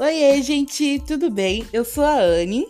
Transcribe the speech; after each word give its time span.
Oiê, 0.00 0.40
gente, 0.42 1.00
tudo 1.00 1.28
bem? 1.28 1.66
Eu 1.72 1.84
sou 1.84 2.04
a 2.04 2.20
Anne. 2.20 2.64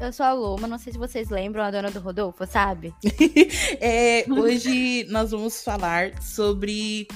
Eu 0.00 0.12
sou 0.12 0.26
a 0.26 0.32
Luma, 0.32 0.66
não 0.66 0.78
sei 0.78 0.92
se 0.92 0.98
vocês 0.98 1.30
lembram 1.30 1.62
a 1.62 1.70
dona 1.70 1.92
do 1.92 2.00
Rodolfo, 2.00 2.44
sabe? 2.44 2.92
é, 3.80 4.24
hoje 4.28 5.06
nós 5.10 5.30
vamos 5.30 5.62
falar 5.62 6.20
sobre 6.20 7.06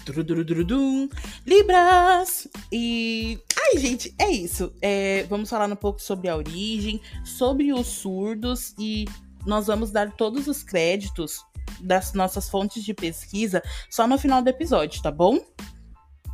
Libras. 1.45 2.47
E. 2.71 3.41
Ai, 3.61 3.81
gente, 3.81 4.15
é 4.21 4.31
isso. 4.31 4.73
É, 4.81 5.25
vamos 5.25 5.51
falar 5.51 5.69
um 5.69 5.75
pouco 5.75 6.01
sobre 6.01 6.29
a 6.29 6.37
origem, 6.37 7.01
sobre 7.25 7.73
os 7.73 7.89
surdos 7.89 8.73
e 8.79 9.05
nós 9.45 9.67
vamos 9.67 9.91
dar 9.91 10.13
todos 10.13 10.47
os 10.47 10.63
créditos 10.63 11.45
das 11.81 12.13
nossas 12.13 12.49
fontes 12.49 12.85
de 12.85 12.95
pesquisa 12.95 13.65
só 13.91 14.07
no 14.07 14.17
final 14.17 14.41
do 14.43 14.49
episódio, 14.49 15.03
tá 15.03 15.11
bom? 15.11 15.41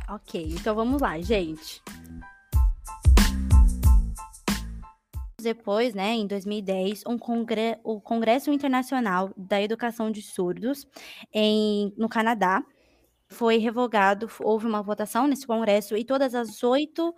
Ok, 0.07 0.49
então 0.51 0.75
vamos 0.75 1.01
lá, 1.01 1.19
gente. 1.19 1.81
Depois, 5.45 5.93
né, 5.95 6.13
em 6.13 6.27
2010, 6.27 7.03
um 7.07 7.17
congre 7.17 7.77
o 7.83 8.01
Congresso 8.01 8.51
Internacional 8.51 9.31
da 9.37 9.61
Educação 9.61 10.11
de 10.11 10.21
Surdos 10.21 10.85
em, 11.33 11.93
no 11.97 12.09
Canadá 12.09 12.63
foi 13.29 13.57
revogado, 13.57 14.29
houve 14.41 14.67
uma 14.67 14.83
votação 14.83 15.27
nesse 15.27 15.47
congresso 15.47 15.97
e 15.97 16.05
todas 16.05 16.35
as 16.35 16.63
oito 16.63 17.13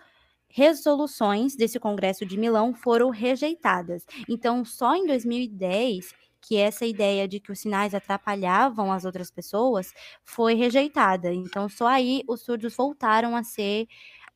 resoluções 0.50 1.56
desse 1.56 1.80
congresso 1.80 2.26
de 2.26 2.38
Milão 2.38 2.74
foram 2.74 3.10
rejeitadas. 3.10 4.06
Então, 4.30 4.64
só 4.66 4.96
em 4.96 5.06
2010 5.06 6.14
que 6.42 6.56
essa 6.58 6.86
ideia 6.86 7.28
de 7.28 7.40
que 7.40 7.52
os 7.52 7.60
sinais 7.60 7.94
atrapalhavam 7.94 8.92
as 8.92 9.06
outras 9.06 9.30
pessoas 9.32 9.92
foi 10.24 10.54
rejeitada. 10.54 11.34
Então, 11.34 11.68
só 11.68 11.88
aí 11.88 12.24
os 12.28 12.42
surdos 12.42 12.76
voltaram 12.76 13.36
a 13.36 13.44
ser 13.44 13.88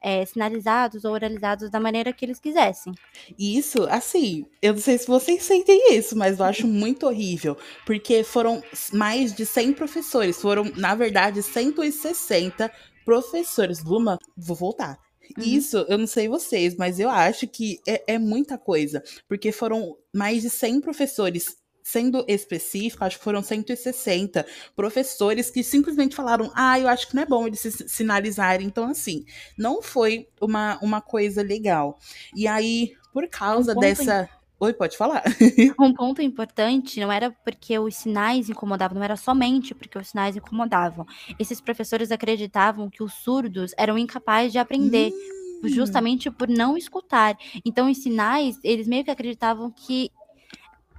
é, 0.02 0.26
sinalizados 0.26 1.06
ou 1.06 1.14
oralizados 1.14 1.70
da 1.70 1.80
maneira 1.80 2.12
que 2.12 2.26
eles 2.26 2.40
quisessem. 2.40 2.94
Isso, 3.38 3.84
assim, 3.90 4.46
eu 4.62 4.74
não 4.74 4.82
sei 4.82 4.98
se 4.98 5.08
vocês 5.08 5.44
sentem 5.44 5.96
isso, 5.96 6.18
mas 6.18 6.40
eu 6.40 6.46
acho 6.46 6.68
muito 6.68 7.06
horrível, 7.06 7.56
porque 7.86 8.24
foram 8.24 8.64
mais 8.92 9.34
de 9.34 9.46
100 9.46 9.74
professores, 9.74 10.42
foram, 10.42 10.66
na 10.76 10.96
verdade, 10.96 11.44
160 11.44 12.72
professores. 13.06 13.84
Luma, 13.84 14.18
vou 14.36 14.56
voltar. 14.56 14.98
Uhum. 15.38 15.44
Isso, 15.44 15.78
eu 15.88 15.98
não 15.98 16.08
sei 16.08 16.28
vocês, 16.28 16.76
mas 16.76 17.00
eu 17.00 17.10
acho 17.10 17.48
que 17.48 17.80
é, 17.88 18.16
é 18.16 18.20
muita 18.20 18.58
coisa, 18.58 19.04
porque 19.28 19.52
foram 19.52 19.96
mais 20.14 20.42
de 20.42 20.50
100 20.50 20.82
professores 20.82 21.61
sendo 21.84 22.24
específico, 22.28 23.04
acho 23.04 23.18
que 23.18 23.24
foram 23.24 23.42
160 23.42 24.46
professores 24.76 25.50
que 25.50 25.64
simplesmente 25.64 26.16
falaram: 26.16 26.52
ah, 26.56 26.80
eu 26.80 26.88
acho 26.88 27.08
que 27.08 27.16
não 27.16 27.24
é 27.24 27.26
bom 27.26 27.48
eles 27.48 27.60
se 27.60 27.88
sinalizarem. 27.88 28.68
Então, 28.68 28.90
assim, 28.90 29.26
não 29.58 29.82
foi 29.82 30.28
uma, 30.40 30.78
uma 30.82 31.02
coisa 31.02 31.42
legal. 31.42 31.98
E 32.36 32.48
aí, 32.48 32.94
por 33.14 33.28
causa 33.28 33.74
um 33.76 33.80
dessa. 33.80 34.30
Oi, 34.60 34.74
pode 34.74 34.96
falar. 34.96 35.24
Um 35.80 35.92
ponto 35.92 36.22
importante 36.22 37.00
não 37.00 37.12
era 37.12 37.32
porque 37.32 37.80
os 37.80 37.96
sinais 37.96 38.48
incomodavam, 38.48 38.96
não 38.96 39.04
era 39.04 39.18
somente 39.18 39.74
porque 39.74 39.98
os 39.98 40.10
sinais 40.10 40.36
incomodavam. 40.36 41.04
Esses 41.40 41.60
professores 41.60 42.12
acreditavam 42.12 42.88
que 42.88 43.02
os 43.02 43.12
surdos 43.12 43.74
eram 43.76 43.98
incapazes 43.98 44.52
de 44.52 44.60
aprender. 44.60 45.12
Hum. 45.12 45.68
Justamente 45.68 46.30
por 46.32 46.48
não 46.48 46.76
escutar. 46.76 47.38
Então, 47.64 47.90
os 47.90 47.98
sinais, 47.98 48.58
eles 48.64 48.88
meio 48.88 49.04
que 49.04 49.12
acreditavam 49.12 49.72
que 49.72 50.12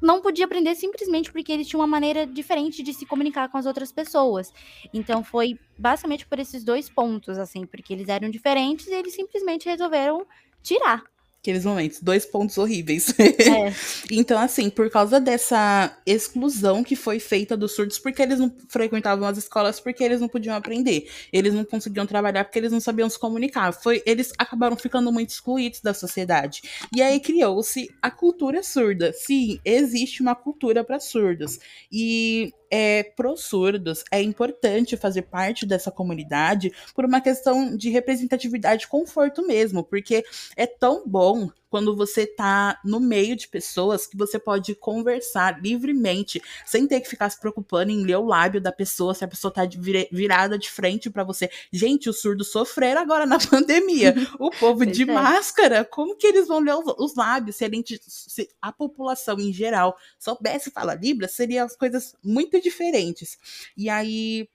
não 0.03 0.21
podia 0.21 0.45
aprender 0.45 0.75
simplesmente 0.75 1.33
porque 1.33 1.53
eles 1.53 1.69
tinham 1.69 1.81
uma 1.81 1.87
maneira 1.87 2.27
diferente 2.27 2.83
de 2.83 2.93
se 2.93 3.07
comunicar 3.07 3.49
com 3.49 3.57
as 3.57 3.67
outras 3.67 3.93
pessoas. 3.93 4.53
Então 4.93 5.23
foi 5.23 5.59
basicamente 5.79 6.27
por 6.27 6.39
esses 6.39 6.65
dois 6.65 6.91
pontos, 6.91 7.39
assim, 7.39 7.65
porque 7.65 7.93
eles 7.93 8.09
eram 8.09 8.29
diferentes 8.29 8.87
e 8.89 8.93
eles 8.95 9.15
simplesmente 9.15 9.69
resolveram 9.69 10.27
tirar 10.63 11.05
aqueles 11.43 11.65
momentos, 11.65 12.01
dois 12.01 12.25
pontos 12.25 12.57
horríveis. 12.57 13.13
É. 13.19 13.75
então, 14.13 14.39
assim, 14.39 14.71
por 14.71 14.89
causa 14.89 15.21
dessa 15.21 15.95
exclusão 16.07 16.85
que 16.85 16.95
foi 16.95 17.19
feita 17.19 17.57
dos 17.57 17.73
surdos, 17.75 17.99
porque 17.99 18.23
eles 18.23 18.39
não 18.39 18.55
frequentavam 18.69 19.27
as 19.27 19.37
escolas, 19.37 19.81
porque 19.81 20.05
eles 20.05 20.21
não 20.21 20.29
podiam 20.29 20.55
aprender, 20.55 21.11
eles 21.33 21.53
não 21.53 21.65
conseguiam 21.65 22.07
trabalhar 22.07 22.45
porque 22.45 22.61
eles 22.61 22.71
não 22.71 22.81
sabiam 22.81 23.11
se 23.11 23.19
comunicar. 23.19 23.73
Foi, 23.73 24.01
eles 24.07 24.33
acabaram 24.39 24.77
ficando 24.77 25.11
muito 25.11 25.31
excluídos 25.31 25.81
da 25.81 25.93
sociedade. 25.93 26.63
E 26.95 27.03
aí 27.03 27.19
criou-se 27.19 27.91
a 28.01 28.11
cultura 28.11 28.63
surda. 28.63 29.13
Sim, 29.13 29.59
existe 29.65 30.23
uma 30.23 30.37
cultura 30.37 30.85
para 30.85 31.01
surdos. 31.01 31.59
E 31.91 32.53
é, 32.73 33.03
pro 33.03 33.37
surdos 33.37 34.03
é 34.11 34.23
importante 34.23 34.97
fazer 34.97 35.23
parte 35.23 35.67
dessa 35.67 35.91
comunidade 35.91 36.73
por 36.95 37.05
uma 37.05 37.21
questão 37.21 37.77
de 37.77 37.91
representatividade 37.91 38.87
e 38.87 38.89
conforto 38.89 39.47
mesmo, 39.47 39.85
porque 39.85 40.25
é 40.57 40.67
tão 40.67 41.07
bom 41.07 41.51
quando 41.73 41.97
você 41.97 42.27
tá 42.27 42.79
no 42.85 43.01
meio 43.01 43.35
de 43.35 43.49
pessoas 43.49 44.07
que 44.07 44.15
você 44.15 44.39
pode 44.39 44.75
conversar 44.75 45.59
livremente, 45.59 46.39
sem 46.67 46.87
ter 46.87 47.01
que 47.01 47.09
ficar 47.09 47.31
se 47.31 47.41
preocupando 47.41 47.91
em 47.91 48.05
ler 48.05 48.19
o 48.19 48.27
lábio 48.27 48.61
da 48.61 48.71
pessoa, 48.71 49.15
se 49.15 49.25
a 49.25 49.29
pessoa 49.29 49.51
tá 49.51 49.65
de 49.65 49.79
virada 50.13 50.59
de 50.59 50.71
frente 50.71 51.09
para 51.09 51.25
você. 51.25 51.49
Gente, 51.73 52.11
os 52.11 52.21
surdos 52.21 52.53
sofreram 52.53 53.01
agora 53.01 53.25
na 53.25 53.39
pandemia. 53.49 54.15
o 54.39 54.51
povo 54.51 54.85
de 54.85 55.05
é. 55.05 55.07
máscara, 55.07 55.83
como 55.83 56.15
que 56.15 56.27
eles 56.27 56.47
vão 56.47 56.59
ler 56.59 56.75
os 56.75 57.15
lábios? 57.15 57.57
Se 57.57 57.65
a, 57.65 57.71
gente, 57.71 57.99
se 58.07 58.51
a 58.61 58.71
população 58.71 59.41
em 59.41 59.51
geral 59.51 59.97
soubesse 60.19 60.71
falar 60.71 60.97
Libras, 60.97 61.33
seriam 61.33 61.65
as 61.65 61.75
coisas 61.75 62.15
muito 62.23 62.61
diferentes. 62.61 63.39
E 63.75 63.89
aí, 63.89 64.47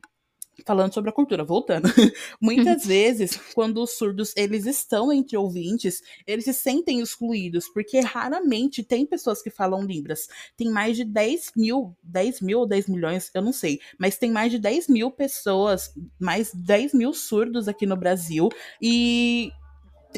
falando 0.65 0.93
sobre 0.93 1.09
a 1.09 1.13
cultura, 1.13 1.43
voltando. 1.43 1.87
Muitas 2.41 2.85
vezes, 2.85 3.39
quando 3.53 3.81
os 3.81 3.97
surdos 3.97 4.33
eles 4.35 4.65
estão 4.65 5.11
entre 5.11 5.37
ouvintes, 5.37 6.01
eles 6.25 6.45
se 6.45 6.53
sentem 6.53 6.99
excluídos, 6.99 7.67
porque 7.69 7.99
raramente 7.99 8.83
tem 8.83 9.05
pessoas 9.05 9.41
que 9.41 9.49
falam 9.49 9.83
Libras. 9.83 10.27
Tem 10.55 10.69
mais 10.69 10.97
de 10.97 11.03
10 11.03 11.51
mil, 11.55 11.95
10 12.03 12.41
mil 12.41 12.59
ou 12.59 12.65
10 12.65 12.87
milhões, 12.87 13.31
eu 13.33 13.41
não 13.41 13.53
sei, 13.53 13.79
mas 13.97 14.17
tem 14.17 14.31
mais 14.31 14.51
de 14.51 14.59
10 14.59 14.87
mil 14.87 15.11
pessoas, 15.11 15.93
mais 16.19 16.53
10 16.53 16.93
mil 16.93 17.13
surdos 17.13 17.67
aqui 17.67 17.85
no 17.85 17.95
Brasil, 17.95 18.49
e 18.81 19.51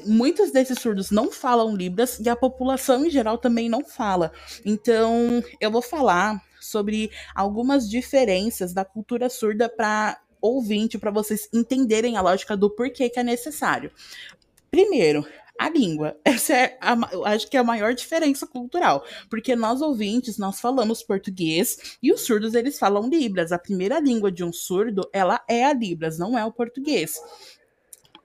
muitos 0.05 0.51
desses 0.51 0.79
surdos 0.79 1.11
não 1.11 1.31
falam 1.31 1.75
Libras 1.75 2.19
e 2.19 2.29
a 2.29 2.35
população 2.35 3.05
em 3.05 3.09
geral 3.09 3.37
também 3.37 3.69
não 3.69 3.83
fala. 3.83 4.31
Então, 4.65 5.43
eu 5.59 5.71
vou 5.71 5.81
falar 5.81 6.41
sobre 6.59 7.09
algumas 7.33 7.89
diferenças 7.89 8.73
da 8.73 8.85
cultura 8.85 9.29
surda 9.29 9.69
para 9.69 10.19
ouvinte 10.41 10.97
para 10.97 11.11
vocês 11.11 11.49
entenderem 11.53 12.17
a 12.17 12.21
lógica 12.21 12.55
do 12.55 12.69
porquê 12.69 13.09
que 13.09 13.19
é 13.19 13.23
necessário. 13.23 13.91
Primeiro, 14.71 15.25
a 15.59 15.69
língua. 15.69 16.17
Essa 16.23 16.53
é, 16.53 16.77
a, 16.79 16.97
acho 17.31 17.49
que 17.49 17.57
é 17.57 17.59
a 17.59 17.63
maior 17.63 17.93
diferença 17.93 18.47
cultural, 18.47 19.03
porque 19.29 19.55
nós 19.55 19.81
ouvintes 19.81 20.37
nós 20.37 20.61
falamos 20.61 21.03
português 21.03 21.97
e 22.01 22.11
os 22.13 22.21
surdos 22.21 22.55
eles 22.55 22.79
falam 22.79 23.09
libras. 23.09 23.51
A 23.51 23.59
primeira 23.59 23.99
língua 23.99 24.31
de 24.31 24.43
um 24.43 24.53
surdo 24.53 25.07
ela 25.11 25.43
é 25.47 25.65
a 25.65 25.73
libras, 25.73 26.17
não 26.17 26.37
é 26.37 26.45
o 26.45 26.53
português. 26.53 27.19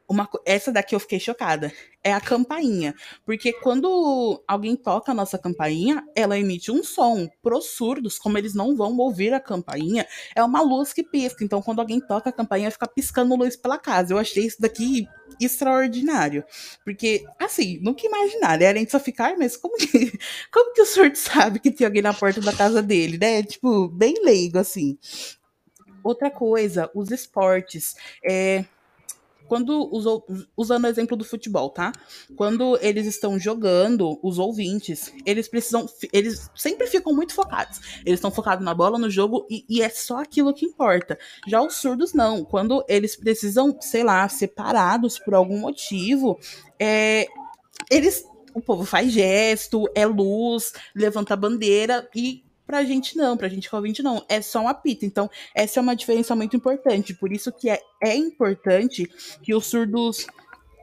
Uma, 0.06 0.28
essa 0.44 0.70
daqui 0.70 0.94
eu 0.94 1.00
fiquei 1.00 1.19
chocada. 1.19 1.72
É 2.03 2.12
a 2.12 2.20
campainha. 2.20 2.94
Porque 3.25 3.53
quando 3.54 4.42
alguém 4.47 4.76
toca 4.76 5.12
a 5.12 5.15
nossa 5.15 5.38
campainha, 5.38 6.04
ela 6.15 6.38
emite 6.38 6.70
um 6.70 6.84
som. 6.84 7.26
Pros 7.42 7.70
surdos, 7.70 8.19
como 8.19 8.37
eles 8.37 8.54
não 8.54 8.76
vão 8.76 8.94
ouvir 8.98 9.32
a 9.32 9.41
campainha, 9.41 10.06
é 10.37 10.44
uma 10.44 10.60
luz 10.60 10.93
que 10.93 11.03
pisca. 11.03 11.43
Então, 11.43 11.62
quando 11.62 11.81
alguém 11.81 12.00
toca 12.00 12.28
a 12.28 12.32
campainha, 12.32 12.70
fica 12.70 12.87
piscando 12.87 13.34
luz 13.34 13.56
pela 13.56 13.78
casa. 13.78 14.12
Eu 14.12 14.19
achei 14.19 14.44
isso 14.44 14.60
daqui 14.60 15.09
extraordinário. 15.41 16.44
Porque, 16.84 17.25
assim, 17.38 17.78
nunca 17.81 18.06
imaginaria. 18.06 18.70
A 18.70 18.75
gente 18.75 18.91
só 18.91 19.00
ficar, 19.00 19.37
mas 19.38 19.56
como 19.56 19.76
que, 19.78 19.88
como 20.53 20.75
que 20.75 20.82
o 20.82 20.87
surdo 20.87 21.16
sabe 21.16 21.59
que 21.59 21.70
tem 21.70 21.87
alguém 21.87 22.03
na 22.03 22.12
porta 22.12 22.43
da 22.43 22.53
casa 22.53 22.82
dele, 22.82 23.16
né? 23.16 23.43
Tipo, 23.43 23.88
bem 23.88 24.14
leigo, 24.22 24.59
assim. 24.59 24.98
Outra 26.03 26.31
coisa, 26.31 26.90
os 26.94 27.11
esportes. 27.11 27.94
É, 28.23 28.67
quando 29.49 29.88
os, 29.93 30.05
usando 30.56 30.85
o 30.85 30.88
exemplo 30.88 31.17
do 31.17 31.25
futebol, 31.25 31.70
tá? 31.70 31.93
Quando 32.37 32.79
eles 32.81 33.06
estão 33.06 33.38
jogando, 33.38 34.19
os 34.23 34.38
ouvintes, 34.38 35.12
eles 35.25 35.49
precisam, 35.49 35.87
eles 36.12 36.50
sempre 36.55 36.87
ficam 36.87 37.14
muito 37.14 37.35
focados. 37.35 37.81
Eles 38.05 38.19
estão 38.19 38.31
focados 38.31 38.64
na 38.64 38.75
bola, 38.75 38.99
no 38.99 39.11
jogo 39.11 39.46
e, 39.50 39.64
e, 39.69 39.82
é 39.82 39.88
só 39.88 40.19
aquilo 40.19 40.55
que 40.55 40.67
importa. 40.67 41.19
Já 41.46 41.62
os 41.62 41.76
surdos 41.76 42.12
não. 42.12 42.44
Quando 42.44 42.85
eles 42.88 43.17
precisam, 43.17 43.76
sei 43.81 44.02
lá, 44.02 44.29
separados 44.29 45.19
por 45.19 45.35
algum 45.35 45.58
motivo, 45.58 46.38
é, 46.79 47.26
eles 47.91 48.25
o 48.55 48.61
povo 48.61 48.85
faz 48.85 49.12
gesto, 49.12 49.85
é 49.96 50.06
luz, 50.06 50.73
levanta 50.94 51.35
a 51.35 51.37
bandeira 51.37 52.08
e 52.14 52.44
Pra 52.66 52.82
gente 52.84 53.16
não, 53.16 53.37
pra 53.37 53.49
gente 53.49 53.75
ouvinte 53.75 54.02
não, 54.02 54.25
é 54.28 54.40
só 54.40 54.61
um 54.61 54.69
apito. 54.69 55.05
Então, 55.05 55.31
essa 55.55 55.78
é 55.78 55.82
uma 55.82 55.94
diferença 55.94 56.34
muito 56.34 56.56
importante. 56.56 57.14
Por 57.14 57.31
isso 57.32 57.52
que 57.52 57.69
é, 57.69 57.81
é 58.02 58.16
importante 58.16 59.06
que 59.43 59.55
os 59.55 59.66
surdos 59.66 60.26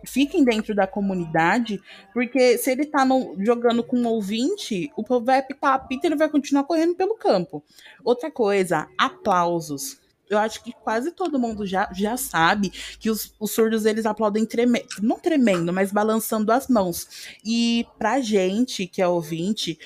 fiquem 0.06 0.44
dentro 0.44 0.74
da 0.76 0.88
comunidade, 0.88 1.82
porque 2.14 2.58
se 2.58 2.72
ele 2.72 2.86
tá 2.86 3.06
no, 3.06 3.36
jogando 3.40 3.84
com 3.84 3.98
um 3.98 4.08
ouvinte, 4.08 4.92
o 4.96 5.04
povo 5.04 5.26
vai 5.26 5.40
apitar 5.40 5.74
apita 5.74 6.06
e 6.06 6.10
ele 6.10 6.18
vai 6.18 6.30
continuar 6.30 6.64
correndo 6.64 6.96
pelo 6.96 7.16
campo. 7.16 7.64
Outra 8.04 8.32
coisa, 8.32 8.88
aplausos. 8.98 10.00
eu 10.30 10.38
acho 10.38 10.64
que 10.64 10.72
quase 10.72 11.12
todo 11.12 11.40
mundo 11.40 11.66
já, 11.66 11.92
já 11.94 12.16
sabe 12.16 12.70
que 13.00 13.10
os, 13.10 13.34
os 13.40 13.52
surdos 13.52 13.86
eles 13.86 14.06
aplaudem 14.06 14.46
tremendo, 14.46 14.88
não 15.02 15.20
tremendo, 15.20 15.74
mas 15.74 15.92
balançando 15.92 16.52
as 16.52 16.68
mãos. 16.68 17.36
E 17.44 17.86
pra 17.98 18.22
gente 18.22 18.88
que 18.88 19.02
é 19.02 19.08
ouvinte, 19.08 19.78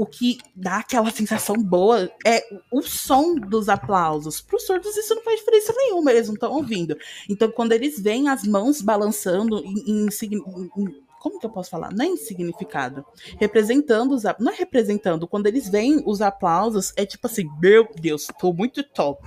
o 0.00 0.06
que 0.06 0.38
dá 0.56 0.78
aquela 0.78 1.10
sensação 1.10 1.54
boa 1.56 2.10
é 2.26 2.42
o 2.72 2.80
som 2.80 3.34
dos 3.34 3.68
aplausos. 3.68 4.40
Para 4.40 4.56
os 4.56 4.62
surdos, 4.64 4.96
isso 4.96 5.14
não 5.14 5.22
faz 5.22 5.40
diferença 5.40 5.74
nenhuma, 5.76 6.10
eles 6.10 6.26
não 6.26 6.36
estão 6.36 6.52
ouvindo. 6.52 6.96
Então, 7.28 7.50
quando 7.50 7.72
eles 7.72 8.00
veem 8.00 8.26
as 8.30 8.42
mãos 8.44 8.80
balançando 8.80 9.58
em, 9.58 10.06
em, 10.06 10.08
em 10.08 11.02
como 11.20 11.38
que 11.38 11.44
eu 11.44 11.50
posso 11.50 11.68
falar? 11.68 11.92
Não 11.92 12.04
é 12.04 12.08
insignificado. 12.08 13.04
Representando 13.38 14.12
os. 14.12 14.22
Não 14.38 14.50
é 14.50 14.56
representando. 14.56 15.28
Quando 15.28 15.46
eles 15.46 15.68
veem 15.68 16.02
os 16.06 16.22
aplausos, 16.22 16.94
é 16.96 17.04
tipo 17.04 17.26
assim: 17.26 17.44
meu 17.60 17.86
Deus, 17.94 18.26
tô 18.40 18.54
muito 18.54 18.82
top. 18.82 19.22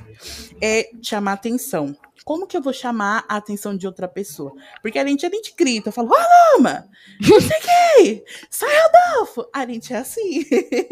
É 0.60 0.90
chamar 1.04 1.34
atenção. 1.34 1.96
Como 2.26 2.48
que 2.48 2.58
eu 2.58 2.62
vou 2.62 2.74
chamar 2.74 3.26
a 3.28 3.36
atenção 3.36 3.78
de 3.78 3.86
outra 3.86 4.08
pessoa? 4.08 4.54
Porque 4.82 4.98
a 4.98 5.06
gente, 5.06 5.26
a 5.26 5.30
gente 5.30 5.54
grita, 5.56 5.92
fala, 5.92 6.10
ô 6.10 6.58
Lama, 6.58 6.90
não 7.30 7.42
sei 7.42 7.60
quem, 7.60 8.24
sai 8.50 8.70
Rodolfo. 8.82 9.46
A 9.54 9.66
gente 9.66 9.94
é 9.94 9.98
assim. 9.98 10.46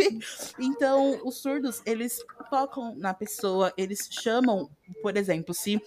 então, 0.59 1.21
os 1.25 1.37
surdos, 1.37 1.81
eles 1.85 2.19
tocam 2.49 2.93
na 2.95 3.13
pessoa, 3.13 3.73
eles 3.77 4.09
chamam, 4.11 4.69
por 5.01 5.15
exemplo, 5.15 5.53
se 5.53 5.81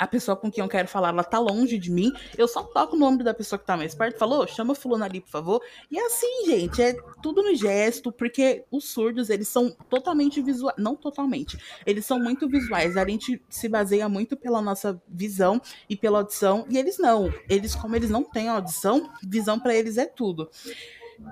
a 0.00 0.06
pessoa 0.06 0.34
com 0.34 0.50
quem 0.50 0.64
eu 0.64 0.68
quero 0.68 0.88
falar, 0.88 1.10
ela 1.10 1.22
tá 1.22 1.38
longe 1.38 1.76
de 1.76 1.90
mim, 1.90 2.10
eu 2.38 2.48
só 2.48 2.62
toco 2.62 2.96
o 2.96 2.98
nome 2.98 3.22
da 3.22 3.34
pessoa 3.34 3.58
que 3.58 3.66
tá 3.66 3.76
mais 3.76 3.94
perto, 3.94 4.18
falou, 4.18 4.46
chama 4.46 4.74
fulano 4.74 5.04
ali, 5.04 5.20
por 5.20 5.28
favor. 5.28 5.62
E 5.90 5.98
é 5.98 6.06
assim, 6.06 6.46
gente, 6.46 6.80
é 6.80 6.94
tudo 7.22 7.42
no 7.42 7.54
gesto, 7.54 8.10
porque 8.10 8.64
os 8.70 8.86
surdos, 8.86 9.28
eles 9.28 9.46
são 9.46 9.70
totalmente 9.90 10.40
visuais, 10.40 10.74
não 10.78 10.96
totalmente, 10.96 11.58
eles 11.84 12.06
são 12.06 12.18
muito 12.18 12.48
visuais, 12.48 12.96
a 12.96 13.06
gente 13.06 13.42
se 13.50 13.68
baseia 13.68 14.08
muito 14.08 14.38
pela 14.38 14.62
nossa 14.62 14.98
visão 15.06 15.60
e 15.86 15.94
pela 15.94 16.20
audição, 16.20 16.64
e 16.70 16.78
eles 16.78 16.98
não. 16.98 17.30
Eles, 17.46 17.74
como 17.74 17.94
eles 17.94 18.08
não 18.08 18.24
têm 18.24 18.48
audição, 18.48 19.12
visão 19.22 19.60
para 19.60 19.74
eles 19.74 19.98
é 19.98 20.06
tudo. 20.06 20.50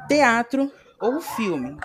Teatro, 0.07 0.71
ou 1.01 1.21
filme, 1.21 1.77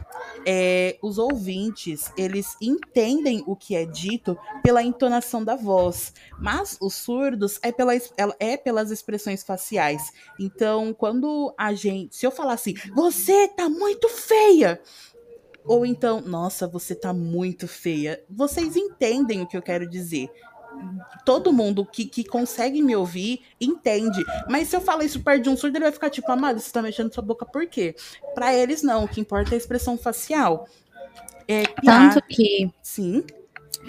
é, 0.45 0.97
os 1.01 1.17
ouvintes 1.17 2.11
eles 2.17 2.55
entendem 2.61 3.43
o 3.45 3.55
que 3.55 3.75
é 3.75 3.85
dito 3.85 4.37
pela 4.63 4.81
entonação 4.81 5.43
da 5.43 5.55
voz, 5.55 6.13
mas 6.39 6.77
os 6.81 6.95
surdos 6.95 7.59
é, 7.61 7.71
pela, 7.71 7.93
é 8.39 8.57
pelas 8.57 8.91
expressões 8.91 9.43
faciais. 9.43 10.11
Então, 10.39 10.93
quando 10.93 11.53
a 11.57 11.73
gente, 11.73 12.15
se 12.15 12.25
eu 12.25 12.31
falar 12.31 12.53
assim, 12.53 12.73
você 12.93 13.47
tá 13.47 13.69
muito 13.69 14.09
feia, 14.09 14.81
ou 15.65 15.85
então, 15.85 16.19
nossa, 16.21 16.67
você 16.67 16.93
tá 16.93 17.13
muito 17.13 17.67
feia, 17.67 18.23
vocês 18.29 18.75
entendem 18.75 19.41
o 19.41 19.47
que 19.47 19.55
eu 19.55 19.61
quero 19.61 19.89
dizer 19.89 20.29
todo 21.25 21.53
mundo 21.53 21.85
que, 21.85 22.05
que 22.05 22.23
consegue 22.23 22.81
me 22.81 22.95
ouvir 22.95 23.41
entende. 23.59 24.23
Mas 24.49 24.67
se 24.67 24.75
eu 24.75 24.81
falar 24.81 25.03
isso 25.03 25.21
perto 25.21 25.43
de 25.43 25.49
um 25.49 25.57
surdo, 25.57 25.77
ele 25.77 25.85
vai 25.85 25.91
ficar 25.91 26.09
tipo, 26.09 26.31
amado, 26.31 26.59
você 26.59 26.71
tá 26.71 26.81
mexendo 26.81 27.13
sua 27.13 27.23
boca 27.23 27.45
por 27.45 27.65
quê? 27.67 27.95
Pra 28.35 28.53
eles, 28.53 28.83
não. 28.83 29.05
O 29.05 29.07
que 29.07 29.21
importa 29.21 29.51
é 29.51 29.55
a 29.55 29.57
expressão 29.57 29.97
facial. 29.97 30.67
É, 31.47 31.63
Tanto 31.83 32.21
que. 32.27 32.71
Sim. 32.81 33.23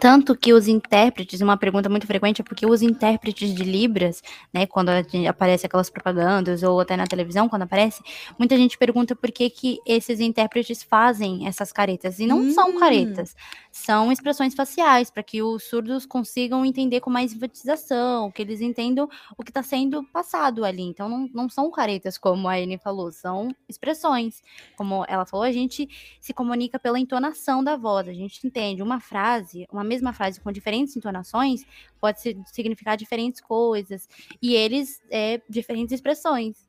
Tanto 0.01 0.37
que 0.37 0.53
os 0.53 0.67
intérpretes, 0.67 1.41
uma 1.41 1.57
pergunta 1.57 1.89
muito 1.89 2.07
frequente 2.07 2.41
é 2.41 2.45
porque 2.45 2.67
os 2.67 2.83
intérpretes 2.83 3.55
de 3.55 3.63
Libras, 3.63 4.23
né, 4.53 4.67
quando 4.67 4.91
aparece 5.29 5.67
aquelas 5.67 5.89
propagandas 5.89 6.63
ou 6.63 6.81
até 6.81 6.97
na 6.97 7.07
televisão, 7.07 7.49
quando 7.49 7.63
aparece, 7.63 8.03
muita 8.39 8.57
gente 8.57 8.77
pergunta 8.77 9.15
por 9.15 9.31
que, 9.31 9.49
que 9.49 9.79
esses 9.87 10.21
intérpretes 10.21 10.83
fazem 10.83 11.47
essas 11.47 11.73
caretas. 11.73 12.19
E 12.19 12.27
não 12.27 12.41
hum. 12.41 12.53
são 12.53 12.79
caretas, 12.79 13.37
são 13.75 14.13
expressões 14.13 14.55
faciais, 14.55 15.11
para 15.11 15.21
que 15.21 15.43
os 15.43 15.65
surdos 15.65 16.07
consigam 16.07 16.65
entender 16.65 17.01
com 17.01 17.11
mais 17.11 17.33
enfatização, 17.33 18.31
que 18.31 18.41
eles 18.41 18.61
entendam 18.61 19.09
o 19.37 19.43
que 19.43 19.51
está 19.51 19.65
sendo 19.65 20.05
passado 20.05 20.65
ali. 20.65 20.83
Então, 20.83 21.09
não, 21.09 21.29
não 21.35 21.49
são 21.49 21.69
caretas, 21.73 22.17
como 22.17 22.47
a 22.47 22.55
Anne 22.55 22.79
falou, 22.79 23.11
são 23.11 23.49
expressões. 23.69 24.41
Como 24.77 25.05
ela 25.09 25.27
falou, 25.27 25.45
a 25.45 25.51
gente 25.51 25.89
se 26.21 26.33
comunica 26.33 26.79
pela 26.79 27.01
entonação 27.01 27.65
da 27.65 27.77
voz, 27.77 28.07
a 28.07 28.13
gente 28.13 28.47
entende 28.47 28.81
uma 28.81 29.01
frase, 29.01 29.67
uma 29.73 29.83
mesma 29.83 30.13
frase 30.13 30.41
com 30.41 30.53
diferentes 30.53 30.97
entonações 30.97 31.67
pode 32.01 32.21
significar 32.53 32.97
diferentes 32.97 33.41
coisas. 33.41 34.09
E 34.41 34.55
eles, 34.55 35.03
é, 35.11 35.43
diferentes 35.49 35.93
expressões. 35.93 36.64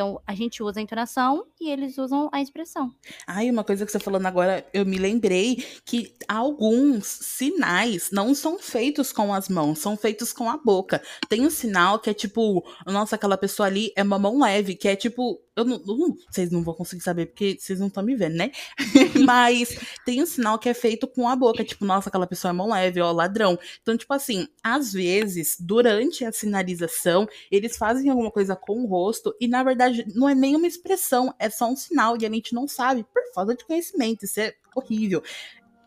Então, 0.00 0.18
a 0.26 0.34
gente 0.34 0.62
usa 0.62 0.80
a 0.80 0.82
entonação 0.82 1.44
e 1.60 1.68
eles 1.68 1.98
usam 1.98 2.30
a 2.32 2.40
expressão. 2.40 2.90
Ai, 3.26 3.50
uma 3.50 3.62
coisa 3.62 3.84
que 3.84 3.92
você 3.92 3.98
falando 3.98 4.24
agora, 4.24 4.66
eu 4.72 4.86
me 4.86 4.96
lembrei 4.96 5.62
que 5.84 6.14
alguns 6.26 7.06
sinais 7.06 8.10
não 8.10 8.34
são 8.34 8.58
feitos 8.58 9.12
com 9.12 9.34
as 9.34 9.50
mãos, 9.50 9.78
são 9.78 9.98
feitos 9.98 10.32
com 10.32 10.48
a 10.48 10.56
boca. 10.56 11.02
Tem 11.28 11.42
um 11.44 11.50
sinal 11.50 11.98
que 11.98 12.08
é 12.08 12.14
tipo, 12.14 12.64
nossa, 12.86 13.16
aquela 13.16 13.36
pessoa 13.36 13.66
ali 13.66 13.92
é 13.94 14.02
uma 14.02 14.18
mão 14.18 14.40
leve, 14.40 14.74
que 14.74 14.88
é 14.88 14.96
tipo, 14.96 15.38
eu 15.56 15.64
não, 15.64 15.78
não, 15.78 16.16
vocês 16.30 16.50
não 16.50 16.62
vão 16.62 16.74
conseguir 16.74 17.02
saber 17.02 17.26
porque 17.26 17.56
vocês 17.58 17.78
não 17.78 17.88
estão 17.88 18.02
me 18.02 18.14
vendo, 18.14 18.36
né? 18.36 18.50
Mas 19.24 19.76
tem 20.04 20.22
um 20.22 20.26
sinal 20.26 20.58
que 20.58 20.68
é 20.68 20.74
feito 20.74 21.06
com 21.06 21.28
a 21.28 21.36
boca, 21.36 21.64
tipo, 21.64 21.84
nossa, 21.84 22.08
aquela 22.08 22.26
pessoa 22.26 22.50
é 22.50 22.52
mão 22.52 22.70
leve, 22.70 23.00
ó, 23.00 23.10
ladrão. 23.12 23.58
Então, 23.82 23.96
tipo 23.96 24.12
assim, 24.14 24.46
às 24.62 24.92
vezes, 24.92 25.56
durante 25.58 26.24
a 26.24 26.32
sinalização, 26.32 27.28
eles 27.50 27.76
fazem 27.76 28.08
alguma 28.10 28.30
coisa 28.30 28.54
com 28.54 28.82
o 28.82 28.86
rosto 28.86 29.34
e, 29.40 29.48
na 29.48 29.62
verdade, 29.62 30.06
não 30.14 30.28
é 30.28 30.34
nenhuma 30.34 30.66
expressão, 30.66 31.34
é 31.38 31.50
só 31.50 31.68
um 31.68 31.76
sinal 31.76 32.16
e 32.20 32.24
a 32.24 32.30
gente 32.30 32.54
não 32.54 32.68
sabe 32.68 33.04
por 33.04 33.22
falta 33.34 33.54
de 33.54 33.64
conhecimento. 33.64 34.24
Isso 34.24 34.40
é 34.40 34.54
horrível. 34.74 35.22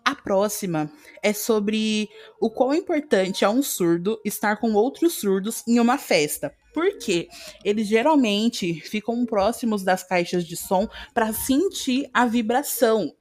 A 0.05 0.13
próxima 0.13 0.91
é 1.21 1.31
sobre 1.31 2.09
o 2.39 2.49
quão 2.49 2.73
importante 2.73 3.45
é 3.45 3.49
um 3.49 3.63
surdo 3.63 4.19
estar 4.25 4.57
com 4.57 4.73
outros 4.73 5.13
surdos 5.13 5.63
em 5.65 5.79
uma 5.79 5.97
festa. 5.97 6.53
Porque 6.73 7.27
eles 7.63 7.87
geralmente 7.87 8.81
ficam 8.81 9.25
próximos 9.25 9.83
das 9.83 10.03
caixas 10.03 10.45
de 10.45 10.57
som 10.57 10.87
para 11.13 11.31
sentir 11.31 12.09
a 12.13 12.25
vibração. 12.25 13.13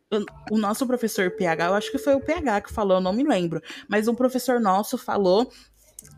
O 0.51 0.59
nosso 0.59 0.87
professor 0.87 1.31
PH, 1.31 1.67
eu 1.67 1.75
acho 1.75 1.91
que 1.91 1.99
foi 1.99 2.15
o 2.15 2.21
PH 2.21 2.63
que 2.63 2.73
falou, 2.73 2.99
eu 2.99 3.01
não 3.01 3.15
me 3.15 3.25
lembro, 3.25 3.63
mas 3.89 4.09
um 4.09 4.15
professor 4.15 4.61
nosso 4.61 4.99
falou 4.99 5.51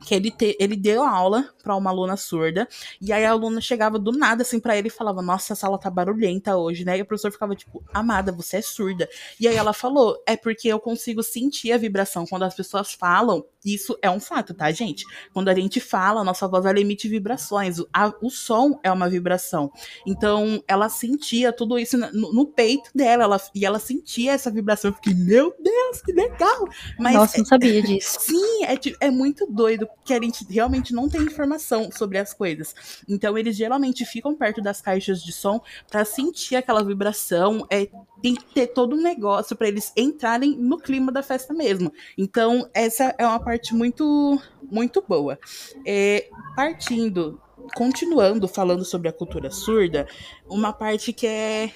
que 0.05 0.15
ele, 0.15 0.31
te, 0.31 0.57
ele 0.61 0.77
deu 0.77 1.03
aula 1.03 1.49
para 1.63 1.75
uma 1.75 1.91
aluna 1.91 2.17
surda, 2.17 2.69
e 3.01 3.13
aí 3.13 3.25
a 3.25 3.31
aluna 3.31 3.61
chegava 3.61 3.99
do 3.99 4.13
nada 4.13 4.43
assim 4.43 4.61
para 4.61 4.77
ele 4.77 4.89
e 4.89 4.91
falava: 4.91 5.23
Nossa, 5.23 5.55
a 5.55 5.57
sala 5.57 5.79
tá 5.79 5.91
barulhenta 5.91 6.57
hoje, 6.57 6.85
né? 6.85 6.99
E 6.99 7.03
o 7.03 7.07
professor 7.07 7.33
ficava 7.33 7.55
tipo: 7.55 7.83
Amada, 7.93 8.31
você 8.31 8.59
é 8.59 8.63
surda. 8.63 9.09
E 9.41 9.49
aí 9.49 9.57
ela 9.57 9.73
falou: 9.73 10.23
É 10.27 10.37
porque 10.37 10.69
eu 10.69 10.79
consigo 10.79 11.23
sentir 11.23 11.73
a 11.73 11.79
vibração. 11.79 12.27
Quando 12.27 12.43
as 12.45 12.55
pessoas 12.55 12.93
falam, 12.93 13.45
isso 13.65 13.99
é 14.03 14.11
um 14.11 14.21
fato, 14.21 14.53
tá, 14.53 14.71
gente? 14.71 15.07
Quando 15.33 15.49
a 15.49 15.55
gente 15.55 15.81
fala, 15.81 16.21
a 16.21 16.25
nossa 16.25 16.47
voz 16.47 16.67
ela 16.67 16.79
emite 16.79 17.09
vibrações. 17.09 17.79
A, 17.93 18.13
o 18.21 18.29
som 18.29 18.79
é 18.83 18.93
uma 18.93 19.09
vibração. 19.09 19.73
Então, 20.07 20.63
ela 20.69 20.89
sentia 20.89 21.53
tudo 21.53 21.79
isso 21.79 21.97
no, 21.97 22.33
no 22.33 22.47
peito 22.47 22.91
dela, 22.95 23.25
ela, 23.25 23.41
e 23.55 23.65
ela 23.65 23.79
sentia 23.79 24.33
essa 24.33 24.51
vibração. 24.51 24.91
Eu 24.91 24.95
fiquei, 24.95 25.15
meu 25.15 25.55
Deus, 25.59 26.03
que 26.03 26.13
legal! 26.13 26.69
Mas 26.99 27.15
Nossa, 27.15 27.39
não 27.39 27.45
sabia 27.47 27.83
disso. 27.83 28.19
Sim, 28.35 28.65
é, 28.65 29.07
é 29.07 29.11
muito 29.11 29.47
doido 29.47 29.89
que 30.05 30.13
a 30.13 30.21
gente 30.21 30.45
realmente 30.51 30.93
não 30.93 31.09
tem 31.09 31.23
informação 31.23 31.91
sobre 31.91 32.19
as 32.19 32.33
coisas. 32.33 32.75
Então, 33.09 33.37
eles 33.37 33.57
geralmente 33.57 34.05
ficam 34.05 34.35
perto 34.35 34.63
das 34.63 34.81
caixas 34.81 35.23
de 35.23 35.33
som 35.33 35.61
para 35.91 36.05
sentir 36.05 36.57
aquela 36.57 36.83
vibração. 36.83 37.67
É, 37.71 37.89
tem 38.23 38.35
que 38.35 38.45
ter 38.55 38.69
todo 38.69 38.97
um 38.97 39.03
negócio 39.03 39.57
para 39.57 39.69
eles 39.69 39.93
entrarem 39.97 40.57
no 40.57 40.79
clima 40.79 41.11
da 41.11 41.23
festa 41.23 41.53
mesmo. 41.53 41.93
Então, 42.17 42.69
essa 42.73 43.15
é 43.19 43.27
uma 43.27 43.41
parte 43.41 43.75
muito, 43.75 44.41
muito 44.71 45.03
boa. 45.07 45.39
É, 45.87 46.29
partindo, 46.57 47.41
continuando 47.75 48.47
falando 48.49 48.85
sobre 48.85 49.09
a 49.09 49.13
cultura 49.13 49.51
surda, 49.51 50.07
uma 50.49 50.73
parte 50.73 51.13
que 51.13 51.27
é 51.27 51.71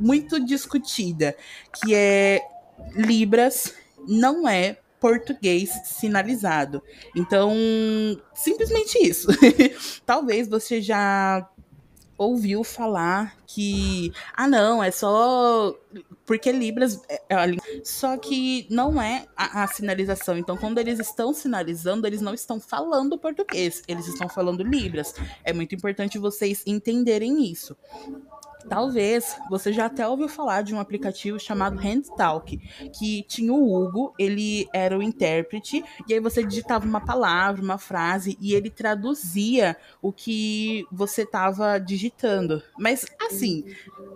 muito 0.00 0.44
discutida, 0.44 1.36
que 1.74 1.94
é 1.94 2.40
Libras 2.94 3.74
não 4.06 4.48
é 4.48 4.78
português 5.00 5.70
sinalizado. 5.84 6.82
Então, 7.14 7.54
simplesmente 8.34 8.98
isso. 8.98 9.28
Talvez 10.04 10.48
você 10.48 10.80
já 10.80 11.48
ouviu 12.18 12.64
falar 12.64 13.36
que 13.46 14.12
ah 14.34 14.48
não 14.48 14.82
é 14.82 14.90
só 14.90 15.72
porque 16.26 16.50
libras 16.50 17.00
é, 17.08 17.22
é 17.28 17.36
só 17.84 18.18
que 18.18 18.66
não 18.68 19.00
é 19.00 19.24
a, 19.36 19.62
a, 19.62 19.66
sinalização 19.68 20.36
então 20.36 20.56
quando 20.56 20.78
eles 20.78 20.98
estão 20.98 21.32
sinalizando 21.32 22.08
eles 22.08 22.20
não 22.20 22.34
estão 22.34 22.58
falando 22.58 23.16
português 23.16 23.84
eles 23.86 24.08
estão 24.08 24.28
falando 24.28 24.64
libras 24.64 25.14
é 25.44 25.52
muito 25.52 25.76
importante 25.76 26.18
vocês 26.18 26.64
entenderem 26.66 27.44
isso 27.48 27.76
Talvez 28.68 29.36
você 29.48 29.72
já 29.72 29.86
até 29.86 30.06
ouviu 30.06 30.28
falar 30.28 30.62
de 30.62 30.74
um 30.74 30.80
aplicativo 30.80 31.38
chamado 31.38 31.78
HandTalk, 31.78 32.58
que 32.98 33.22
tinha 33.24 33.52
o 33.52 33.74
Hugo, 33.74 34.12
ele 34.18 34.68
era 34.72 34.96
o 34.96 35.02
intérprete, 35.02 35.82
e 36.06 36.14
aí 36.14 36.20
você 36.20 36.44
digitava 36.44 36.84
uma 36.84 37.00
palavra, 37.00 37.62
uma 37.62 37.78
frase, 37.78 38.36
e 38.40 38.54
ele 38.54 38.70
traduzia 38.70 39.76
o 40.02 40.12
que 40.12 40.84
você 40.92 41.22
estava 41.22 41.78
digitando. 41.78 42.62
Mas 42.78 43.06
assim, 43.20 43.64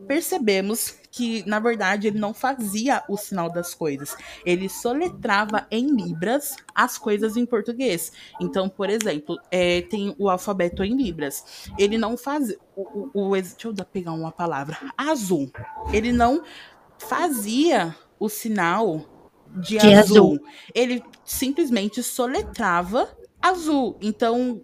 percebemos 0.07 1.02
que, 1.13 1.47
na 1.47 1.61
verdade, 1.61 2.07
ele 2.09 2.19
não 2.19 2.33
fazia 2.33 3.05
o 3.07 3.19
sinal 3.19 3.51
das 3.51 3.75
coisas. 3.75 4.17
Ele 4.47 4.67
soletrava 4.67 5.67
em 5.71 5.95
Libras 5.95 6.57
as 6.75 6.97
coisas 6.97 7.37
em 7.37 7.45
português. 7.45 8.11
Então, 8.41 8.67
por 8.67 8.89
exemplo, 8.89 9.39
é, 9.51 9.83
tem 9.83 10.17
o 10.19 10.31
alfabeto 10.31 10.83
em 10.83 10.97
Libras. 10.97 11.69
Ele 11.79 11.99
não 11.99 12.17
faz. 12.17 12.57
O, 12.75 13.11
o, 13.13 13.29
o, 13.29 13.33
deixa 13.33 13.69
eu 13.69 13.75
pegar 13.85 14.13
uma 14.13 14.33
palavra. 14.33 14.79
Azul. 14.97 15.53
Ele 15.93 16.13
não 16.13 16.43
fazia 16.99 17.95
o 18.19 18.31
sinal 18.31 19.05
de, 19.55 19.77
de 19.77 19.93
azul. 19.93 20.17
azul. 20.17 20.41
Ele 20.75 21.05
simplesmente 21.27 22.03
soletrava 22.03 23.07
azul. 23.43 23.99
Então, 24.01 24.63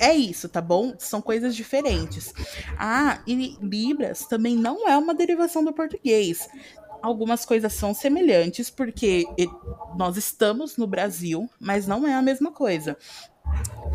é 0.00 0.14
isso, 0.14 0.48
tá 0.48 0.62
bom? 0.62 0.94
São 0.98 1.20
coisas 1.20 1.54
diferentes. 1.54 2.32
Ah, 2.78 3.20
e 3.26 3.56
Libras 3.60 4.26
também 4.26 4.56
não 4.56 4.88
é 4.88 4.96
uma 4.96 5.14
derivação 5.14 5.62
do 5.62 5.74
português. 5.74 6.48
Algumas 7.02 7.44
coisas 7.44 7.72
são 7.74 7.92
semelhantes, 7.92 8.70
porque 8.70 9.26
nós 9.96 10.16
estamos 10.16 10.76
no 10.78 10.86
Brasil, 10.86 11.48
mas 11.60 11.86
não 11.86 12.06
é 12.06 12.14
a 12.14 12.22
mesma 12.22 12.50
coisa. 12.50 12.96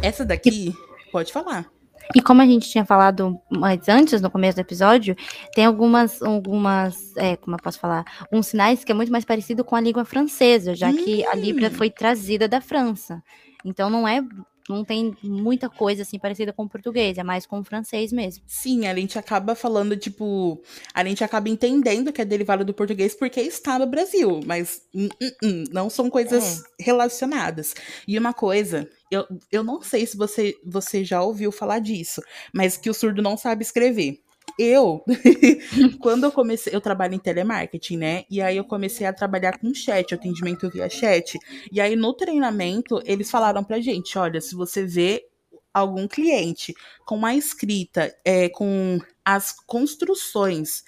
Essa 0.01 0.23
daqui, 0.23 0.73
pode 1.11 1.33
falar. 1.33 1.69
E 2.13 2.21
como 2.21 2.41
a 2.41 2.45
gente 2.45 2.69
tinha 2.69 2.85
falado 2.85 3.39
mais 3.49 3.89
antes, 3.89 4.21
no 4.21 4.29
começo 4.29 4.57
do 4.57 4.61
episódio, 4.61 5.15
tem 5.55 5.65
algumas, 5.65 6.21
algumas, 6.21 7.15
é, 7.17 7.35
como 7.35 7.55
eu 7.55 7.59
posso 7.59 7.79
falar, 7.79 8.05
uns 8.31 8.47
sinais 8.47 8.83
que 8.83 8.91
é 8.91 8.95
muito 8.95 9.11
mais 9.11 9.25
parecido 9.25 9.63
com 9.63 9.75
a 9.75 9.81
língua 9.81 10.05
francesa, 10.05 10.75
já 10.75 10.89
hum. 10.89 10.97
que 10.97 11.25
a 11.25 11.35
Libra 11.35 11.67
hum. 11.67 11.71
foi 11.71 11.89
trazida 11.89 12.47
da 12.47 12.61
França. 12.61 13.23
Então 13.63 13.89
não 13.89 14.07
é 14.07 14.21
não 14.69 14.83
tem 14.83 15.15
muita 15.23 15.69
coisa 15.69 16.01
assim 16.01 16.17
parecida 16.17 16.51
com 16.51 16.63
o 16.63 16.69
português, 16.69 17.17
é 17.17 17.23
mais 17.23 17.45
com 17.45 17.59
o 17.59 17.63
francês 17.63 18.11
mesmo. 18.11 18.43
Sim, 18.47 18.87
a 18.87 18.95
gente 18.95 19.17
acaba 19.19 19.55
falando, 19.55 19.95
tipo, 19.95 20.61
a 20.93 21.03
gente 21.03 21.23
acaba 21.23 21.49
entendendo 21.49 22.11
que 22.11 22.21
é 22.21 22.25
derivado 22.25 22.65
do 22.65 22.73
português 22.73 23.15
porque 23.15 23.41
está 23.41 23.77
no 23.77 23.85
Brasil, 23.85 24.39
mas 24.45 24.81
hum, 24.93 25.09
hum, 25.21 25.31
hum, 25.43 25.63
não 25.71 25.89
são 25.89 26.09
coisas 26.09 26.63
é. 26.79 26.83
relacionadas. 26.83 27.75
E 28.07 28.17
uma 28.17 28.33
coisa, 28.33 28.89
eu, 29.11 29.25
eu 29.51 29.63
não 29.63 29.81
sei 29.81 30.05
se 30.05 30.17
você, 30.17 30.55
você 30.65 31.03
já 31.03 31.21
ouviu 31.21 31.51
falar 31.51 31.79
disso, 31.79 32.21
mas 32.53 32.77
que 32.77 32.89
o 32.89 32.93
surdo 32.93 33.21
não 33.21 33.37
sabe 33.37 33.63
escrever 33.63 34.24
eu, 34.57 35.03
quando 35.99 36.23
eu 36.23 36.31
comecei, 36.31 36.73
eu 36.73 36.81
trabalho 36.81 37.13
em 37.13 37.19
telemarketing, 37.19 37.97
né? 37.97 38.23
E 38.29 38.41
aí 38.41 38.57
eu 38.57 38.63
comecei 38.63 39.05
a 39.05 39.13
trabalhar 39.13 39.59
com 39.59 39.73
chat, 39.73 40.13
atendimento 40.13 40.69
via 40.69 40.89
chat. 40.89 41.37
E 41.71 41.81
aí 41.81 41.95
no 41.95 42.13
treinamento, 42.13 43.01
eles 43.05 43.29
falaram 43.29 43.63
pra 43.63 43.79
gente: 43.79 44.17
olha, 44.17 44.39
se 44.39 44.55
você 44.55 44.85
vê 44.85 45.25
algum 45.73 46.07
cliente 46.07 46.73
com 47.05 47.15
uma 47.15 47.35
escrita, 47.35 48.15
é, 48.23 48.47
com 48.49 48.99
as 49.23 49.51
construções 49.51 50.83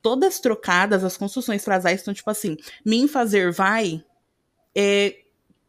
todas 0.00 0.38
trocadas, 0.38 1.02
as 1.02 1.16
construções 1.16 1.64
frasais 1.64 2.00
estão 2.00 2.14
tipo 2.14 2.30
assim: 2.30 2.56
mim 2.84 3.08
fazer 3.08 3.52
vai, 3.52 4.02
é, 4.74 5.16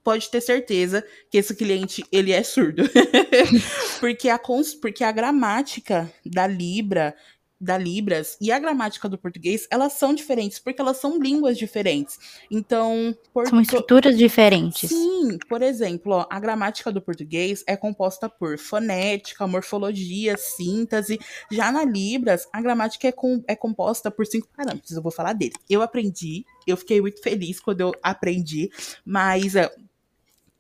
pode 0.04 0.30
ter 0.30 0.42
certeza 0.42 1.06
que 1.30 1.38
esse 1.38 1.56
cliente 1.56 2.04
ele 2.12 2.32
é 2.32 2.44
surdo. 2.44 2.84
porque, 4.00 4.30
a, 4.30 4.40
porque 4.82 5.04
a 5.04 5.12
gramática 5.12 6.12
da 6.26 6.48
Libra 6.48 7.16
da 7.60 7.78
Libras 7.78 8.38
e 8.40 8.52
a 8.52 8.60
gramática 8.60 9.10
do 9.10 9.18
português, 9.18 9.68
elas 9.70 9.94
são 9.94 10.14
diferentes, 10.14 10.60
porque 10.60 10.80
elas 10.80 10.98
são 10.98 11.20
línguas 11.20 11.58
diferentes. 11.58 12.18
Então. 12.50 13.16
Por... 13.34 13.48
São 13.48 13.60
estruturas 13.60 14.18
diferentes. 14.18 14.90
Sim, 14.90 15.38
por 15.50 15.62
exemplo, 15.62 16.14
ó, 16.14 16.28
a 16.30 16.40
gramática 16.40 16.92
do 16.92 17.02
português 17.02 17.64
é 17.68 17.76
composta 17.76 18.30
por 18.30 18.58
fonética, 18.58 19.46
morfologia, 19.46 20.38
síntese. 20.38 21.20
Já 21.52 21.72
na 21.72 21.84
Libras, 21.84 22.48
a 22.54 22.62
gramática 22.62 23.08
é, 23.08 23.12
com... 23.12 23.44
é 23.48 23.56
composta 23.56 24.10
por 24.10 24.26
cinco 24.26 24.48
parâmetros. 24.56 24.92
Eu 24.92 25.02
vou 25.02 25.12
falar 25.12 25.34
dele. 25.34 25.54
Eu 25.70 25.82
aprendi, 25.82 26.46
eu 26.66 26.78
fiquei 26.78 27.02
muito 27.02 27.22
feliz 27.22 27.60
quando 27.60 27.82
eu 27.82 27.92
aprendi, 28.02 28.70
mas. 29.06 29.56
Uh, 29.56 29.90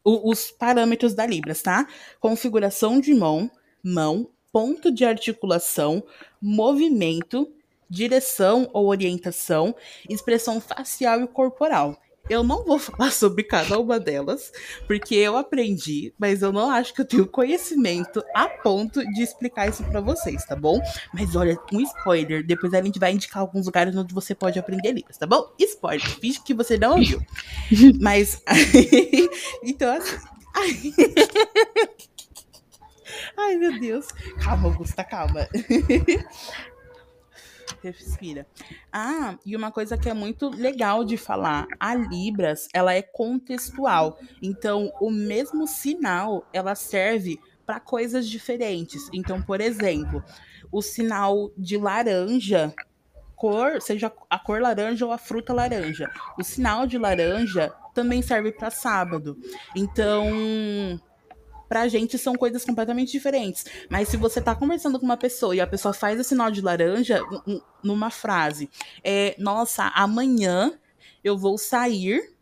os 0.03 0.49
parâmetros 0.49 1.13
da 1.13 1.25
Libras, 1.25 1.61
tá? 1.61 1.87
Configuração 2.19 2.99
de 2.99 3.13
mão, 3.13 3.51
mão, 3.83 4.29
ponto 4.51 4.91
de 4.91 5.05
articulação, 5.05 6.03
movimento, 6.41 7.51
direção 7.89 8.69
ou 8.73 8.87
orientação, 8.87 9.75
expressão 10.07 10.61
facial 10.61 11.21
e 11.21 11.27
corporal. 11.27 11.97
Eu 12.29 12.43
não 12.43 12.63
vou 12.63 12.77
falar 12.79 13.11
sobre 13.11 13.43
cada 13.43 13.79
uma 13.79 13.99
delas, 13.99 14.51
porque 14.85 15.15
eu 15.15 15.35
aprendi, 15.35 16.13
mas 16.17 16.41
eu 16.41 16.51
não 16.51 16.69
acho 16.69 16.93
que 16.93 17.01
eu 17.01 17.05
tenho 17.05 17.25
conhecimento 17.25 18.23
a 18.35 18.47
ponto 18.47 19.03
de 19.13 19.23
explicar 19.23 19.67
isso 19.67 19.83
para 19.85 19.99
vocês, 19.99 20.45
tá 20.45 20.55
bom? 20.55 20.79
Mas 21.13 21.35
olha, 21.35 21.57
um 21.73 21.81
spoiler, 21.81 22.45
depois 22.45 22.73
a 22.73 22.81
gente 22.81 22.99
vai 22.99 23.11
indicar 23.13 23.41
alguns 23.41 23.65
lugares 23.65 23.95
onde 23.95 24.13
você 24.13 24.35
pode 24.35 24.59
aprender 24.59 24.91
línguas, 24.91 25.17
tá 25.17 25.25
bom? 25.25 25.51
Spoiler, 25.59 26.07
finge 26.19 26.41
que 26.43 26.53
você 26.53 26.77
não 26.77 26.91
ouviu. 26.91 27.19
mas 27.99 28.41
então 29.63 29.91
assim, 29.91 30.17
Ai, 33.41 33.55
meu 33.55 33.79
Deus. 33.79 34.07
Calma, 34.43 34.67
Augusta, 34.67 35.03
calma. 35.03 35.47
Respira. 37.81 38.45
Ah, 38.91 39.37
e 39.45 39.55
uma 39.55 39.71
coisa 39.71 39.97
que 39.97 40.09
é 40.09 40.13
muito 40.13 40.49
legal 40.49 41.05
de 41.05 41.15
falar, 41.15 41.65
a 41.79 41.95
Libras, 41.95 42.67
ela 42.73 42.93
é 42.93 43.01
contextual. 43.01 44.19
Então, 44.41 44.91
o 44.99 45.09
mesmo 45.09 45.65
sinal, 45.65 46.45
ela 46.51 46.75
serve 46.75 47.39
para 47.65 47.79
coisas 47.79 48.27
diferentes. 48.27 49.09
Então, 49.13 49.41
por 49.41 49.61
exemplo, 49.61 50.21
o 50.71 50.81
sinal 50.81 51.51
de 51.57 51.77
laranja, 51.77 52.73
cor, 53.35 53.81
seja 53.81 54.11
a 54.29 54.37
cor 54.37 54.61
laranja 54.61 55.05
ou 55.05 55.13
a 55.13 55.17
fruta 55.17 55.53
laranja. 55.53 56.11
O 56.37 56.43
sinal 56.43 56.85
de 56.85 56.97
laranja 56.97 57.73
também 57.93 58.21
serve 58.21 58.51
para 58.51 58.69
sábado. 58.69 59.37
Então, 59.73 60.99
pra 61.69 61.87
gente 61.87 62.17
são 62.17 62.33
coisas 62.35 62.65
completamente 62.65 63.11
diferentes. 63.11 63.63
Mas 63.89 64.09
se 64.09 64.17
você 64.17 64.41
tá 64.41 64.55
conversando 64.55 64.99
com 64.99 65.05
uma 65.05 65.15
pessoa 65.15 65.55
e 65.55 65.61
a 65.61 65.67
pessoa 65.67 65.93
faz 65.93 66.19
o 66.19 66.23
sinal 66.23 66.49
de 66.49 66.61
laranja 66.61 67.21
numa 67.83 68.09
frase, 68.09 68.69
é, 69.03 69.35
nossa, 69.37 69.85
amanhã 69.95 70.73
eu 71.23 71.37
vou 71.37 71.57
sair 71.57 72.33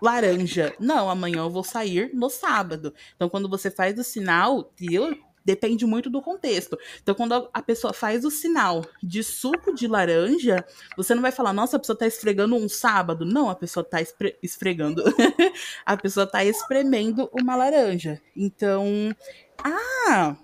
laranja. 0.00 0.74
Não, 0.80 1.10
amanhã 1.10 1.38
eu 1.38 1.50
vou 1.50 1.64
sair 1.64 2.10
no 2.14 2.30
sábado. 2.30 2.94
Então, 3.14 3.28
quando 3.28 3.48
você 3.48 3.70
faz 3.70 3.98
o 3.98 4.04
sinal, 4.04 4.72
eu 4.80 5.16
depende 5.44 5.84
muito 5.86 6.08
do 6.08 6.22
contexto. 6.22 6.78
Então, 7.02 7.14
quando 7.14 7.48
a 7.52 7.62
pessoa 7.62 7.92
faz 7.92 8.24
o 8.24 8.30
sinal 8.30 8.84
de 9.02 9.22
suco 9.22 9.74
de 9.74 9.86
laranja, 9.86 10.64
você 10.96 11.14
não 11.14 11.22
vai 11.22 11.32
falar, 11.32 11.52
nossa, 11.52 11.76
a 11.76 11.80
pessoa 11.80 11.98
tá 11.98 12.06
esfregando 12.06 12.56
um 12.56 12.68
sábado. 12.68 13.24
Não, 13.24 13.48
a 13.48 13.54
pessoa 13.54 13.84
tá 13.84 13.98
esfregando. 14.42 15.02
a 15.84 15.96
pessoa 15.96 16.26
tá 16.26 16.44
espremendo 16.44 17.30
uma 17.32 17.56
laranja. 17.56 18.20
Então, 18.36 19.14
ah, 19.58 20.36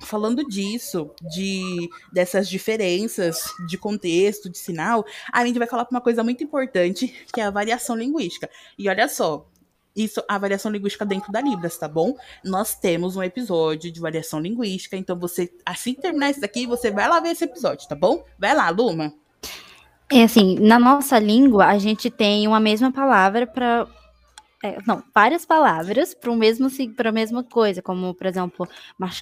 falando 0.00 0.46
disso, 0.46 1.10
de 1.30 1.88
dessas 2.12 2.48
diferenças 2.48 3.44
de 3.68 3.76
contexto, 3.76 4.50
de 4.50 4.58
sinal, 4.58 5.04
a 5.32 5.44
gente 5.44 5.58
vai 5.58 5.68
falar 5.68 5.86
uma 5.90 6.00
coisa 6.00 6.24
muito 6.24 6.42
importante, 6.42 7.14
que 7.32 7.40
é 7.40 7.44
a 7.44 7.50
variação 7.50 7.96
linguística. 7.96 8.48
E 8.78 8.88
olha 8.88 9.08
só, 9.08 9.46
isso, 10.04 10.22
a 10.28 10.38
variação 10.38 10.70
linguística 10.70 11.04
dentro 11.04 11.32
da 11.32 11.40
Libras, 11.40 11.76
tá 11.78 11.88
bom? 11.88 12.16
Nós 12.44 12.74
temos 12.74 13.16
um 13.16 13.22
episódio 13.22 13.90
de 13.90 14.00
variação 14.00 14.40
linguística, 14.40 14.96
então 14.96 15.18
você, 15.18 15.52
assim 15.64 15.94
que 15.94 16.02
terminar 16.02 16.30
isso 16.30 16.40
daqui, 16.40 16.66
você 16.66 16.90
vai 16.90 17.08
lá 17.08 17.20
ver 17.20 17.30
esse 17.30 17.44
episódio, 17.44 17.88
tá 17.88 17.94
bom? 17.94 18.24
Vai 18.38 18.54
lá, 18.54 18.68
Luma. 18.70 19.12
É 20.12 20.24
assim, 20.24 20.58
na 20.58 20.78
nossa 20.78 21.18
língua, 21.18 21.66
a 21.66 21.78
gente 21.78 22.10
tem 22.10 22.48
uma 22.48 22.58
mesma 22.58 22.90
palavra 22.90 23.46
para 23.46 23.86
é, 24.62 24.76
não, 24.86 25.02
várias 25.14 25.46
palavras 25.46 26.12
para 26.12 26.34
mesmo 26.36 26.68
para 26.94 27.08
a 27.08 27.12
mesma 27.12 27.42
coisa, 27.42 27.80
como 27.80 28.12
por 28.14 28.26
exemplo, 28.26 28.68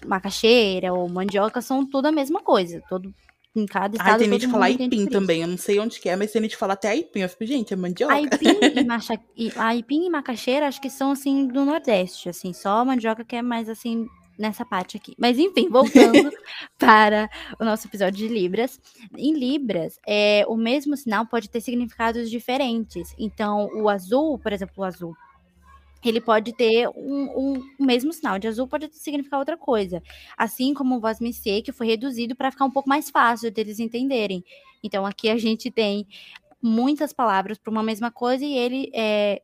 macaxeira 0.06 0.92
ou 0.92 1.08
mandioca 1.08 1.60
são 1.60 1.86
tudo 1.86 2.06
a 2.06 2.12
mesma 2.12 2.40
coisa, 2.40 2.82
todo 2.88 3.14
em 3.54 3.66
cada 3.66 3.96
estado. 3.96 4.14
Ah, 4.14 4.18
tem 4.18 4.30
gente 4.30 4.46
que 4.46 4.52
fala 4.52 4.66
aipim 4.66 5.06
também. 5.06 5.42
Eu 5.42 5.48
não 5.48 5.56
sei 5.56 5.78
onde 5.78 6.00
que 6.00 6.08
é, 6.08 6.16
mas 6.16 6.32
tem 6.32 6.42
gente 6.42 6.52
que 6.52 6.58
fala 6.58 6.74
até 6.74 6.88
aipim. 6.88 7.20
Eu 7.20 7.28
fico, 7.28 7.46
gente, 7.46 7.72
é 7.72 7.76
mandioca. 7.76 8.14
Aipim 8.14 8.46
e, 8.76 8.84
macha... 8.84 9.20
e, 9.36 9.52
aipim 9.56 10.06
e 10.06 10.10
macaxeira 10.10 10.66
acho 10.66 10.80
que 10.80 10.90
são, 10.90 11.12
assim, 11.12 11.46
do 11.46 11.64
Nordeste, 11.64 12.28
assim. 12.28 12.52
Só 12.52 12.84
mandioca 12.84 13.24
que 13.24 13.36
é 13.36 13.42
mais, 13.42 13.68
assim, 13.68 14.06
nessa 14.38 14.64
parte 14.64 14.96
aqui. 14.96 15.14
Mas, 15.18 15.38
enfim, 15.38 15.68
voltando 15.68 16.30
para 16.78 17.28
o 17.58 17.64
nosso 17.64 17.86
episódio 17.86 18.16
de 18.16 18.32
Libras. 18.32 18.80
Em 19.16 19.34
Libras, 19.34 19.98
é, 20.06 20.44
o 20.46 20.56
mesmo 20.56 20.96
sinal 20.96 21.26
pode 21.26 21.50
ter 21.50 21.60
significados 21.60 22.30
diferentes. 22.30 23.14
Então, 23.18 23.68
o 23.74 23.88
azul, 23.88 24.38
por 24.38 24.52
exemplo, 24.52 24.74
o 24.78 24.84
azul 24.84 25.14
ele 26.04 26.20
pode 26.20 26.52
ter 26.52 26.88
um, 26.88 27.24
um, 27.36 27.70
o 27.78 27.84
mesmo 27.84 28.12
sinal 28.12 28.38
de 28.38 28.46
azul, 28.46 28.68
pode 28.68 28.88
significar 28.92 29.38
outra 29.38 29.56
coisa. 29.56 30.02
Assim 30.36 30.74
como 30.74 30.96
o 30.96 31.00
Vosmicê, 31.00 31.62
que 31.62 31.72
foi 31.72 31.86
reduzido 31.86 32.36
para 32.36 32.50
ficar 32.50 32.64
um 32.64 32.70
pouco 32.70 32.88
mais 32.88 33.10
fácil 33.10 33.50
deles 33.50 33.78
entenderem. 33.78 34.44
Então, 34.82 35.04
aqui 35.04 35.28
a 35.28 35.36
gente 35.36 35.70
tem 35.70 36.06
muitas 36.62 37.12
palavras 37.12 37.58
para 37.58 37.70
uma 37.70 37.82
mesma 37.82 38.10
coisa 38.10 38.44
e 38.44 38.56
ele 38.56 38.90
é, 38.94 39.42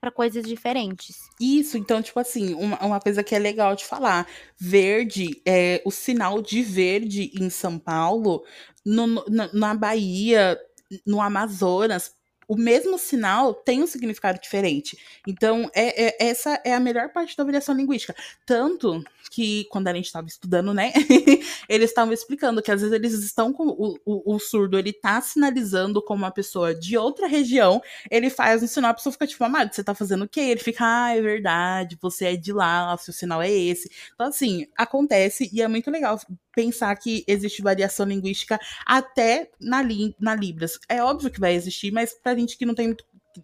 para 0.00 0.10
coisas 0.10 0.44
diferentes. 0.44 1.18
Isso, 1.40 1.76
então, 1.76 2.00
tipo 2.00 2.18
assim, 2.20 2.54
uma, 2.54 2.78
uma 2.84 3.00
coisa 3.00 3.22
que 3.22 3.34
é 3.34 3.38
legal 3.38 3.74
de 3.74 3.84
falar. 3.84 4.26
Verde, 4.56 5.42
é, 5.44 5.82
o 5.84 5.90
sinal 5.90 6.40
de 6.40 6.62
verde 6.62 7.32
em 7.38 7.50
São 7.50 7.78
Paulo, 7.78 8.44
no, 8.84 9.24
na 9.52 9.74
Bahia, 9.74 10.58
no 11.04 11.20
Amazonas, 11.20 12.12
o 12.48 12.56
mesmo 12.56 12.98
sinal 12.98 13.52
tem 13.52 13.82
um 13.82 13.86
significado 13.86 14.40
diferente. 14.40 14.98
Então, 15.26 15.70
é, 15.74 16.06
é, 16.06 16.28
essa 16.30 16.58
é 16.64 16.74
a 16.74 16.80
melhor 16.80 17.10
parte 17.10 17.36
da 17.36 17.44
variação 17.44 17.74
linguística. 17.74 18.16
Tanto 18.46 19.04
que, 19.30 19.66
quando 19.70 19.88
a 19.88 19.92
gente 19.92 20.06
estava 20.06 20.26
estudando, 20.26 20.72
né, 20.72 20.92
eles 21.68 21.90
estavam 21.90 22.14
explicando 22.14 22.62
que 22.62 22.72
às 22.72 22.80
vezes 22.80 22.94
eles 22.94 23.12
estão 23.12 23.52
com. 23.52 23.68
O, 23.68 23.98
o, 24.06 24.34
o, 24.34 24.38
surdo, 24.38 24.78
ele 24.78 24.94
tá 24.94 25.20
sinalizando 25.20 26.02
como 26.02 26.24
uma 26.24 26.30
pessoa 26.30 26.74
de 26.74 26.96
outra 26.96 27.26
região, 27.26 27.82
ele 28.10 28.30
faz 28.30 28.62
um 28.62 28.66
sinal, 28.66 28.92
a 28.92 28.94
pessoa 28.94 29.12
fica 29.12 29.26
tipo, 29.26 29.44
amado, 29.44 29.74
você 29.74 29.84
tá 29.84 29.94
fazendo 29.94 30.24
o 30.24 30.28
quê? 30.28 30.40
Ele 30.40 30.60
fica, 30.60 30.84
ah, 30.84 31.14
é 31.14 31.20
verdade, 31.20 31.98
você 32.00 32.26
é 32.26 32.36
de 32.36 32.52
lá, 32.52 32.96
seu 32.96 33.12
sinal 33.12 33.42
é 33.42 33.50
esse. 33.50 33.90
Então, 34.14 34.26
assim, 34.26 34.66
acontece 34.74 35.50
e 35.52 35.60
é 35.60 35.68
muito 35.68 35.90
legal 35.90 36.18
pensar 36.54 36.94
que 36.96 37.24
existe 37.26 37.62
variação 37.62 38.06
linguística 38.06 38.58
até 38.86 39.50
na, 39.60 39.82
li 39.82 40.14
na 40.18 40.34
Libras. 40.34 40.78
É 40.88 41.02
óbvio 41.02 41.30
que 41.30 41.40
vai 41.40 41.54
existir, 41.54 41.90
mas 41.90 42.14
pra 42.14 42.34
gente 42.34 42.56
que 42.56 42.66
não 42.66 42.74
tem 42.74 42.96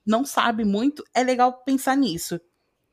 não 0.04 0.24
sabe 0.24 0.64
muito, 0.64 1.04
é 1.14 1.22
legal 1.22 1.52
pensar 1.64 1.96
nisso. 1.96 2.40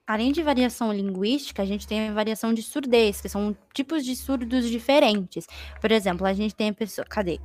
Além 0.06 0.32
de 0.32 0.44
variação 0.44 0.92
linguística, 0.92 1.62
a 1.62 1.66
gente 1.66 1.88
tem 1.88 2.10
a 2.10 2.14
variação 2.14 2.54
de 2.54 2.62
surdez, 2.62 3.22
que 3.22 3.30
são 3.30 3.56
tipos 3.74 4.04
de 4.04 4.16
surdos 4.16 4.70
diferentes. 4.70 5.48
Por 5.80 5.92
exemplo, 5.92 6.28
a 6.28 6.34
gente 6.34 6.54
tem 6.54 6.70
a 6.70 6.74
pessoa. 6.74 7.06
Cadê? 7.06 7.40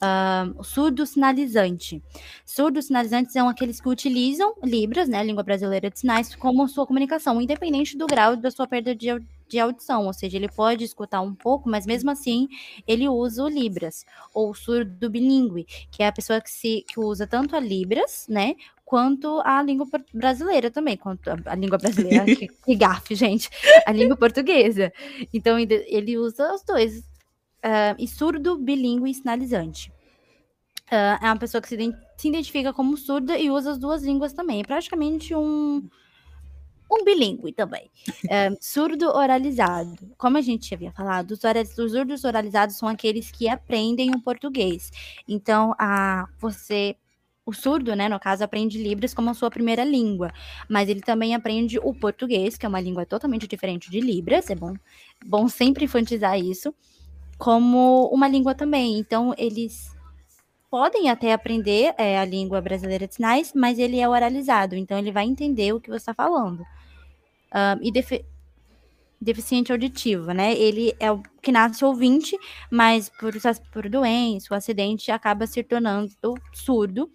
Uh, 0.00 0.62
surdo 0.64 1.04
sinalizante. 1.04 2.02
Surdos 2.46 2.86
sinalizantes 2.86 3.32
são 3.32 3.48
aqueles 3.48 3.80
que 3.80 3.88
utilizam 3.88 4.54
Libras, 4.64 5.08
né, 5.08 5.22
língua 5.22 5.42
brasileira 5.42 5.90
de 5.90 5.98
sinais, 5.98 6.34
como 6.36 6.68
sua 6.68 6.86
comunicação, 6.86 7.42
independente 7.42 7.98
do 7.98 8.06
grau 8.06 8.36
da 8.36 8.50
sua 8.50 8.66
perda 8.66 8.94
de, 8.94 9.08
de 9.48 9.58
audição. 9.58 10.06
Ou 10.06 10.12
seja, 10.12 10.36
ele 10.36 10.48
pode 10.48 10.84
escutar 10.84 11.20
um 11.20 11.34
pouco, 11.34 11.68
mas 11.68 11.86
mesmo 11.86 12.10
assim 12.10 12.48
ele 12.86 13.08
usa 13.08 13.44
o 13.44 13.48
Libras. 13.48 14.04
Ou 14.34 14.54
surdo 14.54 15.10
bilíngue, 15.10 15.64
que 15.90 16.02
é 16.02 16.06
a 16.06 16.12
pessoa 16.12 16.40
que, 16.40 16.50
se, 16.50 16.84
que 16.88 17.00
usa 17.00 17.26
tanto 17.26 17.56
a 17.56 17.60
Libras, 17.60 18.26
né, 18.28 18.54
quanto 18.84 19.40
a 19.44 19.62
língua 19.62 19.86
brasileira 20.14 20.70
também, 20.70 20.96
quanto 20.96 21.28
a, 21.44 21.54
língua 21.54 21.78
brasileira, 21.78 22.24
que, 22.24 22.48
que 22.64 22.74
gafe, 22.74 23.14
gente, 23.14 23.50
a 23.86 23.92
língua 23.92 24.16
portuguesa. 24.16 24.92
Então 25.32 25.58
ele 25.58 26.16
usa 26.16 26.54
os 26.54 26.62
dois, 26.62 27.04
Uh, 27.58 27.98
e 27.98 28.06
surdo, 28.06 28.56
bilíngue 28.56 29.10
e 29.10 29.14
sinalizante. 29.14 29.90
Uh, 30.86 31.18
é 31.20 31.26
uma 31.26 31.36
pessoa 31.36 31.60
que 31.60 31.68
se, 31.68 31.76
se, 32.16 32.28
identifica 32.28 32.72
como 32.72 32.96
surda 32.96 33.36
e 33.36 33.50
usa 33.50 33.72
as 33.72 33.78
duas 33.78 34.02
línguas 34.02 34.32
também. 34.32 34.60
É 34.60 34.64
praticamente 34.64 35.34
um, 35.34 35.88
um 36.90 37.04
bilíngue 37.04 37.52
também. 37.52 37.90
Uh, 38.24 38.56
surdo 38.60 39.08
oralizado. 39.08 39.96
Como 40.16 40.38
a 40.38 40.40
gente 40.40 40.72
havia 40.74 40.92
falado, 40.92 41.32
os, 41.32 41.40
os 41.78 41.92
surdos 41.92 42.24
oralizados 42.24 42.76
são 42.76 42.88
aqueles 42.88 43.30
que 43.30 43.48
aprendem 43.48 44.10
o 44.10 44.20
português. 44.20 44.90
Então, 45.28 45.74
a, 45.78 46.26
você 46.38 46.96
o 47.44 47.52
surdo, 47.52 47.96
né, 47.96 48.10
no 48.10 48.20
caso, 48.20 48.44
aprende 48.44 48.76
Libras 48.76 49.14
como 49.14 49.30
a 49.30 49.34
sua 49.34 49.50
primeira 49.50 49.82
língua, 49.82 50.30
mas 50.68 50.86
ele 50.86 51.00
também 51.00 51.34
aprende 51.34 51.78
o 51.78 51.94
português, 51.94 52.58
que 52.58 52.66
é 52.66 52.68
uma 52.68 52.78
língua 52.78 53.06
totalmente 53.06 53.48
diferente 53.48 53.90
de 53.90 54.00
Libras, 54.00 54.50
é 54.50 54.54
bom, 54.54 54.74
bom 55.24 55.48
sempre 55.48 55.86
enfatizar 55.86 56.38
isso 56.38 56.74
como 57.38 58.06
uma 58.12 58.28
língua 58.28 58.54
também. 58.54 58.98
Então, 58.98 59.34
eles 59.38 59.96
podem 60.70 61.10
até 61.10 61.32
aprender 61.32 61.94
é, 61.98 62.18
a 62.18 62.24
língua 62.24 62.60
brasileira 62.60 63.06
de 63.06 63.14
sinais, 63.14 63.52
mas 63.54 63.78
ele 63.78 63.98
é 63.98 64.08
oralizado, 64.08 64.74
então 64.74 64.98
ele 64.98 65.12
vai 65.12 65.24
entender 65.24 65.72
o 65.72 65.80
que 65.80 65.88
você 65.88 65.96
está 65.96 66.14
falando. 66.14 66.62
Um, 67.54 67.82
e 67.82 67.90
defi 67.90 68.24
deficiente 69.20 69.72
auditivo, 69.72 70.32
né? 70.32 70.54
Ele 70.56 70.94
é 71.00 71.10
o 71.10 71.20
que 71.42 71.50
nasce 71.50 71.84
ouvinte, 71.84 72.38
mas 72.70 73.08
por, 73.08 73.32
por 73.72 73.88
doença, 73.88 74.54
o 74.54 74.56
acidente, 74.56 75.10
acaba 75.10 75.46
se 75.46 75.62
tornando 75.64 76.08
surdo. 76.54 77.10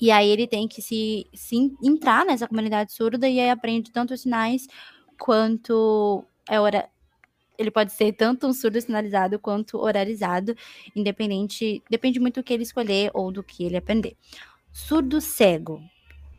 E 0.00 0.10
aí 0.10 0.28
ele 0.28 0.46
tem 0.46 0.66
que 0.66 0.80
se, 0.80 1.26
se 1.34 1.56
entrar 1.82 2.24
nessa 2.24 2.48
comunidade 2.48 2.92
surda 2.92 3.28
e 3.28 3.38
aí 3.38 3.50
aprende 3.50 3.92
tanto 3.92 4.14
os 4.14 4.22
sinais 4.22 4.66
quanto 5.18 6.24
é 6.48 6.58
hora, 6.58 6.88
ele 7.58 7.70
pode 7.70 7.92
ser 7.92 8.12
tanto 8.12 8.46
um 8.46 8.52
surdo 8.52 8.80
sinalizado 8.80 9.38
quanto 9.38 9.78
oralizado, 9.78 10.56
independente, 10.94 11.82
depende 11.88 12.18
muito 12.20 12.40
do 12.40 12.44
que 12.44 12.52
ele 12.52 12.62
escolher 12.62 13.10
ou 13.14 13.30
do 13.30 13.42
que 13.42 13.64
ele 13.64 13.76
aprender. 13.76 14.16
Surdo 14.72 15.20
cego. 15.20 15.82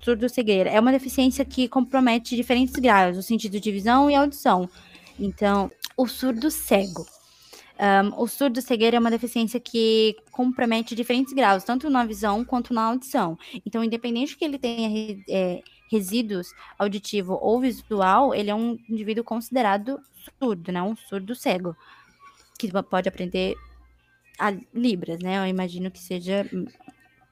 Surdo 0.01 0.30
cegueira 0.30 0.69
é 0.69 0.80
uma 0.80 0.91
deficiência 0.91 1.43
que 1.43 1.67
compromete 1.67 2.36
diferentes 2.36 2.75
graus, 2.75 3.17
o 3.17 3.23
sentido 3.23 3.60
de 3.60 3.71
visão 3.71 4.10
e 4.10 4.15
audição. 4.15 4.69
Então, 5.19 5.71
o 5.97 6.08
surdo 6.08 6.51
cego. 6.51 7.06
Um, 7.78 8.21
o 8.21 8.28
surdo 8.28 8.62
cegueira 8.62 8.97
é 8.97 8.99
uma 8.99 9.12
deficiência 9.12 9.60
que 9.60 10.15
compromete 10.32 10.95
diferentes 10.95 11.34
graus, 11.34 11.63
tanto 11.63 11.89
na 11.89 12.06
visão 12.06 12.45
quanto 12.45 12.73
na 12.73 12.84
audição. 12.84 13.38
Então, 13.65 13.84
independente 13.84 14.38
que 14.38 14.45
ele 14.45 14.58
tenha 14.58 15.17
é, 15.30 15.62
resíduos 15.91 16.54
auditivo 16.78 17.38
ou 17.41 17.60
visual, 17.60 18.34
ele 18.34 18.50
é 18.50 18.56
um 18.56 18.78
indivíduo 18.89 19.24
considerado 19.24 20.00
surdo, 20.39 20.71
né? 20.71 20.82
Um 20.82 20.95
surdo 20.95 21.36
cego, 21.36 21.76
que 22.58 22.71
pode 22.84 23.08
aprender 23.08 23.56
a 24.39 24.52
Libras, 24.74 25.19
né? 25.19 25.38
Eu 25.38 25.48
imagino 25.48 25.91
que 25.91 26.00
seja 26.00 26.50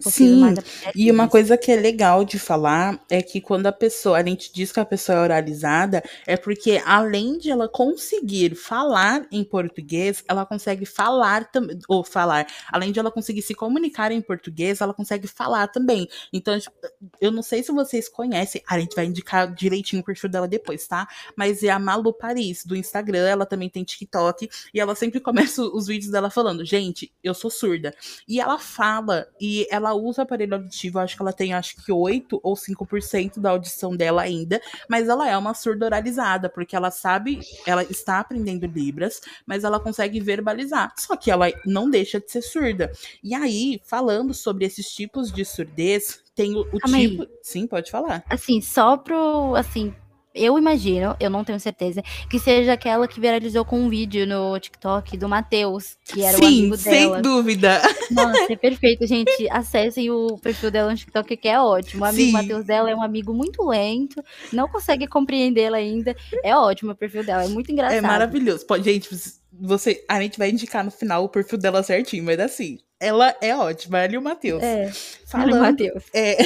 Sim, 0.10 0.56
e 0.96 1.10
uma 1.10 1.28
coisa 1.28 1.58
que 1.58 1.72
é 1.72 1.76
legal 1.76 2.24
de 2.26 2.38
falar 2.38 3.00
é 3.10 3.22
que 3.22 3.40
quando 3.40 3.68
a 3.68 3.72
pessoa, 3.72 4.18
a 4.18 4.24
gente 4.26 4.52
diz 4.54 4.72
que 4.72 4.80
a 4.80 4.86
pessoa 4.86 5.18
é 5.18 5.22
oralizada, 5.22 6.04
é 6.28 6.36
porque 6.36 6.82
além 6.86 7.38
de 7.38 7.50
ela 7.50 7.68
conseguir 7.68 8.56
falar 8.56 9.26
em 9.32 9.44
português, 9.44 10.24
ela 10.28 10.46
consegue 10.46 10.86
falar 10.86 11.52
também, 11.52 11.80
ou 11.88 12.04
falar, 12.04 12.48
além 12.72 12.92
de 12.92 13.00
ela 13.00 13.12
conseguir 13.12 13.42
se 13.42 13.54
comunicar 13.54 14.12
em 14.12 14.22
português, 14.22 14.82
ela 14.82 14.94
consegue 14.94 15.28
falar 15.28 15.68
também. 15.68 16.08
Então, 16.32 16.60
tipo, 16.60 16.76
eu 17.22 17.32
não 17.32 17.42
sei 17.42 17.64
se 17.64 17.72
vocês 17.72 18.10
conhecem, 18.10 18.62
a 18.68 18.80
gente 18.80 18.96
vai 18.96 19.06
indicar 19.06 19.54
direitinho 19.54 20.02
o 20.02 20.06
perfil 20.06 20.30
dela 20.30 20.48
depois, 20.48 20.88
tá? 20.88 21.08
Mas 21.36 21.64
é 21.64 21.70
a 21.70 21.80
Malu 21.80 22.14
Paris, 22.14 22.66
do 22.66 22.76
Instagram, 22.76 23.28
ela 23.28 23.46
também 23.46 23.70
tem 23.70 23.84
TikTok, 23.84 24.50
e 24.74 24.80
ela 24.80 24.96
sempre 24.96 25.20
começa 25.22 25.64
os 25.64 25.88
vídeos 25.88 26.12
dela 26.12 26.30
falando, 26.30 26.66
gente, 26.66 27.12
eu 27.24 27.34
sou 27.34 27.50
surda. 27.50 27.94
E 28.28 28.40
ela 28.40 28.58
fala, 28.60 29.28
e 29.40 29.68
ela 29.70 29.93
usa 29.94 30.24
aparelho 30.24 30.56
auditivo, 30.56 31.00
acho 31.00 31.16
que 31.16 31.22
ela 31.22 31.34
tem 31.34 31.54
acho 31.54 31.76
que 31.84 31.92
8 31.92 32.40
ou 32.44 32.56
5% 32.56 33.40
da 33.40 33.52
audição 33.52 33.96
dela 33.96 34.22
ainda, 34.22 34.62
mas 34.90 35.08
ela 35.10 35.30
é 35.30 35.38
uma 35.38 35.54
surda 35.54 35.86
oralizada, 35.86 36.50
porque 36.50 36.76
ela 36.76 36.92
sabe, 36.92 37.40
ela 37.66 37.84
está 37.84 38.20
aprendendo 38.20 38.66
Libras, 38.66 39.22
mas 39.46 39.64
ela 39.64 39.80
consegue 39.80 40.20
verbalizar. 40.20 40.94
Só 40.98 41.16
que 41.16 41.32
ela 41.32 41.48
não 41.66 41.90
deixa 41.90 42.20
de 42.20 42.32
ser 42.32 42.42
surda. 42.42 42.92
E 43.24 43.34
aí, 43.34 43.82
falando 43.84 44.34
sobre 44.34 44.66
esses 44.66 44.94
tipos 44.94 45.32
de 45.32 45.46
surdez, 45.46 46.24
tem 46.36 46.56
o, 46.56 46.62
o 46.62 46.80
tipo. 46.80 46.96
Aí. 46.96 47.30
Sim, 47.42 47.68
pode 47.68 47.92
falar. 47.92 48.24
Assim, 48.30 48.62
só 48.62 48.98
pro. 48.98 49.56
Assim, 49.56 49.94
eu 50.34 50.58
imagino, 50.58 51.16
eu 51.20 51.30
não 51.30 51.44
tenho 51.44 51.60
certeza, 51.60 52.02
que 52.30 52.40
seja 52.40 52.74
aquela 52.74 53.08
que 53.08 53.20
viralizou 53.20 53.64
com 53.64 53.80
um 53.80 53.90
vídeo 53.90 54.26
no 54.26 54.60
TikTok 54.60 55.16
do 55.18 55.30
Matheus, 55.30 55.96
que 56.04 56.24
era 56.24 56.38
Sim, 56.38 56.44
o 56.44 56.48
amigo 56.48 56.78
dela. 56.78 57.14
sem 57.14 57.22
dúvida. 57.22 57.82
Nossa, 58.10 58.54
é 58.54 58.56
perfeito, 58.58 59.06
gente. 59.06 59.48
Acessem 59.50 60.10
o 60.10 60.38
perfil 60.40 60.72
dela 60.72 60.92
no 60.92 60.98
TikTok, 60.98 61.38
que 61.38 61.48
é 61.48 61.60
ótimo. 61.60 62.04
O 62.04 62.06
amigo 62.06 62.32
Matheus 62.32 62.66
dela 62.66 62.90
é 62.90 62.96
um 62.96 63.04
amigo 63.04 63.34
muito 63.34 63.64
lento, 63.68 64.24
não 64.52 64.68
consegue 64.68 65.08
compreendê-la 65.08 65.78
ainda. 65.78 66.16
É 66.44 66.56
ótimo 66.56 66.92
o 66.92 66.96
perfil 66.96 67.24
dela, 67.24 67.44
é 67.44 67.48
muito 67.48 67.70
é 67.70 67.74
engraçado. 67.74 67.98
É 67.98 68.02
maravilhoso. 68.02 68.66
Pode, 68.66 68.84
gente, 68.84 69.10
você, 69.52 70.04
a 70.10 70.20
gente 70.20 70.40
vai 70.40 70.50
indicar 70.50 70.84
no 70.84 70.92
final 70.92 71.24
o 71.24 71.30
perfil 71.30 71.60
dela 71.60 71.84
certinho, 71.84 72.24
mas 72.24 72.40
assim, 72.40 72.80
ela 73.00 73.36
é 73.40 73.56
ótima, 73.56 74.00
ela 74.00 74.14
e 74.14 74.18
o 74.18 74.22
Matheus. 74.22 74.64
É, 74.64 74.92
Falando, 75.28 75.50
ela 75.50 75.58
e 75.58 75.60
o 75.60 75.64
Matheus. 75.64 76.04
É, 76.14 76.38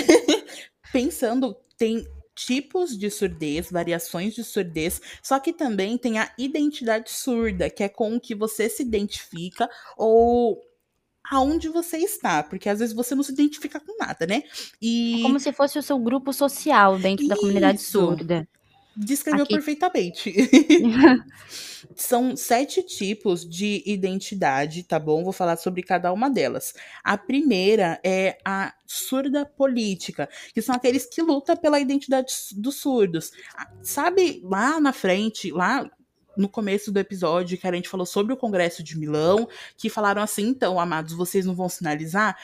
pensando, 0.91 1.55
tem 1.77 2.05
tipos 2.37 2.95
de 2.95 3.09
surdez, 3.09 3.71
variações 3.71 4.35
de 4.35 4.43
surdez, 4.43 5.01
só 5.23 5.39
que 5.39 5.51
também 5.51 5.97
tem 5.97 6.19
a 6.19 6.31
identidade 6.37 7.11
surda, 7.11 7.69
que 7.69 7.83
é 7.83 7.89
com 7.89 8.15
o 8.15 8.21
que 8.21 8.35
você 8.35 8.69
se 8.69 8.83
identifica 8.83 9.67
ou 9.97 10.61
aonde 11.29 11.67
você 11.67 11.97
está, 11.97 12.43
porque 12.43 12.69
às 12.69 12.79
vezes 12.79 12.95
você 12.95 13.15
não 13.15 13.23
se 13.23 13.31
identifica 13.31 13.79
com 13.79 13.97
nada, 13.97 14.25
né? 14.25 14.43
E... 14.81 15.19
É 15.19 15.23
como 15.23 15.39
se 15.39 15.51
fosse 15.51 15.77
o 15.79 15.83
seu 15.83 15.97
grupo 15.97 16.31
social 16.31 16.97
dentro 16.99 17.25
Isso. 17.25 17.29
da 17.29 17.35
comunidade 17.35 17.81
surda. 17.81 18.47
Descreveu 18.97 19.43
Aqui. 19.43 19.53
perfeitamente. 19.53 20.33
São 21.95 22.35
sete 22.35 22.81
tipos 22.81 23.47
de 23.47 23.83
identidade, 23.85 24.83
tá 24.83 24.97
bom? 24.97 25.23
Vou 25.23 25.31
falar 25.31 25.57
sobre 25.57 25.83
cada 25.83 26.11
uma 26.11 26.29
delas. 26.29 26.73
A 27.03 27.15
primeira 27.17 27.99
é 28.03 28.37
a 28.43 28.73
surda 28.85 29.45
política, 29.45 30.27
que 30.53 30.61
são 30.61 30.75
aqueles 30.75 31.05
que 31.05 31.21
lutam 31.21 31.55
pela 31.55 31.79
identidade 31.79 32.33
dos 32.55 32.75
surdos. 32.75 33.31
Sabe, 33.81 34.41
lá 34.43 34.79
na 34.79 34.91
frente, 34.91 35.51
lá 35.51 35.89
no 36.35 36.49
começo 36.49 36.91
do 36.91 36.99
episódio 36.99 37.57
que 37.57 37.67
a 37.67 37.73
gente 37.73 37.89
falou 37.89 38.05
sobre 38.05 38.33
o 38.33 38.37
Congresso 38.37 38.83
de 38.83 38.97
Milão, 38.97 39.47
que 39.77 39.89
falaram 39.89 40.21
assim: 40.21 40.47
então, 40.47 40.79
amados, 40.79 41.13
vocês 41.13 41.45
não 41.45 41.55
vão 41.55 41.69
sinalizar? 41.69 42.37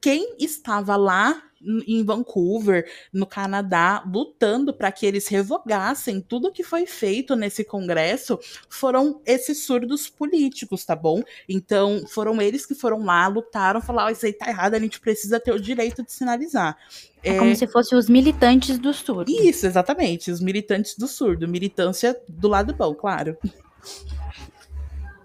Quem 0.00 0.36
estava 0.38 0.94
lá 0.96 1.42
em 1.60 2.04
Vancouver, 2.04 2.88
no 3.12 3.26
Canadá, 3.26 4.02
lutando 4.06 4.72
para 4.72 4.92
que 4.92 5.06
eles 5.06 5.28
revogassem 5.28 6.20
tudo 6.20 6.52
que 6.52 6.62
foi 6.62 6.86
feito 6.86 7.34
nesse 7.34 7.64
congresso, 7.64 8.38
foram 8.68 9.20
esses 9.24 9.64
surdos 9.64 10.08
políticos, 10.08 10.84
tá 10.84 10.94
bom? 10.94 11.22
Então, 11.48 12.04
foram 12.06 12.40
eles 12.40 12.66
que 12.66 12.74
foram 12.74 13.04
lá, 13.04 13.26
lutaram, 13.26 13.80
falaram: 13.80 14.08
oh, 14.08 14.12
isso 14.12 14.26
aí 14.26 14.32
tá 14.32 14.48
errado, 14.48 14.74
a 14.74 14.78
gente 14.78 15.00
precisa 15.00 15.40
ter 15.40 15.52
o 15.52 15.60
direito 15.60 16.02
de 16.02 16.12
sinalizar. 16.12 16.76
É, 17.22 17.34
é 17.34 17.38
como 17.38 17.54
se 17.56 17.66
fossem 17.66 17.98
os 17.98 18.08
militantes 18.08 18.78
do 18.78 18.92
surdo. 18.92 19.30
Isso, 19.30 19.66
exatamente, 19.66 20.30
os 20.30 20.40
militantes 20.40 20.96
do 20.96 21.08
surdo. 21.08 21.48
Militância 21.48 22.16
do 22.28 22.48
lado 22.48 22.74
bom, 22.74 22.94
claro. 22.94 23.36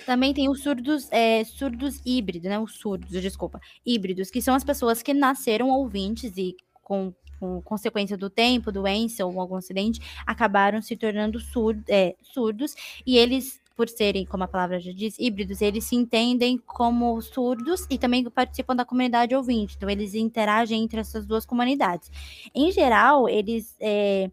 Também 0.05 0.33
tem 0.33 0.49
os 0.49 0.61
surdos, 0.61 1.07
é, 1.11 1.43
surdos 1.43 2.01
híbridos, 2.05 2.49
né? 2.49 2.59
Os 2.59 2.75
surdos, 2.75 3.09
desculpa, 3.09 3.59
híbridos, 3.85 4.29
que 4.29 4.41
são 4.41 4.55
as 4.55 4.63
pessoas 4.63 5.01
que 5.01 5.13
nasceram 5.13 5.69
ouvintes 5.69 6.35
e 6.37 6.55
com, 6.81 7.13
com 7.39 7.61
consequência 7.61 8.17
do 8.17 8.29
tempo, 8.29 8.71
doença 8.71 9.25
ou 9.25 9.39
algum 9.39 9.55
acidente, 9.55 10.01
acabaram 10.25 10.81
se 10.81 10.95
tornando 10.95 11.39
é, 11.87 12.15
surdos 12.21 12.75
e 13.05 13.17
eles 13.17 13.61
por 13.75 13.89
serem, 13.89 14.25
como 14.25 14.43
a 14.43 14.47
palavra 14.47 14.79
já 14.79 14.91
diz, 14.91 15.17
híbridos, 15.17 15.59
eles 15.59 15.85
se 15.85 15.95
entendem 15.95 16.57
como 16.57 17.19
surdos 17.21 17.87
e 17.89 17.97
também 17.97 18.23
participam 18.29 18.75
da 18.75 18.85
comunidade 18.85 19.33
ouvinte. 19.33 19.75
Então, 19.75 19.89
eles 19.89 20.13
interagem 20.13 20.83
entre 20.83 20.99
essas 20.99 21.25
duas 21.25 21.47
comunidades. 21.47 22.11
Em 22.53 22.71
geral, 22.71 23.27
eles 23.27 23.75
é, 23.79 24.29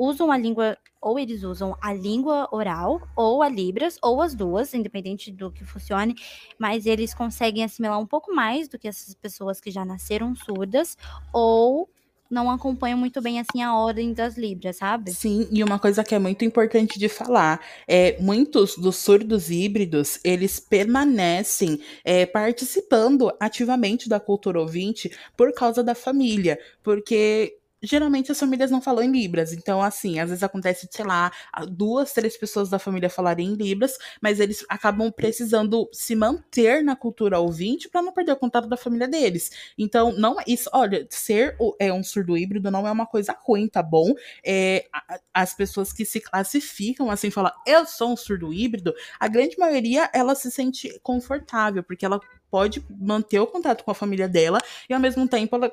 usam 0.00 0.32
a 0.32 0.38
língua, 0.38 0.78
ou 0.98 1.18
eles 1.18 1.42
usam 1.42 1.76
a 1.78 1.92
língua 1.92 2.48
oral, 2.50 3.06
ou 3.14 3.42
a 3.42 3.48
Libras, 3.50 3.98
ou 4.02 4.22
as 4.22 4.34
duas, 4.34 4.72
independente 4.72 5.30
do 5.30 5.52
que 5.52 5.62
funcione, 5.62 6.14
mas 6.58 6.86
eles 6.86 7.12
conseguem 7.12 7.62
assimilar 7.62 8.00
um 8.00 8.06
pouco 8.06 8.34
mais 8.34 8.66
do 8.66 8.78
que 8.78 8.88
essas 8.88 9.14
pessoas 9.14 9.60
que 9.60 9.70
já 9.70 9.84
nasceram 9.84 10.34
surdas, 10.34 10.96
ou 11.34 11.86
não 12.30 12.48
acompanham 12.50 12.96
muito 12.96 13.20
bem 13.20 13.40
assim 13.40 13.60
a 13.60 13.74
ordem 13.74 14.14
das 14.14 14.38
libras, 14.38 14.76
sabe? 14.76 15.12
Sim, 15.12 15.48
e 15.50 15.62
uma 15.64 15.78
coisa 15.78 16.04
que 16.04 16.14
é 16.14 16.18
muito 16.18 16.44
importante 16.44 16.98
de 16.98 17.08
falar 17.08 17.60
é 17.88 18.16
muitos 18.20 18.76
dos 18.76 18.96
surdos 18.96 19.50
híbridos 19.50 20.20
eles 20.24 20.60
permanecem 20.60 21.80
é, 22.04 22.24
participando 22.24 23.32
ativamente 23.40 24.08
da 24.08 24.20
cultura 24.20 24.60
ouvinte 24.60 25.10
por 25.36 25.52
causa 25.52 25.82
da 25.82 25.94
família, 25.94 26.58
porque 26.84 27.59
geralmente 27.82 28.30
as 28.32 28.38
famílias 28.38 28.70
não 28.70 28.80
falam 28.80 29.04
em 29.04 29.10
Libras. 29.10 29.52
Então, 29.52 29.82
assim, 29.82 30.18
às 30.18 30.28
vezes 30.28 30.42
acontece, 30.42 30.88
sei 30.90 31.04
lá, 31.04 31.32
duas, 31.68 32.12
três 32.12 32.36
pessoas 32.36 32.68
da 32.68 32.78
família 32.78 33.10
falarem 33.10 33.48
em 33.48 33.54
Libras, 33.54 33.96
mas 34.20 34.40
eles 34.40 34.64
acabam 34.68 35.10
precisando 35.10 35.88
se 35.92 36.14
manter 36.14 36.82
na 36.82 36.96
cultura 36.96 37.38
ouvinte 37.38 37.88
para 37.88 38.02
não 38.02 38.12
perder 38.12 38.32
o 38.32 38.36
contato 38.36 38.68
da 38.68 38.76
família 38.76 39.08
deles. 39.08 39.50
Então, 39.78 40.12
não 40.12 40.40
é 40.40 40.44
isso. 40.46 40.68
Olha, 40.72 41.06
ser 41.10 41.56
é 41.78 41.92
um 41.92 42.02
surdo 42.02 42.36
híbrido 42.36 42.70
não 42.70 42.86
é 42.86 42.90
uma 42.90 43.06
coisa 43.06 43.36
ruim, 43.42 43.68
tá 43.68 43.82
bom? 43.82 44.14
É, 44.44 44.86
as 45.32 45.54
pessoas 45.54 45.92
que 45.92 46.04
se 46.04 46.20
classificam 46.20 47.10
assim, 47.10 47.30
falam, 47.30 47.52
eu 47.66 47.86
sou 47.86 48.12
um 48.12 48.16
surdo 48.16 48.52
híbrido, 48.52 48.94
a 49.18 49.28
grande 49.28 49.58
maioria 49.58 50.10
ela 50.12 50.34
se 50.34 50.50
sente 50.50 50.98
confortável, 51.02 51.82
porque 51.82 52.04
ela 52.04 52.20
pode 52.50 52.84
manter 52.90 53.38
o 53.38 53.46
contato 53.46 53.84
com 53.84 53.90
a 53.90 53.94
família 53.94 54.28
dela 54.28 54.58
e 54.88 54.94
ao 54.94 55.00
mesmo 55.00 55.26
tempo 55.28 55.54
ela 55.56 55.72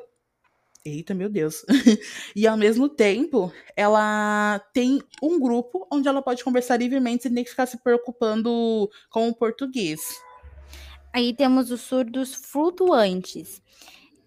Eita, 0.88 1.13
meu 1.13 1.28
Deus. 1.28 1.65
e 2.34 2.47
ao 2.47 2.56
mesmo 2.56 2.88
tempo, 2.88 3.52
ela 3.76 4.60
tem 4.73 5.02
um 5.21 5.38
grupo 5.38 5.86
onde 5.91 6.08
ela 6.08 6.21
pode 6.21 6.43
conversar 6.45 6.78
livremente 6.78 7.23
sem 7.23 7.34
ter 7.34 7.43
que 7.43 7.50
ficar 7.50 7.65
se 7.65 7.78
preocupando 7.78 8.89
com 9.10 9.28
o 9.28 9.36
português. 9.36 10.00
Aí 11.13 11.34
temos 11.34 11.71
os 11.71 11.82
surdos 11.82 12.34
flutuantes, 12.34 13.62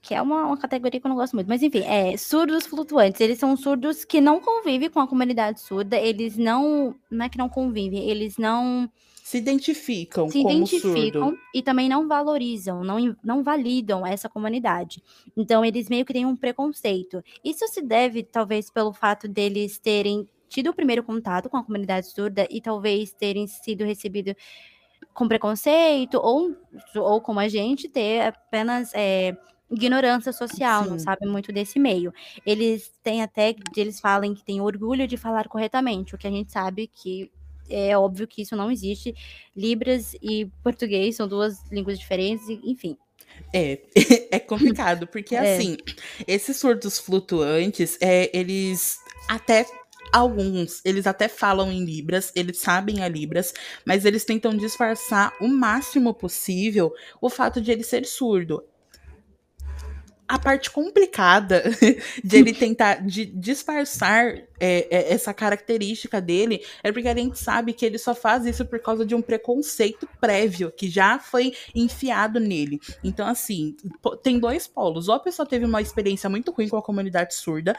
que 0.02 0.14
é 0.14 0.20
uma, 0.20 0.44
uma 0.46 0.58
categoria 0.58 1.00
que 1.00 1.06
eu 1.06 1.08
não 1.08 1.16
gosto 1.16 1.34
muito. 1.34 1.48
Mas 1.48 1.62
enfim, 1.62 1.82
é 1.84 2.14
surdos 2.18 2.66
flutuantes. 2.66 3.22
Eles 3.22 3.38
são 3.38 3.56
surdos 3.56 4.04
que 4.04 4.20
não 4.20 4.38
convivem 4.38 4.90
com 4.90 5.00
a 5.00 5.08
comunidade 5.08 5.60
surda. 5.60 5.96
Eles 5.96 6.36
não. 6.36 6.94
Não 7.10 7.24
é 7.24 7.28
que 7.30 7.38
não 7.38 7.48
convivem, 7.48 8.10
eles 8.10 8.36
não 8.36 8.90
se 9.30 9.38
identificam 9.38 10.28
se 10.28 10.42
como 10.42 10.50
identificam 10.50 11.28
surdo. 11.28 11.38
e 11.54 11.62
também 11.62 11.88
não 11.88 12.08
valorizam, 12.08 12.82
não, 12.82 13.16
não 13.22 13.44
validam 13.44 14.04
essa 14.04 14.28
comunidade. 14.28 15.00
Então, 15.36 15.64
eles 15.64 15.88
meio 15.88 16.04
que 16.04 16.12
têm 16.12 16.26
um 16.26 16.34
preconceito. 16.34 17.22
Isso 17.44 17.64
se 17.68 17.80
deve, 17.80 18.24
talvez, 18.24 18.70
pelo 18.72 18.92
fato 18.92 19.28
deles 19.28 19.78
terem 19.78 20.28
tido 20.48 20.70
o 20.70 20.74
primeiro 20.74 21.04
contato 21.04 21.48
com 21.48 21.56
a 21.56 21.62
comunidade 21.62 22.08
surda 22.08 22.44
e 22.50 22.60
talvez 22.60 23.12
terem 23.12 23.46
sido 23.46 23.84
recebidos 23.84 24.34
com 25.14 25.28
preconceito 25.28 26.14
ou, 26.16 26.56
ou 26.96 27.20
como 27.20 27.38
a 27.38 27.46
gente, 27.46 27.88
ter 27.88 28.22
apenas. 28.22 28.90
É, 28.94 29.36
ignorância 29.72 30.32
social, 30.32 30.82
Sim. 30.82 30.90
não 30.90 30.98
sabem 30.98 31.28
muito 31.28 31.52
desse 31.52 31.78
meio. 31.78 32.12
Eles 32.44 32.90
têm 33.04 33.22
até, 33.22 33.54
eles 33.76 34.00
falam 34.00 34.34
que 34.34 34.44
têm 34.44 34.60
orgulho 34.60 35.06
de 35.06 35.16
falar 35.16 35.46
corretamente, 35.46 36.12
o 36.12 36.18
que 36.18 36.26
a 36.26 36.30
gente 36.30 36.50
sabe 36.50 36.88
que 36.88 37.30
é 37.70 37.96
óbvio 37.96 38.26
que 38.26 38.42
isso 38.42 38.56
não 38.56 38.70
existe. 38.70 39.14
Libras 39.56 40.14
e 40.20 40.46
português 40.62 41.16
são 41.16 41.26
duas 41.26 41.70
línguas 41.70 41.98
diferentes, 41.98 42.48
enfim. 42.48 42.96
É, 43.52 43.78
é 44.30 44.38
complicado, 44.38 45.06
porque 45.06 45.34
é. 45.36 45.56
assim, 45.56 45.76
esses 46.26 46.56
surdos 46.56 46.98
flutuantes, 46.98 47.96
é, 48.00 48.30
eles 48.36 48.98
até 49.28 49.66
alguns, 50.12 50.80
eles 50.84 51.06
até 51.06 51.28
falam 51.28 51.70
em 51.70 51.84
Libras, 51.84 52.32
eles 52.34 52.58
sabem 52.58 53.02
a 53.02 53.08
Libras, 53.08 53.52
mas 53.84 54.04
eles 54.04 54.24
tentam 54.24 54.56
disfarçar 54.56 55.32
o 55.40 55.48
máximo 55.48 56.12
possível 56.12 56.92
o 57.20 57.30
fato 57.30 57.60
de 57.60 57.70
ele 57.70 57.84
ser 57.84 58.04
surdo 58.04 58.64
a 60.30 60.38
parte 60.38 60.70
complicada 60.70 61.64
de 62.22 62.36
ele 62.36 62.52
tentar 62.52 63.04
de 63.04 63.26
disfarçar 63.26 64.32
é, 64.60 64.86
é, 64.88 65.12
essa 65.12 65.34
característica 65.34 66.20
dele 66.20 66.64
é 66.84 66.92
porque 66.92 67.08
a 67.08 67.16
gente 67.16 67.36
sabe 67.36 67.72
que 67.72 67.84
ele 67.84 67.98
só 67.98 68.14
faz 68.14 68.46
isso 68.46 68.64
por 68.64 68.78
causa 68.78 69.04
de 69.04 69.12
um 69.12 69.20
preconceito 69.20 70.08
prévio 70.20 70.70
que 70.70 70.88
já 70.88 71.18
foi 71.18 71.52
enfiado 71.74 72.38
nele. 72.38 72.78
Então, 73.02 73.26
assim, 73.26 73.74
tem 74.22 74.38
dois 74.38 74.68
polos. 74.68 75.08
Ou 75.08 75.16
a 75.16 75.20
pessoa 75.20 75.44
teve 75.44 75.64
uma 75.64 75.82
experiência 75.82 76.30
muito 76.30 76.52
ruim 76.52 76.68
com 76.68 76.76
a 76.76 76.82
comunidade 76.82 77.34
surda, 77.34 77.76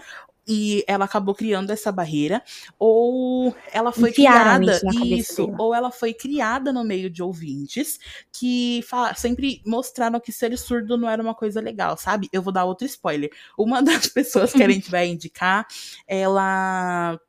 e 0.48 0.84
ela 0.88 1.06
acabou 1.06 1.36
criando 1.36 1.72
essa 1.72 1.92
barreira, 1.92 2.44
ou 2.80 3.56
ela 3.72 3.92
foi 3.92 4.10
Enfiaram 4.10 4.66
criada 4.66 4.96
isso, 4.96 5.44
isso 5.44 5.56
ou 5.58 5.74
ela 5.74 5.92
foi 5.92 6.14
criada 6.14 6.74
no 6.74 6.84
meio 6.84 7.10
de 7.10 7.22
ouvintes 7.22 8.00
que 8.32 8.84
sempre 9.16 9.62
mostraram 9.66 10.20
que 10.20 10.32
ser 10.32 10.58
surdo 10.58 10.98
não 10.98 11.10
era 11.10 11.22
uma 11.22 11.36
coisa 11.36 11.62
legal, 11.62 11.96
sabe? 11.98 12.28
Eu 12.32 12.42
vou 12.42 12.52
dar 12.52 12.66
outro 12.66 12.86
spoiler. 12.86 13.32
Uma 13.58 13.82
das 13.84 14.08
pessoas 14.08 14.52
que 14.52 14.64
a 14.64 14.70
gente 14.70 14.90
vai 14.90 15.08
indicar, 15.08 15.66
ela 16.08 17.20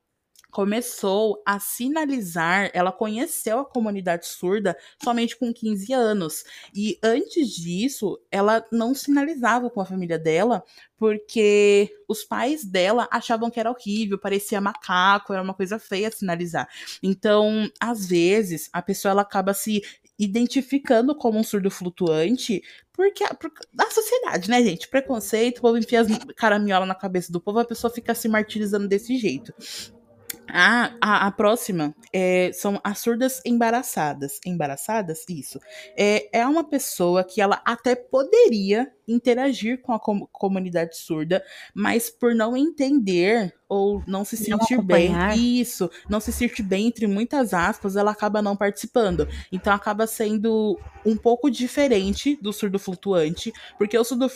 começou 0.52 1.42
a 1.46 1.58
sinalizar, 1.58 2.70
ela 2.74 2.92
conheceu 2.92 3.58
a 3.58 3.64
comunidade 3.64 4.26
surda 4.26 4.76
somente 5.02 5.34
com 5.34 5.50
15 5.50 5.94
anos. 5.94 6.44
E 6.74 6.98
antes 7.02 7.48
disso, 7.48 8.20
ela 8.30 8.62
não 8.70 8.94
sinalizava 8.94 9.70
com 9.70 9.80
a 9.80 9.86
família 9.86 10.18
dela, 10.18 10.62
porque 10.98 11.90
os 12.06 12.22
pais 12.22 12.66
dela 12.66 13.08
achavam 13.10 13.50
que 13.50 13.58
era 13.58 13.70
horrível, 13.70 14.18
parecia 14.18 14.60
macaco, 14.60 15.32
era 15.32 15.42
uma 15.42 15.54
coisa 15.54 15.78
feia 15.78 16.10
sinalizar. 16.10 16.68
Então, 17.02 17.70
às 17.80 18.06
vezes, 18.06 18.68
a 18.74 18.82
pessoa 18.82 19.12
ela 19.12 19.22
acaba 19.22 19.54
se 19.54 19.82
identificando 20.18 21.16
como 21.16 21.38
um 21.38 21.42
surdo 21.42 21.70
flutuante 21.70 22.62
porque 22.92 23.24
a, 23.24 23.34
a 23.78 23.90
sociedade, 23.90 24.50
né, 24.50 24.62
gente? 24.62 24.86
Preconceito, 24.86 25.58
o 25.58 25.62
povo 25.62 25.78
enfia 25.78 26.02
as 26.02 26.08
caraminhola 26.36 26.84
na 26.84 26.94
cabeça 26.94 27.32
do 27.32 27.40
povo, 27.40 27.58
a 27.58 27.64
pessoa 27.64 27.92
fica 27.92 28.14
se 28.14 28.28
martirizando 28.28 28.86
desse 28.86 29.16
jeito. 29.16 29.52
A, 30.48 30.92
a, 31.00 31.26
a 31.26 31.30
próxima 31.30 31.94
é, 32.12 32.50
são 32.52 32.80
as 32.84 32.98
surdas 32.98 33.40
embaraçadas. 33.44 34.38
Embaraçadas? 34.44 35.24
Isso. 35.28 35.58
É, 35.96 36.40
é 36.40 36.46
uma 36.46 36.64
pessoa 36.64 37.24
que 37.24 37.40
ela 37.40 37.60
até 37.64 37.94
poderia 37.94 38.90
interagir 39.06 39.80
com 39.80 39.92
a 39.92 39.98
com 39.98 40.26
comunidade 40.26 40.96
surda, 40.96 41.42
mas 41.74 42.10
por 42.10 42.34
não 42.34 42.56
entender 42.56 43.54
ou 43.68 44.02
não 44.06 44.24
se 44.24 44.36
sentir 44.36 44.80
bem, 44.82 45.14
isso, 45.34 45.90
não 46.08 46.20
se 46.20 46.30
sentir 46.30 46.62
bem 46.62 46.86
entre 46.86 47.06
muitas 47.06 47.54
aspas, 47.54 47.96
ela 47.96 48.10
acaba 48.10 48.42
não 48.42 48.56
participando. 48.56 49.26
Então 49.50 49.72
acaba 49.72 50.06
sendo 50.06 50.78
um 51.04 51.16
pouco 51.16 51.50
diferente 51.50 52.38
do 52.40 52.52
surdo 52.52 52.78
flutuante, 52.78 53.52
porque 53.78 53.98
o 53.98 54.04
surdo 54.04 54.28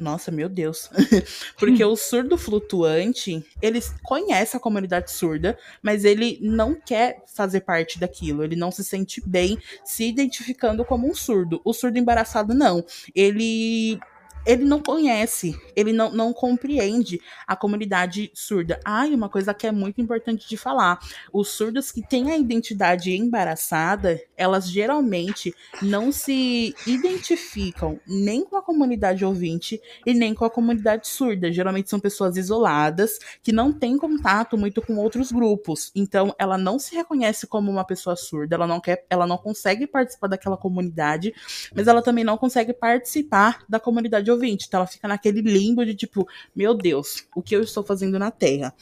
nossa, 0.00 0.30
meu 0.30 0.48
Deus. 0.48 0.90
Porque 1.58 1.84
o 1.84 1.94
surdo 1.94 2.36
flutuante, 2.38 3.44
ele 3.60 3.80
conhece 4.02 4.56
a 4.56 4.60
comunidade 4.60 5.12
surda, 5.12 5.58
mas 5.82 6.04
ele 6.04 6.38
não 6.40 6.74
quer 6.74 7.22
fazer 7.26 7.60
parte 7.60 7.98
daquilo. 7.98 8.42
Ele 8.42 8.56
não 8.56 8.70
se 8.70 8.82
sente 8.82 9.22
bem 9.24 9.58
se 9.84 10.08
identificando 10.08 10.84
como 10.84 11.08
um 11.08 11.14
surdo. 11.14 11.60
O 11.64 11.72
surdo 11.72 11.98
embaraçado, 11.98 12.54
não. 12.54 12.84
Ele 13.14 14.00
ele 14.46 14.64
não 14.64 14.80
conhece, 14.80 15.58
ele 15.76 15.92
não, 15.92 16.10
não 16.10 16.32
compreende 16.32 17.20
a 17.46 17.54
comunidade 17.54 18.30
surda. 18.34 18.80
Ah, 18.84 19.06
e 19.06 19.14
uma 19.14 19.28
coisa 19.28 19.52
que 19.52 19.66
é 19.66 19.72
muito 19.72 20.00
importante 20.00 20.48
de 20.48 20.56
falar: 20.56 20.98
os 21.32 21.48
surdos 21.48 21.90
que 21.90 22.06
têm 22.06 22.30
a 22.30 22.38
identidade 22.38 23.12
embaraçada, 23.12 24.20
elas 24.36 24.68
geralmente 24.68 25.54
não 25.82 26.10
se 26.10 26.74
identificam 26.86 28.00
nem 28.06 28.44
com 28.44 28.56
a 28.56 28.62
comunidade 28.62 29.24
ouvinte 29.24 29.80
e 30.06 30.14
nem 30.14 30.34
com 30.34 30.44
a 30.44 30.50
comunidade 30.50 31.08
surda. 31.08 31.52
Geralmente 31.52 31.90
são 31.90 32.00
pessoas 32.00 32.36
isoladas 32.36 33.18
que 33.42 33.52
não 33.52 33.72
têm 33.72 33.96
contato 33.96 34.56
muito 34.56 34.80
com 34.80 34.96
outros 34.96 35.30
grupos. 35.30 35.90
Então, 35.94 36.34
ela 36.38 36.56
não 36.56 36.78
se 36.78 36.94
reconhece 36.94 37.46
como 37.46 37.70
uma 37.70 37.84
pessoa 37.84 38.16
surda, 38.16 38.56
ela 38.56 38.66
não 38.66 38.80
quer, 38.80 39.04
ela 39.10 39.26
não 39.26 39.36
consegue 39.36 39.86
participar 39.86 40.28
daquela 40.28 40.56
comunidade, 40.56 41.34
mas 41.74 41.86
ela 41.86 42.02
também 42.02 42.24
não 42.24 42.38
consegue 42.38 42.72
participar 42.72 43.64
da 43.68 43.78
comunidade 43.78 44.29
ouvinte. 44.30 44.66
Então 44.66 44.78
ela 44.78 44.86
fica 44.86 45.08
naquele 45.08 45.40
limbo 45.40 45.84
de 45.84 45.94
tipo, 45.94 46.26
meu 46.54 46.74
Deus, 46.74 47.26
o 47.34 47.42
que 47.42 47.54
eu 47.54 47.62
estou 47.62 47.82
fazendo 47.82 48.18
na 48.18 48.30
Terra? 48.30 48.74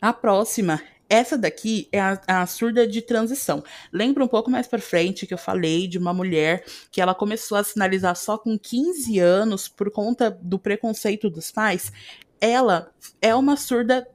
A 0.00 0.12
próxima 0.12 0.80
essa 1.12 1.36
daqui 1.36 1.88
é 1.92 2.00
a, 2.00 2.18
a, 2.26 2.46
surda 2.46 2.86
de 2.86 3.02
transição. 3.02 3.62
Lembra 3.92 4.24
um 4.24 4.28
pouco 4.28 4.50
mais 4.50 4.66
para 4.66 4.80
frente 4.80 5.26
que 5.26 5.34
eu 5.34 5.38
falei 5.38 5.86
de 5.86 5.98
uma 5.98 6.14
mulher 6.14 6.64
que 6.90 7.02
ela 7.02 7.14
começou 7.14 7.58
a 7.58 7.62
sinalizar 7.62 8.16
só 8.16 8.38
com 8.38 8.58
15 8.58 9.18
anos 9.18 9.68
por 9.68 9.90
conta 9.90 10.30
do 10.30 10.58
preconceito 10.58 11.28
dos 11.28 11.50
pais? 11.50 11.92
Ela 12.40 12.90
é 13.20 13.34
uma 13.34 13.58
surda 13.58 14.08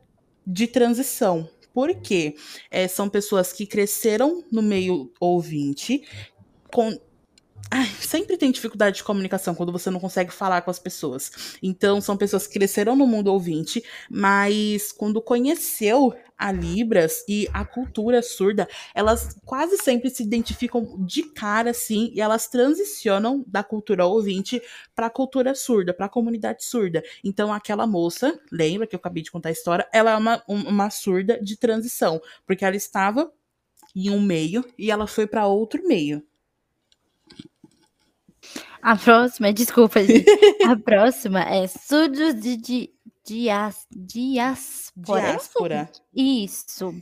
de 0.45 0.65
transição. 0.65 1.47
Porque 1.71 2.35
é, 2.71 2.87
são 2.87 3.07
pessoas 3.07 3.53
que 3.53 3.67
cresceram 3.67 4.43
no 4.51 4.63
meio 4.63 5.11
ouvinte, 5.19 6.01
com, 6.73 6.99
Ai, 7.69 7.85
sempre 7.99 8.37
tem 8.37 8.49
dificuldade 8.49 8.97
de 8.97 9.03
comunicação 9.03 9.53
quando 9.53 9.73
você 9.73 9.89
não 9.89 9.99
consegue 9.99 10.31
falar 10.31 10.61
com 10.61 10.71
as 10.71 10.79
pessoas. 10.79 11.57
Então, 11.61 11.99
são 11.99 12.15
pessoas 12.15 12.47
que 12.47 12.53
cresceram 12.53 12.95
no 12.95 13.05
mundo 13.05 13.27
ouvinte, 13.27 13.83
mas 14.09 14.93
quando 14.93 15.21
conheceu 15.21 16.15
a 16.37 16.49
Libras 16.49 17.25
e 17.27 17.49
a 17.51 17.65
cultura 17.65 18.21
surda, 18.21 18.69
elas 18.95 19.35
quase 19.43 19.77
sempre 19.77 20.09
se 20.09 20.23
identificam 20.23 20.95
de 21.05 21.23
cara, 21.23 21.71
assim, 21.71 22.09
e 22.13 22.21
elas 22.21 22.47
transicionam 22.47 23.43
da 23.45 23.63
cultura 23.63 24.05
ouvinte 24.05 24.61
para 24.95 25.07
a 25.07 25.09
cultura 25.09 25.53
surda, 25.53 25.93
para 25.93 26.05
a 26.05 26.09
comunidade 26.09 26.63
surda. 26.63 27.03
Então, 27.21 27.51
aquela 27.51 27.85
moça, 27.85 28.39
lembra 28.49 28.87
que 28.87 28.95
eu 28.95 28.99
acabei 28.99 29.23
de 29.23 29.31
contar 29.31 29.49
a 29.49 29.51
história? 29.51 29.85
Ela 29.91 30.11
é 30.11 30.15
uma, 30.15 30.43
uma 30.47 30.89
surda 30.89 31.37
de 31.41 31.57
transição, 31.57 32.21
porque 32.45 32.63
ela 32.63 32.77
estava 32.77 33.29
em 33.93 34.09
um 34.09 34.21
meio 34.21 34.63
e 34.77 34.89
ela 34.89 35.05
foi 35.05 35.27
para 35.27 35.47
outro 35.47 35.85
meio. 35.85 36.23
A 38.81 38.95
próxima, 38.95 39.51
desculpa, 39.51 40.03
gente. 40.03 40.29
A 40.65 40.75
próxima 40.79 41.41
é 41.41 41.67
surdos 41.67 42.35
de, 42.35 42.57
de 42.57 42.89
dias, 43.25 43.85
diáspora. 43.91 45.21
Diáspora. 45.21 45.89
Isso. 46.15 46.95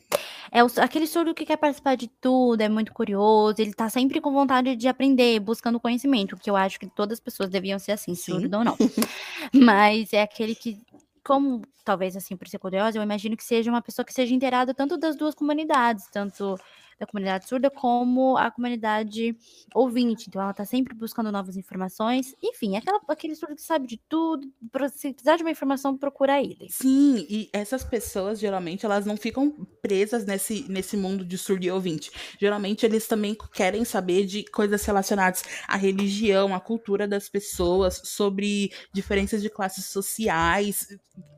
É 0.51 0.63
o, 0.63 0.67
aquele 0.77 1.05
surdo 1.05 1.33
que 1.33 1.45
quer 1.45 1.57
participar 1.57 1.95
de 1.95 2.07
tudo, 2.07 2.61
é 2.61 2.69
muito 2.69 2.91
curioso, 2.93 3.55
ele 3.59 3.73
tá 3.73 3.89
sempre 3.89 4.19
com 4.19 4.31
vontade 4.31 4.75
de 4.75 4.87
aprender, 4.87 5.39
buscando 5.39 5.79
conhecimento, 5.79 6.37
que 6.37 6.49
eu 6.49 6.55
acho 6.55 6.79
que 6.79 6.87
todas 6.87 7.17
as 7.17 7.19
pessoas 7.19 7.49
deviam 7.49 7.77
ser 7.77 7.91
assim, 7.91 8.15
Sim. 8.15 8.31
surdo 8.31 8.57
ou 8.57 8.63
não. 8.63 8.77
Mas 9.53 10.13
é 10.13 10.21
aquele 10.21 10.55
que 10.55 10.81
como 11.23 11.63
talvez 11.83 12.15
assim 12.15 12.37
por 12.37 12.47
ser 12.47 12.59
curiosa, 12.59 12.97
eu 12.97 13.03
imagino 13.03 13.35
que 13.35 13.43
seja 13.43 13.69
uma 13.69 13.81
pessoa 13.81 14.05
que 14.05 14.13
seja 14.13 14.33
inteirada 14.33 14.73
tanto 14.73 14.95
das 14.95 15.15
duas 15.15 15.33
comunidades, 15.33 16.07
tanto 16.11 16.55
da 16.99 17.05
comunidade 17.05 17.47
surda 17.47 17.69
como 17.69 18.37
a 18.37 18.49
comunidade 18.49 19.35
ouvinte. 19.73 20.25
Então, 20.27 20.41
ela 20.41 20.51
está 20.51 20.65
sempre 20.65 20.93
buscando 20.93 21.31
novas 21.31 21.57
informações. 21.57 22.33
Enfim, 22.41 22.75
é 22.75 22.77
aquela, 22.77 22.99
aquele 23.07 23.35
surdo 23.35 23.55
que 23.55 23.61
sabe 23.61 23.87
de 23.87 23.97
tudo. 24.09 24.47
Se 24.93 25.13
precisar 25.13 25.37
de 25.37 25.43
uma 25.43 25.51
informação, 25.51 25.97
procura 25.97 26.41
ele. 26.41 26.67
Sim, 26.69 27.25
e 27.29 27.49
essas 27.51 27.83
pessoas, 27.83 28.39
geralmente, 28.39 28.85
elas 28.85 29.05
não 29.05 29.17
ficam 29.17 29.51
presas 29.81 30.25
nesse, 30.25 30.65
nesse 30.69 30.95
mundo 30.95 31.25
de 31.25 31.37
surdo 31.37 31.65
e 31.65 31.71
ouvinte. 31.71 32.11
Geralmente, 32.39 32.85
eles 32.85 33.07
também 33.07 33.35
querem 33.53 33.83
saber 33.83 34.25
de 34.25 34.43
coisas 34.45 34.83
relacionadas 34.85 35.43
à 35.67 35.75
religião, 35.75 36.55
à 36.55 36.59
cultura 36.59 37.07
das 37.07 37.29
pessoas, 37.29 38.01
sobre 38.03 38.71
diferenças 38.93 39.41
de 39.41 39.49
classes 39.49 39.85
sociais, 39.85 40.87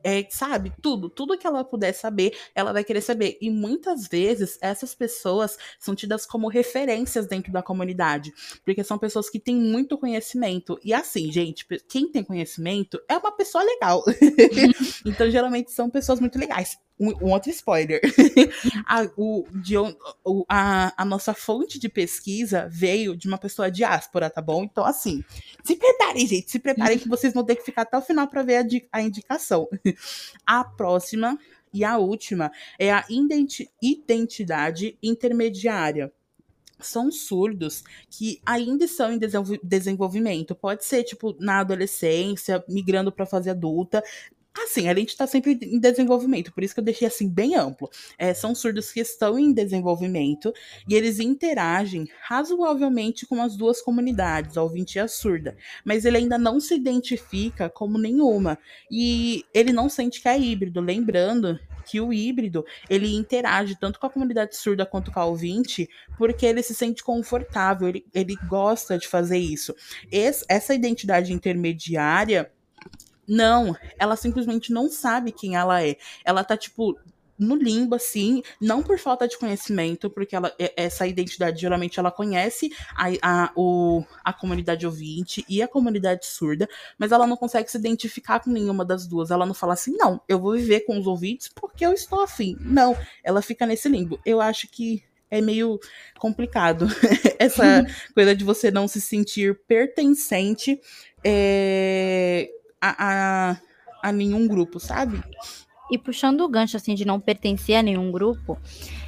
é, 0.04 0.26
sabe? 0.30 0.72
Tudo. 0.80 1.10
Tudo 1.10 1.36
que 1.36 1.46
ela 1.46 1.64
puder 1.64 1.92
saber, 1.92 2.36
ela 2.54 2.72
vai 2.72 2.84
querer 2.84 3.00
saber. 3.00 3.36
E 3.40 3.50
muitas 3.50 4.06
vezes, 4.06 4.58
essas 4.60 4.94
pessoas 4.94 5.47
pessoas 5.48 5.58
são 5.78 5.94
tidas 5.94 6.26
como 6.26 6.48
referências 6.48 7.26
dentro 7.26 7.52
da 7.52 7.62
comunidade, 7.62 8.32
porque 8.64 8.84
são 8.84 8.98
pessoas 8.98 9.30
que 9.30 9.40
têm 9.40 9.56
muito 9.56 9.96
conhecimento. 9.96 10.78
E 10.84 10.92
assim, 10.92 11.32
gente, 11.32 11.66
quem 11.88 12.10
tem 12.10 12.22
conhecimento 12.22 13.00
é 13.08 13.16
uma 13.16 13.32
pessoa 13.32 13.64
legal. 13.64 14.04
então, 15.06 15.30
geralmente 15.30 15.72
são 15.72 15.88
pessoas 15.88 16.20
muito 16.20 16.38
legais. 16.38 16.76
Um, 17.00 17.26
um 17.26 17.30
outro 17.30 17.50
spoiler. 17.50 18.00
a, 18.84 19.08
o, 19.16 19.46
de, 19.54 19.76
o, 19.78 20.44
a, 20.48 20.92
a 21.00 21.04
nossa 21.04 21.32
fonte 21.32 21.78
de 21.78 21.88
pesquisa 21.88 22.68
veio 22.68 23.16
de 23.16 23.28
uma 23.28 23.38
pessoa 23.38 23.70
diáspora, 23.70 24.28
tá 24.28 24.42
bom? 24.42 24.64
Então, 24.64 24.84
assim, 24.84 25.22
se 25.62 25.76
preparem, 25.76 26.26
gente, 26.26 26.50
se 26.50 26.58
preparem 26.58 26.98
que 26.98 27.08
vocês 27.08 27.32
vão 27.32 27.44
ter 27.44 27.54
que 27.54 27.62
ficar 27.62 27.82
até 27.82 27.96
o 27.96 28.02
final 28.02 28.26
para 28.26 28.42
ver 28.42 28.56
a, 28.56 28.98
a 28.98 29.00
indicação. 29.00 29.68
A 30.44 30.64
próxima 30.64 31.38
e 31.72 31.84
a 31.84 31.98
última 31.98 32.50
é 32.78 32.92
a 32.92 33.04
identidade 33.82 34.98
intermediária 35.02 36.12
são 36.80 37.10
surdos 37.10 37.82
que 38.08 38.40
ainda 38.46 38.84
estão 38.84 39.12
em 39.12 39.18
desenvolvimento. 39.62 40.54
Pode 40.54 40.84
ser, 40.84 41.02
tipo, 41.04 41.36
na 41.38 41.60
adolescência, 41.60 42.64
migrando 42.68 43.10
para 43.10 43.24
a 43.24 43.26
fase 43.26 43.50
adulta, 43.50 44.02
Assim, 44.56 44.88
a 44.88 44.94
gente 44.94 45.10
está 45.10 45.26
sempre 45.26 45.58
em 45.62 45.78
desenvolvimento, 45.78 46.52
por 46.52 46.64
isso 46.64 46.74
que 46.74 46.80
eu 46.80 46.84
deixei 46.84 47.06
assim 47.06 47.28
bem 47.28 47.54
amplo. 47.54 47.88
É, 48.18 48.34
são 48.34 48.54
surdos 48.54 48.90
que 48.90 49.00
estão 49.00 49.38
em 49.38 49.52
desenvolvimento 49.52 50.52
e 50.88 50.94
eles 50.94 51.20
interagem 51.20 52.08
razoavelmente 52.22 53.26
com 53.26 53.40
as 53.40 53.56
duas 53.56 53.80
comunidades, 53.80 54.56
a 54.56 54.62
ouvinte 54.62 54.96
e 54.96 55.00
a 55.00 55.06
surda, 55.06 55.56
mas 55.84 56.04
ele 56.04 56.16
ainda 56.16 56.36
não 56.36 56.60
se 56.60 56.74
identifica 56.74 57.70
como 57.70 57.98
nenhuma 57.98 58.58
e 58.90 59.44
ele 59.54 59.72
não 59.72 59.88
sente 59.88 60.20
que 60.20 60.28
é 60.28 60.38
híbrido. 60.38 60.80
Lembrando 60.80 61.58
que 61.88 62.00
o 62.00 62.12
híbrido 62.12 62.64
ele 62.90 63.14
interage 63.14 63.78
tanto 63.78 63.98
com 63.98 64.06
a 64.06 64.10
comunidade 64.10 64.56
surda 64.56 64.84
quanto 64.84 65.10
com 65.10 65.20
a 65.20 65.24
ouvinte, 65.24 65.88
porque 66.18 66.44
ele 66.44 66.62
se 66.62 66.74
sente 66.74 67.02
confortável, 67.02 67.88
ele, 67.88 68.04
ele 68.12 68.36
gosta 68.48 68.98
de 68.98 69.08
fazer 69.08 69.38
isso. 69.38 69.74
Esse, 70.10 70.44
essa 70.48 70.74
identidade 70.74 71.32
intermediária 71.32 72.50
não, 73.28 73.76
ela 73.98 74.16
simplesmente 74.16 74.72
não 74.72 74.88
sabe 74.88 75.32
quem 75.32 75.56
ela 75.56 75.84
é. 75.84 75.96
Ela 76.24 76.42
tá, 76.42 76.56
tipo, 76.56 76.98
no 77.38 77.54
limbo, 77.54 77.94
assim, 77.94 78.42
não 78.60 78.82
por 78.82 78.98
falta 78.98 79.28
de 79.28 79.38
conhecimento, 79.38 80.10
porque 80.10 80.34
ela, 80.34 80.52
essa 80.76 81.06
identidade 81.06 81.60
geralmente 81.60 81.98
ela 81.98 82.10
conhece 82.10 82.70
a, 82.96 83.06
a, 83.22 83.52
o, 83.54 84.02
a 84.24 84.32
comunidade 84.32 84.84
ouvinte 84.84 85.44
e 85.48 85.62
a 85.62 85.68
comunidade 85.68 86.26
surda, 86.26 86.68
mas 86.98 87.12
ela 87.12 87.26
não 87.26 87.36
consegue 87.36 87.70
se 87.70 87.78
identificar 87.78 88.40
com 88.40 88.50
nenhuma 88.50 88.84
das 88.84 89.06
duas. 89.06 89.30
Ela 89.30 89.46
não 89.46 89.54
fala 89.54 89.74
assim, 89.74 89.96
não, 89.96 90.20
eu 90.28 90.38
vou 90.38 90.54
viver 90.54 90.80
com 90.80 90.98
os 90.98 91.06
ouvintes 91.06 91.48
porque 91.48 91.86
eu 91.86 91.92
estou 91.92 92.20
afim. 92.20 92.56
Não, 92.60 92.96
ela 93.22 93.40
fica 93.40 93.64
nesse 93.66 93.88
limbo. 93.88 94.18
Eu 94.26 94.40
acho 94.40 94.66
que 94.68 95.04
é 95.30 95.40
meio 95.40 95.78
complicado 96.18 96.86
essa 97.38 97.86
coisa 98.14 98.34
de 98.34 98.44
você 98.44 98.70
não 98.70 98.88
se 98.88 99.00
sentir 99.00 99.60
pertencente. 99.68 100.80
É, 101.22 102.50
a, 102.80 103.50
a, 103.52 103.56
a 104.02 104.12
nenhum 104.12 104.46
grupo, 104.46 104.78
sabe? 104.78 105.22
E 105.90 105.98
puxando 105.98 106.42
o 106.42 106.48
gancho 106.48 106.76
assim 106.76 106.94
de 106.94 107.04
não 107.04 107.18
pertencer 107.18 107.76
a 107.76 107.82
nenhum 107.82 108.10
grupo, 108.12 108.58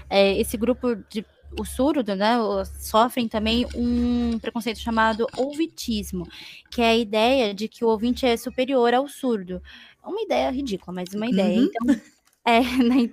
é, 0.08 0.38
esse 0.38 0.56
grupo 0.56 0.96
de 1.08 1.24
o 1.58 1.64
surdo, 1.64 2.14
né, 2.14 2.36
sofrem 2.78 3.26
também 3.26 3.66
um 3.74 4.38
preconceito 4.38 4.78
chamado 4.78 5.26
ouvitismo, 5.36 6.26
que 6.70 6.80
é 6.80 6.90
a 6.90 6.96
ideia 6.96 7.52
de 7.52 7.66
que 7.66 7.84
o 7.84 7.88
ouvinte 7.88 8.24
é 8.24 8.36
superior 8.36 8.94
ao 8.94 9.08
surdo. 9.08 9.60
Uma 10.04 10.22
ideia 10.22 10.50
ridícula, 10.50 10.94
mas 10.94 11.12
uma 11.12 11.26
ideia. 11.26 11.58
Uhum. 11.58 11.64
Então, 11.64 12.00
é, 12.44 12.60
né, 12.82 13.10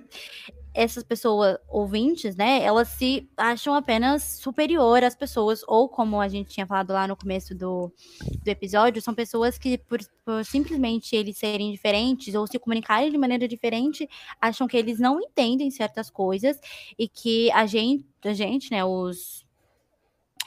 essas 0.74 1.02
pessoas 1.02 1.58
ouvintes, 1.68 2.36
né, 2.36 2.62
elas 2.62 2.88
se 2.88 3.28
acham 3.36 3.74
apenas 3.74 4.22
superior 4.22 5.02
às 5.02 5.14
pessoas, 5.14 5.62
ou 5.66 5.88
como 5.88 6.20
a 6.20 6.28
gente 6.28 6.50
tinha 6.50 6.66
falado 6.66 6.92
lá 6.92 7.06
no 7.06 7.16
começo 7.16 7.54
do, 7.54 7.92
do 8.44 8.48
episódio, 8.48 9.02
são 9.02 9.14
pessoas 9.14 9.58
que, 9.58 9.78
por, 9.78 9.98
por 10.24 10.44
simplesmente 10.44 11.16
eles 11.16 11.36
serem 11.36 11.72
diferentes 11.72 12.34
ou 12.34 12.46
se 12.46 12.58
comunicarem 12.58 13.10
de 13.10 13.18
maneira 13.18 13.48
diferente, 13.48 14.08
acham 14.40 14.68
que 14.68 14.76
eles 14.76 14.98
não 14.98 15.20
entendem 15.20 15.70
certas 15.70 16.10
coisas 16.10 16.58
e 16.98 17.08
que 17.08 17.50
a 17.52 17.66
gente, 17.66 18.06
a 18.24 18.32
gente, 18.32 18.70
né, 18.70 18.84
os 18.84 19.46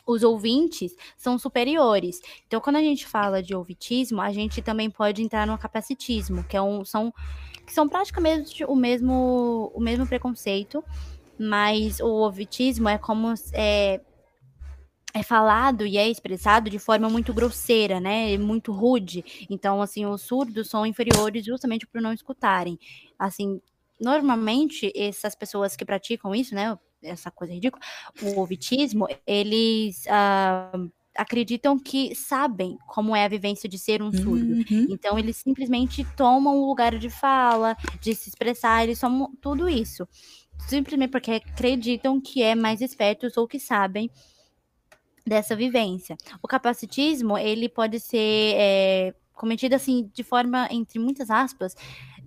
os 0.05 0.23
ouvintes 0.23 0.95
são 1.17 1.37
superiores. 1.37 2.19
Então, 2.47 2.59
quando 2.59 2.77
a 2.77 2.81
gente 2.81 3.05
fala 3.05 3.41
de 3.41 3.55
ouvitismo, 3.55 4.19
a 4.19 4.31
gente 4.31 4.61
também 4.61 4.89
pode 4.89 5.21
entrar 5.21 5.45
no 5.45 5.57
capacitismo, 5.57 6.43
que 6.43 6.57
é 6.57 6.61
um, 6.61 6.83
são 6.83 7.13
que 7.71 7.75
são 7.75 7.87
praticamente 7.87 8.65
o 8.65 8.75
mesmo, 8.75 9.71
o 9.73 9.79
mesmo 9.79 10.05
preconceito, 10.05 10.83
mas 11.39 12.01
o 12.01 12.21
ovitismo 12.21 12.89
é 12.89 12.97
como 12.97 13.33
é, 13.53 14.01
é 15.13 15.23
falado 15.23 15.85
e 15.85 15.97
é 15.97 16.05
expressado 16.09 16.69
de 16.69 16.77
forma 16.77 17.09
muito 17.09 17.33
grosseira, 17.33 17.97
né? 17.97 18.37
Muito 18.37 18.73
rude. 18.73 19.47
Então, 19.49 19.81
assim, 19.81 20.05
os 20.05 20.21
surdos 20.21 20.69
são 20.69 20.85
inferiores 20.85 21.45
justamente 21.45 21.87
por 21.87 22.01
não 22.01 22.11
escutarem. 22.11 22.77
Assim, 23.17 23.61
normalmente 23.97 24.91
essas 24.93 25.33
pessoas 25.33 25.73
que 25.73 25.85
praticam 25.85 26.35
isso, 26.35 26.53
né? 26.53 26.77
Essa 27.01 27.31
coisa 27.31 27.53
ridícula, 27.53 27.81
o 28.21 28.37
ouvitismo, 28.37 29.07
eles 29.25 30.03
uh, 30.07 30.91
acreditam 31.15 31.77
que 31.77 32.15
sabem 32.15 32.77
como 32.87 33.15
é 33.15 33.25
a 33.25 33.29
vivência 33.29 33.67
de 33.67 33.77
ser 33.77 34.01
um 34.01 34.11
surdo. 34.11 34.53
Uhum. 34.53 34.87
Então, 34.89 35.17
eles 35.17 35.37
simplesmente 35.37 36.05
tomam 36.15 36.57
o 36.57 36.67
lugar 36.67 36.97
de 36.97 37.09
fala, 37.09 37.75
de 37.99 38.15
se 38.15 38.29
expressar, 38.29 38.83
eles 38.83 38.97
são 38.97 39.31
tudo 39.41 39.67
isso. 39.69 40.07
Simplesmente 40.67 41.11
porque 41.11 41.31
acreditam 41.31 42.19
que 42.21 42.41
é 42.41 42.55
mais 42.55 42.81
espertos 42.81 43.35
ou 43.35 43.47
que 43.47 43.59
sabem 43.59 44.09
dessa 45.25 45.55
vivência. 45.55 46.15
O 46.41 46.47
capacitismo, 46.47 47.37
ele 47.37 47.67
pode 47.67 47.99
ser 47.99 48.55
é, 48.55 49.13
cometido 49.33 49.75
assim, 49.75 50.09
de 50.13 50.23
forma, 50.23 50.67
entre 50.71 50.99
muitas 50.99 51.29
aspas, 51.29 51.75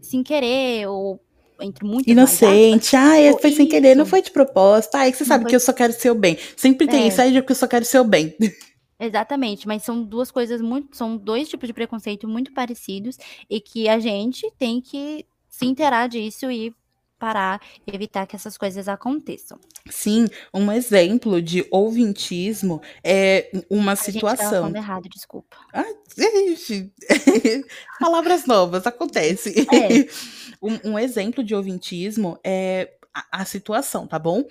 sem 0.01 0.23
querer, 0.23 0.89
ou 0.89 1.21
entre 1.61 1.87
muitas 1.87 2.11
Inocente, 2.11 2.97
ah, 2.97 3.17
é, 3.17 3.33
foi 3.39 3.51
isso. 3.51 3.57
sem 3.59 3.69
querer, 3.69 3.95
não 3.95 4.05
foi 4.05 4.21
de 4.21 4.31
propósito. 4.31 4.95
Ah, 4.97 5.07
é 5.07 5.13
que 5.13 5.17
você 5.17 5.25
não 5.25 5.29
sabe 5.29 5.45
foi... 5.45 5.51
que 5.51 5.57
eu 5.57 5.61
só 5.61 5.73
quero 5.73 5.93
ser 5.93 6.11
o 6.11 6.15
bem. 6.15 6.37
Sempre 6.57 6.87
tem 6.87 7.05
é. 7.05 7.09
isso, 7.09 7.21
aí 7.21 7.43
que 7.43 7.53
eu 7.53 7.57
só 7.57 7.67
quero 7.67 7.85
ser 7.85 8.01
o 8.01 8.05
bem. 8.05 8.35
Exatamente, 8.99 9.67
mas 9.67 9.83
são 9.83 10.03
duas 10.03 10.31
coisas 10.31 10.61
muito, 10.61 10.97
são 10.97 11.17
dois 11.17 11.49
tipos 11.49 11.67
de 11.67 11.73
preconceito 11.73 12.29
muito 12.29 12.53
parecidos 12.53 13.19
e 13.51 13.61
que 13.61 13.89
a 13.89 13.99
gente 13.99 14.51
tem 14.59 14.81
que 14.81 15.27
se 15.49 15.67
inteirar 15.67 16.09
disso 16.09 16.51
e 16.51 16.75
parar 17.19 17.61
e 17.87 17.95
evitar 17.95 18.27
que 18.27 18.37
essas 18.37 18.59
coisas 18.59 18.89
aconteçam. 18.89 19.59
Sim, 19.89 20.27
um 20.53 20.71
exemplo 20.71 21.41
de 21.41 21.67
ouvintismo 21.71 22.83
é 23.03 23.51
uma 23.71 23.93
a 23.93 23.97
situação. 23.97 24.67
Gente 24.67 24.77
errado, 24.77 25.09
desculpa. 25.09 25.57
Ah, 25.73 25.87
gente. 26.17 26.93
Palavras 27.99 28.47
novas, 28.47 28.87
acontece. 28.87 29.55
É. 29.73 30.07
um, 30.61 30.93
um 30.93 30.99
exemplo 30.99 31.43
de 31.43 31.55
ouvintismo 31.55 32.39
é 32.45 32.91
a, 33.31 33.45
situação, 33.45 34.07
tá 34.07 34.19
bom? 34.19 34.45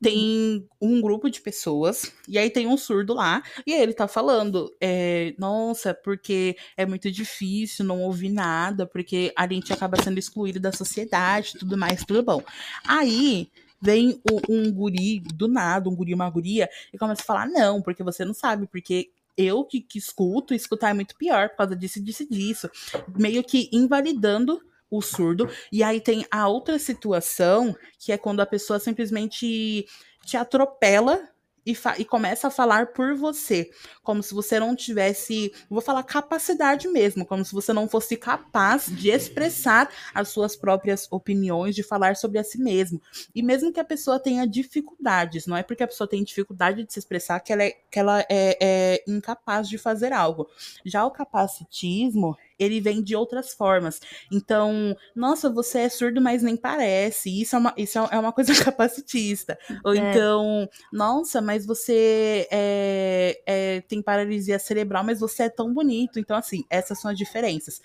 Tem 0.00 0.68
um 0.80 1.00
grupo 1.00 1.28
de 1.28 1.40
pessoas, 1.40 2.12
e 2.28 2.38
aí 2.38 2.48
tem 2.48 2.66
um 2.66 2.76
surdo 2.76 3.12
lá, 3.12 3.42
e 3.66 3.72
ele 3.72 3.92
tá 3.92 4.06
falando, 4.06 4.72
é, 4.80 5.34
nossa, 5.36 5.92
porque 5.92 6.56
é 6.76 6.86
muito 6.86 7.10
difícil 7.10 7.84
não 7.84 8.02
ouvir 8.02 8.28
nada, 8.28 8.86
porque 8.86 9.32
a 9.36 9.48
gente 9.48 9.72
acaba 9.72 10.00
sendo 10.00 10.18
excluído 10.18 10.60
da 10.60 10.72
sociedade, 10.72 11.54
tudo 11.58 11.76
mais, 11.76 12.04
tudo 12.04 12.22
bom. 12.22 12.42
Aí 12.86 13.50
vem 13.80 14.20
um 14.48 14.72
guri 14.72 15.20
do 15.34 15.48
nada, 15.48 15.88
um 15.88 15.96
guri, 15.96 16.14
uma 16.14 16.30
guria, 16.30 16.70
e 16.92 16.98
começa 16.98 17.22
a 17.22 17.26
falar, 17.26 17.46
não, 17.46 17.82
porque 17.82 18.02
você 18.02 18.24
não 18.24 18.34
sabe, 18.34 18.66
porque 18.68 19.10
eu 19.36 19.64
que, 19.64 19.80
que 19.80 19.98
escuto, 19.98 20.54
escutar 20.54 20.90
é 20.90 20.94
muito 20.94 21.16
pior 21.16 21.48
por 21.50 21.56
causa 21.56 21.74
disso, 21.74 22.00
disso, 22.00 22.24
disso. 22.30 22.70
Meio 23.18 23.42
que 23.42 23.68
invalidando 23.72 24.60
o 24.90 25.00
surdo. 25.02 25.48
E 25.72 25.82
aí 25.82 26.00
tem 26.00 26.26
a 26.30 26.48
outra 26.48 26.78
situação, 26.78 27.74
que 27.98 28.12
é 28.12 28.18
quando 28.18 28.40
a 28.40 28.46
pessoa 28.46 28.78
simplesmente 28.78 29.86
te 30.24 30.36
atropela 30.36 31.34
e, 31.66 31.74
e, 31.98 32.04
começa 32.04 32.48
a 32.48 32.50
falar 32.50 32.88
por 32.88 33.14
você, 33.14 33.70
como 34.02 34.22
se 34.22 34.34
você 34.34 34.60
não 34.60 34.76
tivesse, 34.76 35.52
vou 35.68 35.80
falar 35.80 36.02
capacidade 36.02 36.86
mesmo, 36.88 37.24
como 37.24 37.44
se 37.44 37.52
você 37.52 37.72
não 37.72 37.88
fosse 37.88 38.16
capaz 38.16 38.86
de 38.86 39.08
expressar 39.08 39.90
as 40.14 40.28
suas 40.28 40.54
próprias 40.54 41.08
opiniões, 41.10 41.74
de 41.74 41.82
falar 41.82 42.16
sobre 42.16 42.38
a 42.38 42.44
si 42.44 42.58
mesmo. 42.58 43.00
E 43.34 43.42
mesmo 43.42 43.72
que 43.72 43.80
a 43.80 43.84
pessoa 43.84 44.20
tenha 44.20 44.46
dificuldades, 44.46 45.46
não 45.46 45.56
é 45.56 45.62
porque 45.62 45.82
a 45.82 45.88
pessoa 45.88 46.08
tem 46.08 46.22
dificuldade 46.22 46.84
de 46.84 46.92
se 46.92 46.98
expressar 46.98 47.40
que 47.40 47.52
ela 47.52 47.64
é, 47.64 47.70
que 47.90 47.98
ela 47.98 48.20
é, 48.28 48.58
é 48.60 49.04
incapaz 49.08 49.68
de 49.68 49.78
fazer 49.78 50.12
algo. 50.12 50.46
Já 50.84 51.06
o 51.06 51.10
capacitismo, 51.10 52.36
ele 52.58 52.80
vem 52.80 53.02
de 53.02 53.16
outras 53.16 53.52
formas. 53.52 54.00
Então, 54.32 54.96
nossa, 55.14 55.50
você 55.50 55.80
é 55.80 55.88
surdo, 55.88 56.20
mas 56.20 56.42
nem 56.42 56.56
parece. 56.56 57.40
Isso 57.40 57.56
é 57.56 57.58
uma, 57.58 57.74
isso 57.76 57.98
é 57.98 58.18
uma 58.18 58.32
coisa 58.32 58.52
capacitista. 58.64 59.58
Ou 59.84 59.94
é. 59.94 59.98
então, 59.98 60.68
nossa, 60.92 61.40
mas 61.40 61.66
você 61.66 62.46
é, 62.50 63.42
é, 63.46 63.80
tem 63.82 64.02
paralisia 64.02 64.58
cerebral, 64.58 65.04
mas 65.04 65.20
você 65.20 65.44
é 65.44 65.48
tão 65.48 65.72
bonito. 65.72 66.18
Então, 66.18 66.36
assim, 66.36 66.64
essas 66.70 67.00
são 67.00 67.10
as 67.10 67.18
diferenças. 67.18 67.80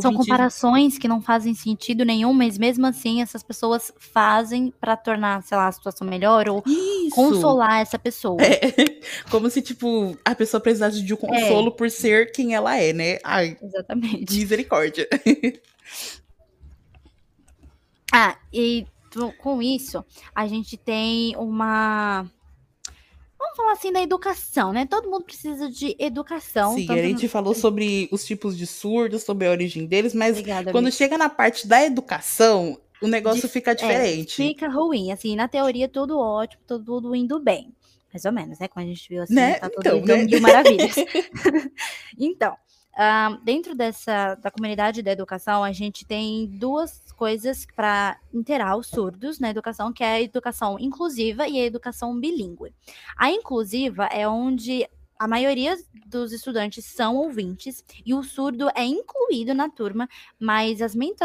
São 0.00 0.14
comparações 0.14 0.98
que 0.98 1.08
não 1.08 1.20
fazem 1.20 1.54
sentido 1.54 2.04
nenhum, 2.04 2.32
mas 2.32 2.58
mesmo 2.58 2.86
assim 2.86 3.20
essas 3.22 3.42
pessoas 3.42 3.92
fazem 3.98 4.72
para 4.80 4.96
tornar, 4.96 5.42
sei 5.42 5.56
lá, 5.56 5.68
a 5.68 5.72
situação 5.72 6.06
melhor 6.06 6.48
ou 6.48 6.62
isso. 6.66 7.14
consolar 7.14 7.80
essa 7.80 7.98
pessoa. 7.98 8.38
É. 8.40 8.56
Como 9.30 9.50
se, 9.50 9.60
tipo, 9.62 10.16
a 10.24 10.34
pessoa 10.34 10.60
precisasse 10.60 11.02
de 11.02 11.14
um 11.14 11.16
consolo 11.16 11.68
é. 11.68 11.70
por 11.70 11.90
ser 11.90 12.32
quem 12.32 12.54
ela 12.54 12.76
é, 12.76 12.92
né? 12.92 13.18
Ai. 13.24 13.56
Exatamente. 13.62 14.05
Exatamente. 14.06 14.36
Misericórdia. 14.36 15.08
ah, 18.12 18.36
e 18.52 18.86
com 19.38 19.62
isso, 19.62 20.04
a 20.34 20.46
gente 20.46 20.76
tem 20.76 21.34
uma. 21.36 22.30
Vamos 23.38 23.56
falar 23.56 23.72
assim 23.72 23.92
da 23.92 24.02
educação, 24.02 24.72
né? 24.72 24.86
Todo 24.86 25.10
mundo 25.10 25.24
precisa 25.24 25.70
de 25.70 25.96
educação. 25.98 26.74
Sim, 26.74 26.90
a 26.90 26.96
gente 26.96 27.24
no... 27.24 27.28
falou 27.28 27.54
sobre 27.54 28.08
os 28.10 28.24
tipos 28.24 28.56
de 28.56 28.66
surdos, 28.66 29.22
sobre 29.22 29.46
a 29.46 29.50
origem 29.50 29.86
deles, 29.86 30.14
mas 30.14 30.38
Obrigada, 30.38 30.72
quando 30.72 30.86
amiga. 30.86 30.96
chega 30.96 31.16
na 31.16 31.28
parte 31.28 31.66
da 31.66 31.82
educação, 31.84 32.78
o 33.00 33.06
negócio 33.06 33.42
de... 33.42 33.48
fica 33.48 33.72
é, 33.72 33.74
diferente. 33.74 34.42
É, 34.42 34.46
fica 34.48 34.68
ruim. 34.68 35.12
Assim, 35.12 35.36
na 35.36 35.48
teoria, 35.48 35.88
tudo 35.88 36.18
ótimo, 36.18 36.62
tudo 36.66 37.14
indo 37.14 37.38
bem. 37.38 37.74
Mais 38.12 38.24
ou 38.24 38.32
menos, 38.32 38.58
né? 38.58 38.68
Quando 38.68 38.86
a 38.86 38.88
gente 38.88 39.08
viu 39.08 39.22
assim, 39.22 39.34
né? 39.34 39.54
tá 39.58 39.68
tudo 39.68 39.86
então, 39.86 40.00
né? 40.00 40.24
mil 40.24 40.40
maravilhas. 40.40 40.94
então, 42.18 42.56
Uh, 42.96 43.36
dentro 43.44 43.74
dessa 43.74 44.36
da 44.36 44.50
comunidade 44.50 45.02
da 45.02 45.12
educação, 45.12 45.62
a 45.62 45.70
gente 45.70 46.06
tem 46.06 46.46
duas 46.46 47.02
coisas 47.14 47.66
para 47.76 48.18
inteirar 48.32 48.74
os 48.74 48.86
surdos 48.86 49.38
na 49.38 49.50
educação, 49.50 49.92
que 49.92 50.02
é 50.02 50.12
a 50.12 50.22
educação 50.22 50.78
inclusiva 50.78 51.46
e 51.46 51.60
a 51.60 51.64
educação 51.64 52.18
bilíngue. 52.18 52.72
A 53.14 53.30
inclusiva 53.30 54.06
é 54.06 54.26
onde 54.26 54.88
a 55.18 55.26
maioria 55.26 55.76
dos 56.06 56.32
estudantes 56.32 56.84
são 56.84 57.16
ouvintes 57.16 57.84
e 58.04 58.14
o 58.14 58.22
surdo 58.22 58.68
é 58.74 58.84
incluído 58.84 59.54
na 59.54 59.68
turma, 59.68 60.08
mas 60.38 60.82
as 60.82 60.94
mento 60.94 61.24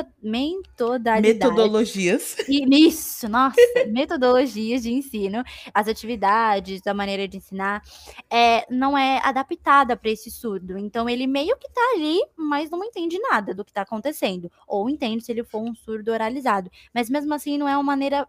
metodologias. 1.21 2.38
Isso, 2.47 3.27
nossa, 3.30 3.56
metodologias 3.91 4.84
de 4.84 4.93
ensino, 4.93 5.43
as 5.73 5.88
atividades, 5.88 6.86
a 6.88 6.93
maneira 6.93 7.27
de 7.27 7.38
ensinar, 7.38 7.84
é, 8.30 8.65
não 8.69 8.97
é 8.97 9.19
adaptada 9.23 9.95
para 9.97 10.10
esse 10.10 10.32
surdo. 10.32 10.77
Então 10.77 11.10
ele 11.10 11.27
meio 11.27 11.58
que 11.58 11.67
está 11.67 11.82
ali, 11.95 12.19
mas 12.36 12.69
não 12.69 12.84
entende 12.84 13.19
nada 13.19 13.54
do 13.54 13.65
que 13.65 13.71
está 13.71 13.82
acontecendo. 13.82 14.51
Ou 14.67 14.89
entende 14.89 15.23
se 15.23 15.32
ele 15.32 15.43
for 15.43 15.62
um 15.62 15.75
surdo 15.75 16.12
oralizado. 16.12 16.71
Mas 16.93 17.10
mesmo 17.10 17.34
assim 17.34 17.58
não 17.58 17.67
é 17.67 17.75
uma 17.75 17.84
maneira, 17.84 18.27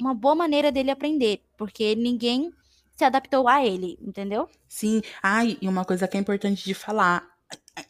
uma 0.00 0.14
boa 0.14 0.34
maneira 0.34 0.70
dele 0.70 0.90
aprender, 0.90 1.42
porque 1.56 1.94
ninguém 1.94 2.52
se 2.98 3.04
adaptou 3.04 3.46
a 3.46 3.64
ele, 3.64 3.96
entendeu? 4.02 4.48
Sim. 4.66 5.00
Ai, 5.22 5.56
e 5.62 5.68
uma 5.68 5.84
coisa 5.84 6.08
que 6.08 6.16
é 6.16 6.20
importante 6.20 6.64
de 6.64 6.74
falar. 6.74 7.24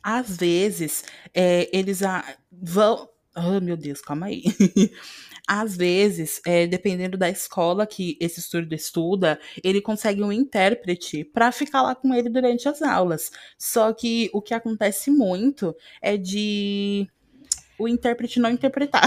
Às 0.03 0.37
vezes, 0.37 1.03
é, 1.35 1.69
eles 1.73 2.03
a, 2.03 2.23
vão. 2.53 3.09
Oh, 3.35 3.59
meu 3.61 3.77
Deus, 3.77 4.03
calma 4.03 4.27
aí. 4.27 4.45
Às 5.49 5.75
vezes, 5.75 6.43
é, 6.47 6.67
dependendo 6.67 7.17
da 7.17 7.31
escola 7.31 7.87
que 7.87 8.19
esse 8.21 8.43
surdo 8.43 8.75
estuda, 8.75 9.41
ele 9.65 9.81
consegue 9.81 10.23
um 10.23 10.31
intérprete 10.31 11.25
para 11.25 11.51
ficar 11.51 11.81
lá 11.81 11.95
com 11.95 12.13
ele 12.13 12.29
durante 12.29 12.69
as 12.69 12.83
aulas. 12.83 13.31
Só 13.57 13.91
que 13.95 14.29
o 14.35 14.43
que 14.43 14.53
acontece 14.53 15.11
muito 15.11 15.75
é 16.03 16.19
de 16.19 17.09
o 17.79 17.89
intérprete 17.89 18.41
não 18.41 18.51
interpretar. 18.51 19.05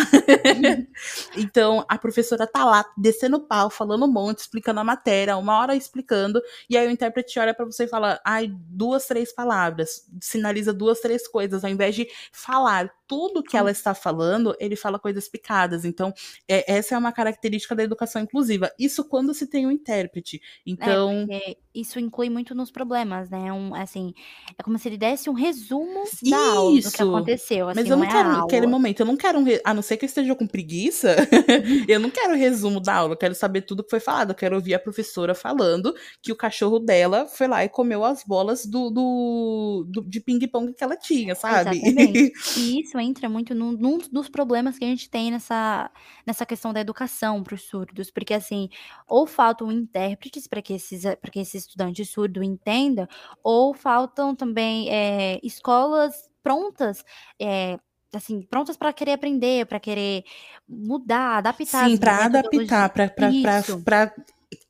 então, 1.36 1.86
a 1.88 1.98
professora 1.98 2.48
tá 2.48 2.64
lá, 2.64 2.86
descendo 2.98 3.38
o 3.38 3.48
pau, 3.48 3.70
falando 3.70 4.06
um 4.06 4.12
monte, 4.12 4.40
explicando 4.40 4.80
a 4.80 4.84
matéria, 4.84 5.38
uma 5.38 5.58
hora 5.58 5.76
explicando, 5.76 6.42
e 6.70 6.78
aí 6.78 6.88
o 6.88 6.92
intérprete 6.92 7.40
olha 7.40 7.54
para 7.54 7.66
você 7.66 7.84
e 7.84 7.88
fala, 7.88 8.20
ai, 8.26 8.52
duas, 8.52 9.06
três 9.06 9.34
palavras, 9.34 10.08
sinaliza 10.22 10.74
duas, 10.74 11.00
três 11.00 11.28
coisas, 11.28 11.64
ao 11.64 11.70
invés 11.70 11.96
de 11.96 12.08
falar 12.32 12.92
tudo 13.12 13.44
que 13.44 13.58
ela 13.58 13.70
está 13.70 13.94
falando, 13.94 14.56
ele 14.58 14.78
fala 14.78 14.98
coisas 14.98 15.28
picadas. 15.28 15.84
Então, 15.84 16.14
é, 16.48 16.78
essa 16.78 16.96
é 16.96 16.98
uma 16.98 17.12
característica 17.12 17.76
da 17.76 17.84
educação 17.84 18.22
inclusiva. 18.22 18.72
Isso 18.80 19.04
quando 19.04 19.34
se 19.34 19.46
tem 19.48 19.68
um 19.68 19.72
intérprete. 19.72 20.42
Então. 20.66 21.28
É, 21.30 21.58
isso 21.74 22.00
inclui 22.00 22.30
muito 22.30 22.54
nos 22.54 22.70
problemas, 22.70 23.30
né? 23.30 23.52
Um, 23.52 23.74
assim, 23.74 24.14
é 24.58 24.64
como 24.64 24.78
se 24.78 24.90
ele 24.90 24.98
desse 24.98 25.30
um 25.30 25.34
resumo 25.34 26.04
da 26.30 26.38
aula 26.38 26.82
do 26.82 26.92
que 26.92 27.02
aconteceu. 27.02 27.70
Assim, 27.70 27.80
Mas 27.80 27.90
eu 27.90 27.98
não, 27.98 28.04
não 28.04 28.10
é 28.10 28.14
quero, 28.14 28.30
naquele 28.30 28.68
momento, 28.68 29.00
eu 29.02 29.06
não 29.06 29.16
quero 29.16 29.40
um. 29.40 29.44
Re... 29.44 29.62
A 29.64 29.74
não 29.74 29.82
ser 29.82 29.98
que 29.98 30.06
eu 30.06 30.08
esteja 30.08 30.36
com 30.36 30.46
preguiça, 30.46 31.16
eu 31.88 32.00
não 32.00 32.10
quero 32.10 32.36
resumo 32.36 32.80
da 32.80 32.96
aula, 32.96 33.14
eu 33.14 33.18
quero 33.18 33.34
saber 33.34 33.62
tudo 33.62 33.84
que 33.84 33.90
foi 33.90 34.00
falado. 34.00 34.32
Eu 34.32 34.36
quero 34.36 34.56
ouvir 34.56 34.74
a 34.74 34.80
professora 34.80 35.34
falando 35.34 35.96
que 36.22 36.32
o 36.32 36.36
cachorro 36.36 36.78
dela 36.80 37.26
foi 37.28 37.48
lá 37.48 37.64
e 37.64 37.70
comeu 37.70 38.04
as 38.04 38.24
bolas 38.24 38.66
do, 38.66 38.90
do, 38.90 39.86
do 39.88 40.02
de 40.02 40.20
ping-pong 40.20 40.74
que 40.74 40.84
ela 40.84 40.98
tinha, 40.98 41.36
sabe? 41.36 41.78
Exatamente. 41.78 42.34
E 42.58 42.82
isso 42.84 42.98
entra 43.02 43.28
muito 43.28 43.54
num, 43.56 43.72
num, 43.72 43.98
dos 44.12 44.30
problemas 44.30 44.78
que 44.78 44.86
a 44.86 44.88
gente 44.88 45.10
tem 45.10 45.32
nessa, 45.32 45.92
nessa 46.26 46.46
questão 46.46 46.72
da 46.72 46.80
educação 46.80 47.44
para 47.44 47.56
os 47.56 47.64
surdos, 47.64 48.12
porque 48.12 48.34
assim, 48.34 48.70
ou 49.08 49.28
faltam 49.28 49.72
intérpretes 49.72 50.48
para 50.48 50.62
que, 50.62 50.74
esses, 50.74 51.04
que 51.32 51.40
esse 51.40 51.58
estudante 51.58 52.06
surdo 52.06 52.44
entenda, 52.44 53.08
ou 53.44 53.74
faltam 53.74 54.36
também 54.36 54.90
é, 54.90 55.40
escolas 55.44 56.30
prontas. 56.44 57.04
É, 57.40 57.80
assim, 58.14 58.42
prontas 58.42 58.78
para 58.78 58.94
querer 58.94 59.14
aprender, 59.14 59.66
para 59.66 59.80
querer 59.80 60.24
mudar, 60.68 61.38
adaptar. 61.38 61.90
Sim, 61.90 61.98
para 61.98 62.26
adaptar, 62.26 62.90
para 62.90 64.14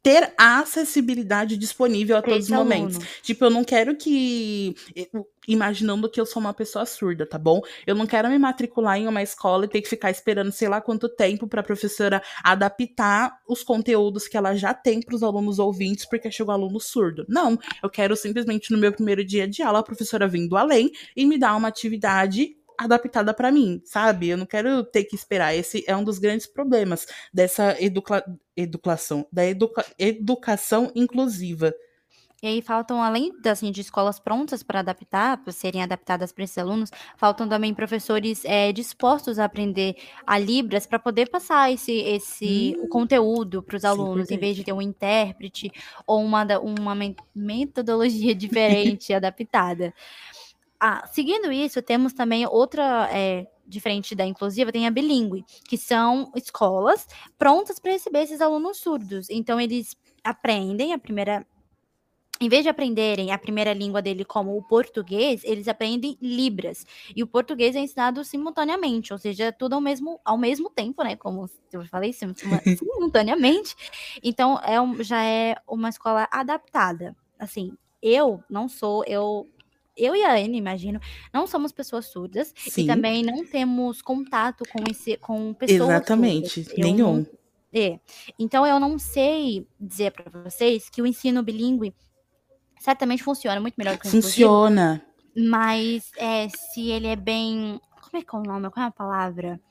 ter 0.03 0.33
a 0.37 0.59
acessibilidade 0.59 1.57
disponível 1.57 2.17
a 2.17 2.21
todos 2.21 2.45
os 2.45 2.49
momentos. 2.49 2.97
Tipo, 3.21 3.45
eu 3.45 3.49
não 3.49 3.63
quero 3.63 3.95
que. 3.95 4.75
Imaginando 5.47 6.09
que 6.09 6.21
eu 6.21 6.25
sou 6.25 6.39
uma 6.39 6.53
pessoa 6.53 6.85
surda, 6.85 7.25
tá 7.25 7.37
bom? 7.37 7.61
Eu 7.85 7.95
não 7.95 8.05
quero 8.05 8.29
me 8.29 8.37
matricular 8.37 8.97
em 8.97 9.07
uma 9.07 9.23
escola 9.23 9.65
e 9.65 9.67
ter 9.67 9.81
que 9.81 9.89
ficar 9.89 10.11
esperando 10.11 10.51
sei 10.51 10.67
lá 10.67 10.79
quanto 10.79 11.09
tempo 11.09 11.47
para 11.47 11.61
a 11.61 11.63
professora 11.63 12.21
adaptar 12.43 13.39
os 13.47 13.63
conteúdos 13.63 14.27
que 14.27 14.37
ela 14.37 14.55
já 14.55 14.71
tem 14.71 15.01
para 15.01 15.15
os 15.15 15.23
alunos 15.23 15.57
ouvintes 15.57 16.05
porque 16.05 16.29
chegou 16.29 16.53
aluno 16.53 16.79
surdo. 16.79 17.25
Não, 17.27 17.57
eu 17.81 17.89
quero 17.89 18.15
simplesmente 18.15 18.71
no 18.71 18.77
meu 18.77 18.91
primeiro 18.91 19.25
dia 19.25 19.47
de 19.47 19.63
aula 19.63 19.79
a 19.79 19.83
professora 19.83 20.27
vindo 20.27 20.55
além 20.55 20.91
e 21.15 21.25
me 21.25 21.39
dar 21.39 21.55
uma 21.55 21.67
atividade 21.67 22.55
adaptada 22.83 23.33
para 23.33 23.51
mim, 23.51 23.81
sabe? 23.85 24.29
Eu 24.29 24.37
não 24.37 24.45
quero 24.45 24.83
ter 24.83 25.03
que 25.03 25.15
esperar. 25.15 25.55
Esse 25.55 25.83
é 25.87 25.95
um 25.95 26.03
dos 26.03 26.19
grandes 26.19 26.47
problemas 26.47 27.05
dessa 27.33 27.75
educa 27.81 28.23
educação, 28.55 29.25
da 29.31 29.45
educa 29.45 29.85
educação 29.97 30.91
inclusiva. 30.95 31.73
E 32.43 32.47
aí 32.47 32.59
faltam, 32.59 33.03
além 33.03 33.31
assim, 33.45 33.71
de 33.71 33.81
escolas 33.81 34.19
prontas 34.19 34.63
para 34.63 34.79
adaptar, 34.79 35.37
para 35.37 35.53
serem 35.53 35.83
adaptadas 35.83 36.31
para 36.31 36.43
esses 36.43 36.57
alunos, 36.57 36.89
faltam 37.15 37.47
também 37.47 37.71
professores 37.71 38.43
é, 38.45 38.71
dispostos 38.71 39.37
a 39.37 39.45
aprender 39.45 39.95
a 40.25 40.39
Libras 40.39 40.87
para 40.87 40.97
poder 40.97 41.29
passar 41.29 41.71
esse, 41.71 41.91
esse 41.91 42.75
hum, 42.79 42.89
conteúdo 42.89 43.61
para 43.61 43.77
os 43.77 43.85
alunos, 43.85 44.31
em 44.31 44.39
vez 44.39 44.55
de 44.55 44.63
ter 44.63 44.73
um 44.73 44.81
intérprete 44.81 45.71
ou 46.07 46.23
uma, 46.23 46.43
uma 46.57 46.95
metodologia 47.35 48.33
diferente, 48.33 49.13
adaptada. 49.13 49.93
Ah, 50.83 51.07
seguindo 51.13 51.51
isso, 51.51 51.79
temos 51.79 52.11
também 52.11 52.43
outra, 52.47 53.07
é, 53.11 53.45
diferente 53.67 54.15
da 54.15 54.25
inclusiva, 54.25 54.71
tem 54.71 54.87
a 54.87 54.91
bilíngue, 54.91 55.45
que 55.69 55.77
são 55.77 56.31
escolas 56.35 57.05
prontas 57.37 57.77
para 57.77 57.91
receber 57.91 58.21
esses 58.23 58.41
alunos 58.41 58.77
surdos. 58.77 59.29
Então, 59.29 59.61
eles 59.61 59.95
aprendem 60.23 60.91
a 60.91 60.97
primeira. 60.97 61.45
Em 62.39 62.49
vez 62.49 62.63
de 62.63 62.69
aprenderem 62.69 63.31
a 63.31 63.37
primeira 63.37 63.71
língua 63.71 64.01
dele 64.01 64.25
como 64.25 64.57
o 64.57 64.63
português, 64.63 65.43
eles 65.43 65.67
aprendem 65.67 66.17
Libras. 66.19 66.83
E 67.15 67.21
o 67.21 67.27
português 67.27 67.75
é 67.75 67.79
ensinado 67.81 68.23
simultaneamente, 68.25 69.13
ou 69.13 69.19
seja, 69.19 69.51
tudo 69.51 69.73
ao 69.75 69.81
mesmo, 69.81 70.19
ao 70.25 70.39
mesmo 70.39 70.67
tempo, 70.71 71.03
né? 71.03 71.15
Como 71.15 71.47
eu 71.71 71.85
falei, 71.85 72.11
simultaneamente. 72.75 73.75
Então, 74.23 74.59
é 74.63 74.81
um, 74.81 75.03
já 75.03 75.23
é 75.23 75.55
uma 75.67 75.89
escola 75.89 76.27
adaptada. 76.31 77.15
Assim, 77.37 77.77
eu 78.01 78.43
não 78.49 78.67
sou, 78.67 79.05
eu 79.05 79.47
eu 79.95 80.15
e 80.15 80.23
a 80.23 80.33
Anne, 80.33 80.57
imagino, 80.57 80.99
não 81.33 81.45
somos 81.45 81.71
pessoas 81.71 82.05
surdas 82.07 82.53
Sim. 82.55 82.83
e 82.83 82.87
também 82.87 83.23
não 83.23 83.45
temos 83.45 84.01
contato 84.01 84.63
com 84.71 84.83
esse 84.89 85.17
com 85.17 85.53
pessoas 85.53 85.89
Exatamente, 85.89 86.63
surdas. 86.63 86.77
nenhum. 86.77 87.17
Não, 87.17 87.27
é. 87.73 87.99
Então 88.37 88.65
eu 88.65 88.79
não 88.79 88.97
sei 88.99 89.67
dizer 89.79 90.11
para 90.11 90.41
vocês 90.43 90.89
que 90.89 91.01
o 91.01 91.07
ensino 91.07 91.43
bilíngue 91.43 91.93
certamente 92.79 93.23
funciona 93.23 93.61
muito 93.61 93.75
melhor 93.77 93.97
que 93.97 94.07
o 94.07 94.09
Funciona. 94.09 95.05
Mas 95.35 96.11
é, 96.17 96.49
se 96.49 96.89
ele 96.89 97.07
é 97.07 97.15
bem, 97.15 97.79
como 98.01 98.21
é 98.21 98.21
que 98.21 98.35
é 98.35 98.39
o 98.39 98.43
nome? 98.43 98.69
Qual 98.69 98.83
é 98.83 98.89
a 98.89 98.91
palavra? 98.91 99.61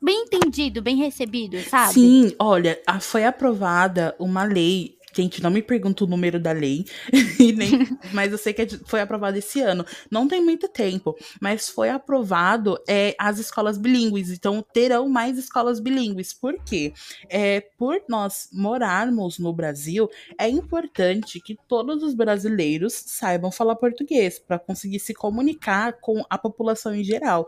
Bem 0.00 0.24
entendido, 0.24 0.80
bem 0.80 0.96
recebido, 0.96 1.58
sabe? 1.64 1.94
Sim, 1.94 2.34
olha, 2.38 2.80
foi 3.00 3.24
aprovada 3.24 4.14
uma 4.18 4.44
lei 4.44 4.95
Gente, 5.16 5.42
não 5.42 5.50
me 5.50 5.62
pergunta 5.62 6.04
o 6.04 6.06
número 6.06 6.38
da 6.38 6.52
lei, 6.52 6.84
nem, 7.40 7.70
mas 8.12 8.32
eu 8.32 8.36
sei 8.36 8.52
que 8.52 8.60
é 8.60 8.68
foi 8.84 9.00
aprovado 9.00 9.38
esse 9.38 9.62
ano. 9.62 9.82
Não 10.10 10.28
tem 10.28 10.44
muito 10.44 10.68
tempo, 10.68 11.16
mas 11.40 11.70
foi 11.70 11.88
aprovado 11.88 12.78
é, 12.86 13.16
as 13.18 13.38
escolas 13.38 13.78
bilíngues. 13.78 14.30
Então, 14.30 14.62
terão 14.74 15.08
mais 15.08 15.38
escolas 15.38 15.80
bilíngues. 15.80 16.34
Por 16.34 16.62
quê? 16.62 16.92
É, 17.30 17.62
por 17.78 18.02
nós 18.06 18.50
morarmos 18.52 19.38
no 19.38 19.54
Brasil, 19.54 20.10
é 20.38 20.50
importante 20.50 21.40
que 21.40 21.56
todos 21.66 22.02
os 22.02 22.12
brasileiros 22.12 22.92
saibam 22.92 23.50
falar 23.50 23.76
português 23.76 24.38
para 24.38 24.58
conseguir 24.58 25.00
se 25.00 25.14
comunicar 25.14 25.94
com 25.94 26.22
a 26.28 26.36
população 26.36 26.94
em 26.94 27.02
geral. 27.02 27.46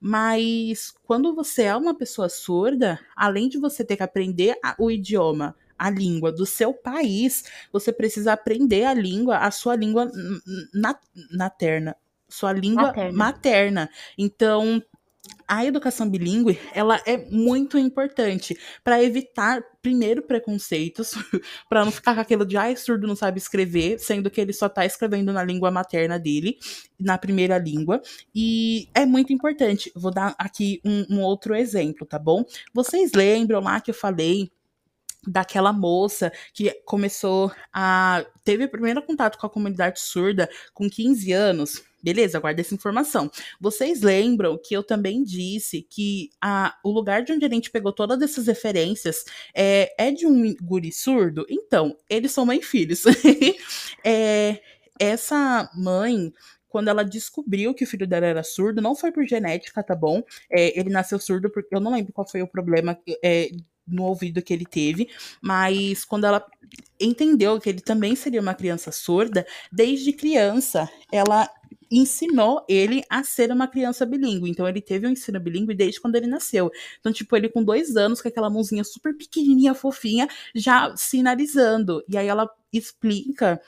Mas 0.00 0.94
quando 1.06 1.34
você 1.34 1.64
é 1.64 1.76
uma 1.76 1.94
pessoa 1.94 2.30
surda, 2.30 2.98
além 3.14 3.46
de 3.46 3.58
você 3.58 3.84
ter 3.84 3.98
que 3.98 4.02
aprender 4.02 4.56
o 4.78 4.90
idioma 4.90 5.54
a 5.80 5.88
língua 5.88 6.30
do 6.30 6.44
seu 6.44 6.74
país, 6.74 7.44
você 7.72 7.90
precisa 7.90 8.34
aprender 8.34 8.84
a 8.84 8.92
língua, 8.92 9.38
a 9.38 9.50
sua 9.50 9.74
língua 9.74 10.12
nat 10.74 11.00
materna, 11.32 11.96
sua 12.28 12.52
língua 12.52 12.88
materna. 12.88 13.12
materna. 13.16 13.90
Então, 14.18 14.82
a 15.48 15.64
educação 15.64 16.08
bilíngue, 16.08 16.58
ela 16.74 17.00
é 17.06 17.16
muito 17.30 17.78
importante 17.78 18.54
para 18.84 19.02
evitar 19.02 19.62
primeiro 19.80 20.20
preconceitos, 20.22 21.12
para 21.66 21.82
não 21.82 21.90
ficar 21.90 22.14
com 22.14 22.20
aquilo 22.20 22.44
de 22.44 22.58
ai, 22.58 22.76
surdo 22.76 23.06
não 23.06 23.16
sabe 23.16 23.38
escrever, 23.38 23.98
sendo 23.98 24.30
que 24.30 24.38
ele 24.38 24.52
só 24.52 24.66
está 24.66 24.84
escrevendo 24.84 25.32
na 25.32 25.42
língua 25.42 25.70
materna 25.70 26.18
dele, 26.18 26.58
na 26.98 27.16
primeira 27.16 27.56
língua, 27.56 28.02
e 28.34 28.86
é 28.94 29.06
muito 29.06 29.32
importante. 29.32 29.90
Vou 29.96 30.12
dar 30.12 30.34
aqui 30.38 30.78
um, 30.84 31.06
um 31.16 31.20
outro 31.22 31.54
exemplo, 31.54 32.06
tá 32.06 32.18
bom? 32.18 32.44
Vocês 32.74 33.12
lembram 33.12 33.60
lá 33.60 33.80
que 33.80 33.90
eu 33.90 33.94
falei 33.94 34.50
daquela 35.26 35.72
moça 35.72 36.32
que 36.54 36.70
começou 36.84 37.52
a 37.72 38.24
teve 38.44 38.64
o 38.64 38.70
primeiro 38.70 39.02
contato 39.02 39.38
com 39.38 39.46
a 39.46 39.50
comunidade 39.50 40.00
surda 40.00 40.48
com 40.72 40.88
15 40.88 41.32
anos. 41.32 41.82
Beleza, 42.02 42.40
guarda 42.40 42.62
essa 42.62 42.74
informação. 42.74 43.30
Vocês 43.60 44.00
lembram 44.00 44.58
que 44.58 44.74
eu 44.74 44.82
também 44.82 45.22
disse 45.22 45.82
que 45.82 46.30
a, 46.40 46.74
o 46.82 46.90
lugar 46.90 47.22
de 47.22 47.32
onde 47.32 47.44
a 47.44 47.48
gente 47.48 47.70
pegou 47.70 47.92
todas 47.92 48.22
essas 48.22 48.46
referências 48.46 49.24
é, 49.54 49.92
é 49.98 50.10
de 50.10 50.26
um 50.26 50.54
guri 50.62 50.90
surdo? 50.90 51.44
Então, 51.48 51.94
eles 52.08 52.32
são 52.32 52.46
mãe 52.46 52.58
e 52.58 52.62
filhos. 52.62 53.02
é, 54.02 54.60
essa 54.98 55.70
mãe 55.74 56.32
quando 56.70 56.88
ela 56.88 57.04
descobriu 57.04 57.74
que 57.74 57.84
o 57.84 57.86
filho 57.86 58.06
dela 58.06 58.26
era 58.26 58.42
surdo, 58.44 58.80
não 58.80 58.94
foi 58.94 59.10
por 59.10 59.26
genética, 59.26 59.82
tá 59.82 59.94
bom? 59.94 60.22
É, 60.48 60.78
ele 60.78 60.88
nasceu 60.88 61.18
surdo 61.18 61.50
porque 61.50 61.74
eu 61.74 61.80
não 61.80 61.92
lembro 61.92 62.12
qual 62.12 62.26
foi 62.26 62.40
o 62.42 62.46
problema 62.46 62.96
é, 63.22 63.50
no 63.90 64.04
ouvido 64.04 64.42
que 64.42 64.52
ele 64.52 64.64
teve, 64.64 65.08
mas 65.40 66.04
quando 66.04 66.24
ela 66.24 66.44
entendeu 67.00 67.60
que 67.60 67.68
ele 67.68 67.80
também 67.80 68.14
seria 68.14 68.40
uma 68.40 68.54
criança 68.54 68.92
surda, 68.92 69.46
desde 69.72 70.12
criança 70.12 70.88
ela 71.10 71.48
ensinou 71.90 72.64
ele 72.68 73.02
a 73.10 73.24
ser 73.24 73.50
uma 73.50 73.66
criança 73.66 74.06
bilíngue. 74.06 74.48
Então 74.48 74.68
ele 74.68 74.80
teve 74.80 75.06
um 75.06 75.10
ensino 75.10 75.40
bilíngue 75.40 75.74
desde 75.74 76.00
quando 76.00 76.14
ele 76.14 76.26
nasceu. 76.26 76.70
Então, 77.00 77.12
tipo, 77.12 77.36
ele 77.36 77.48
com 77.48 77.64
dois 77.64 77.96
anos, 77.96 78.22
com 78.22 78.28
aquela 78.28 78.48
mãozinha 78.48 78.84
super 78.84 79.16
pequenininha, 79.16 79.74
fofinha, 79.74 80.28
já 80.54 80.94
sinalizando. 80.96 82.04
E 82.08 82.16
aí 82.16 82.28
ela 82.28 82.48
explica 82.72 83.60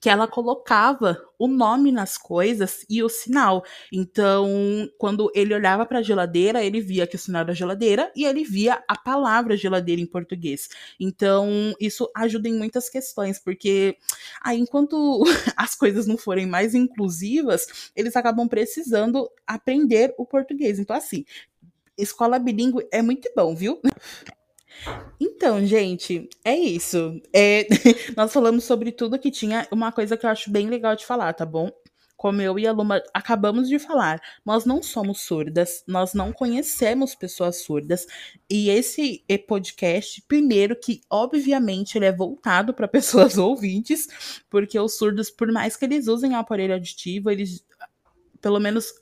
que 0.00 0.08
ela 0.08 0.28
colocava 0.28 1.18
o 1.38 1.46
nome 1.46 1.92
nas 1.92 2.16
coisas 2.16 2.84
e 2.88 3.02
o 3.02 3.08
sinal. 3.08 3.64
Então, 3.92 4.48
quando 4.98 5.30
ele 5.34 5.54
olhava 5.54 5.84
para 5.84 5.98
a 5.98 6.02
geladeira, 6.02 6.64
ele 6.64 6.80
via 6.80 7.06
que 7.06 7.16
o 7.16 7.18
sinal 7.18 7.42
era 7.42 7.54
geladeira 7.54 8.10
e 8.16 8.24
ele 8.24 8.44
via 8.44 8.82
a 8.88 8.96
palavra 8.96 9.56
geladeira 9.56 10.00
em 10.00 10.06
português. 10.06 10.68
Então, 10.98 11.74
isso 11.80 12.10
ajuda 12.14 12.48
em 12.48 12.54
muitas 12.54 12.88
questões, 12.88 13.38
porque 13.38 13.96
aí 14.42 14.58
enquanto 14.58 15.24
as 15.56 15.74
coisas 15.74 16.06
não 16.06 16.16
forem 16.16 16.46
mais 16.46 16.74
inclusivas, 16.74 17.90
eles 17.94 18.16
acabam 18.16 18.48
precisando 18.48 19.30
aprender 19.46 20.14
o 20.16 20.24
português. 20.24 20.78
Então, 20.78 20.96
assim, 20.96 21.24
escola 21.96 22.38
bilíngue 22.38 22.86
é 22.90 23.02
muito 23.02 23.30
bom, 23.34 23.54
viu? 23.54 23.80
Então, 25.20 25.64
gente, 25.66 26.28
é 26.44 26.54
isso. 26.54 27.20
É, 27.32 27.66
nós 28.16 28.32
falamos 28.32 28.64
sobre 28.64 28.92
tudo 28.92 29.18
que 29.18 29.30
tinha. 29.30 29.66
Uma 29.70 29.92
coisa 29.92 30.16
que 30.16 30.26
eu 30.26 30.30
acho 30.30 30.50
bem 30.50 30.68
legal 30.68 30.94
de 30.96 31.06
falar, 31.06 31.32
tá 31.32 31.44
bom? 31.44 31.70
Como 32.16 32.40
eu 32.40 32.58
e 32.58 32.66
a 32.66 32.72
Luma 32.72 33.02
acabamos 33.12 33.68
de 33.68 33.78
falar, 33.78 34.18
nós 34.44 34.64
não 34.64 34.82
somos 34.82 35.20
surdas, 35.20 35.84
nós 35.86 36.14
não 36.14 36.32
conhecemos 36.32 37.14
pessoas 37.14 37.62
surdas. 37.62 38.06
E 38.48 38.70
esse 38.70 39.22
podcast, 39.46 40.22
primeiro 40.26 40.74
que 40.74 41.02
obviamente 41.10 41.98
ele 41.98 42.06
é 42.06 42.12
voltado 42.12 42.72
para 42.72 42.88
pessoas 42.88 43.36
ouvintes, 43.36 44.08
porque 44.48 44.78
os 44.78 44.96
surdos, 44.96 45.30
por 45.30 45.52
mais 45.52 45.76
que 45.76 45.84
eles 45.84 46.08
usem 46.08 46.32
o 46.32 46.36
aparelho 46.36 46.72
auditivo, 46.74 47.30
eles 47.30 47.64
pelo 48.40 48.60
menos 48.60 48.92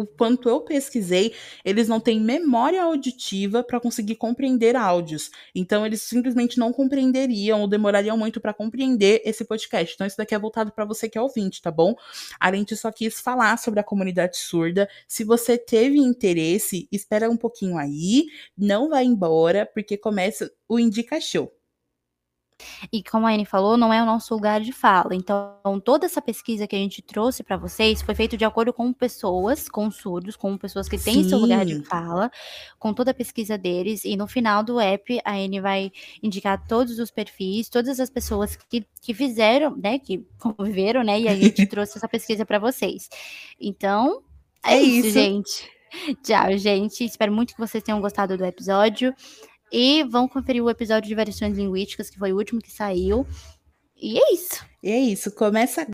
o 0.00 0.06
quanto 0.06 0.48
eu 0.48 0.60
pesquisei, 0.60 1.34
eles 1.64 1.88
não 1.88 2.00
têm 2.00 2.20
memória 2.20 2.82
auditiva 2.82 3.62
para 3.62 3.80
conseguir 3.80 4.16
compreender 4.16 4.76
áudios. 4.76 5.30
Então, 5.54 5.84
eles 5.84 6.02
simplesmente 6.02 6.58
não 6.58 6.72
compreenderiam 6.72 7.60
ou 7.60 7.68
demorariam 7.68 8.16
muito 8.16 8.40
para 8.40 8.54
compreender 8.54 9.20
esse 9.24 9.44
podcast. 9.44 9.94
Então, 9.94 10.06
isso 10.06 10.16
daqui 10.16 10.34
é 10.34 10.38
voltado 10.38 10.72
para 10.72 10.84
você 10.84 11.08
que 11.08 11.18
é 11.18 11.20
ouvinte, 11.20 11.60
tá 11.60 11.70
bom? 11.70 11.94
Além 12.38 12.64
disso, 12.64 12.82
só 12.82 12.92
quis 12.92 13.20
falar 13.20 13.58
sobre 13.58 13.80
a 13.80 13.84
comunidade 13.84 14.36
surda. 14.36 14.88
Se 15.06 15.24
você 15.24 15.58
teve 15.58 15.98
interesse, 15.98 16.88
espera 16.92 17.30
um 17.30 17.36
pouquinho 17.36 17.76
aí, 17.76 18.26
não 18.56 18.88
vai 18.88 19.04
embora, 19.04 19.66
porque 19.66 19.96
começa 19.96 20.50
o 20.68 20.78
Indica 20.78 21.20
Show. 21.20 21.57
E 22.92 23.02
como 23.02 23.26
a 23.26 23.30
Anne 23.30 23.44
falou, 23.44 23.76
não 23.76 23.92
é 23.92 24.02
o 24.02 24.06
nosso 24.06 24.34
lugar 24.34 24.60
de 24.60 24.72
fala. 24.72 25.14
Então, 25.14 25.80
toda 25.84 26.06
essa 26.06 26.20
pesquisa 26.20 26.66
que 26.66 26.74
a 26.74 26.78
gente 26.78 27.02
trouxe 27.02 27.42
para 27.42 27.56
vocês 27.56 28.02
foi 28.02 28.14
feita 28.14 28.36
de 28.36 28.44
acordo 28.44 28.72
com 28.72 28.92
pessoas, 28.92 29.68
com 29.68 29.90
surdos, 29.90 30.36
com 30.36 30.56
pessoas 30.56 30.88
que 30.88 30.98
têm 30.98 31.22
Sim. 31.22 31.28
seu 31.28 31.38
lugar 31.38 31.64
de 31.64 31.82
fala, 31.84 32.30
com 32.78 32.92
toda 32.92 33.10
a 33.12 33.14
pesquisa 33.14 33.56
deles. 33.56 34.04
E 34.04 34.16
no 34.16 34.26
final 34.26 34.62
do 34.62 34.80
app, 34.80 35.20
a 35.24 35.32
Anne 35.34 35.60
vai 35.60 35.92
indicar 36.22 36.66
todos 36.66 36.98
os 36.98 37.10
perfis, 37.10 37.68
todas 37.68 38.00
as 38.00 38.10
pessoas 38.10 38.56
que, 38.56 38.86
que 39.00 39.14
fizeram, 39.14 39.76
né, 39.76 39.98
que 39.98 40.26
conviveram, 40.38 41.02
né, 41.02 41.20
e 41.20 41.28
a 41.28 41.34
gente 41.34 41.64
trouxe 41.66 41.98
essa 41.98 42.08
pesquisa 42.08 42.44
para 42.44 42.58
vocês. 42.58 43.08
Então, 43.60 44.22
é, 44.64 44.74
é 44.74 44.82
isso, 44.82 45.08
isso, 45.08 45.18
gente. 45.18 45.78
Tchau, 46.22 46.56
gente. 46.56 47.04
Espero 47.04 47.32
muito 47.32 47.54
que 47.54 47.60
vocês 47.60 47.82
tenham 47.82 48.00
gostado 48.00 48.36
do 48.36 48.44
episódio. 48.44 49.14
E 49.70 50.02
vão 50.04 50.26
conferir 50.26 50.62
o 50.62 50.70
episódio 50.70 51.08
de 51.08 51.14
variações 51.14 51.56
linguísticas, 51.56 52.08
que 52.08 52.18
foi 52.18 52.32
o 52.32 52.36
último 52.36 52.60
que 52.60 52.70
saiu. 52.70 53.26
E 53.96 54.18
é 54.18 54.32
isso. 54.32 54.64
E 54.82 54.90
é 54.90 54.98
isso. 54.98 55.30
Começa. 55.32 55.86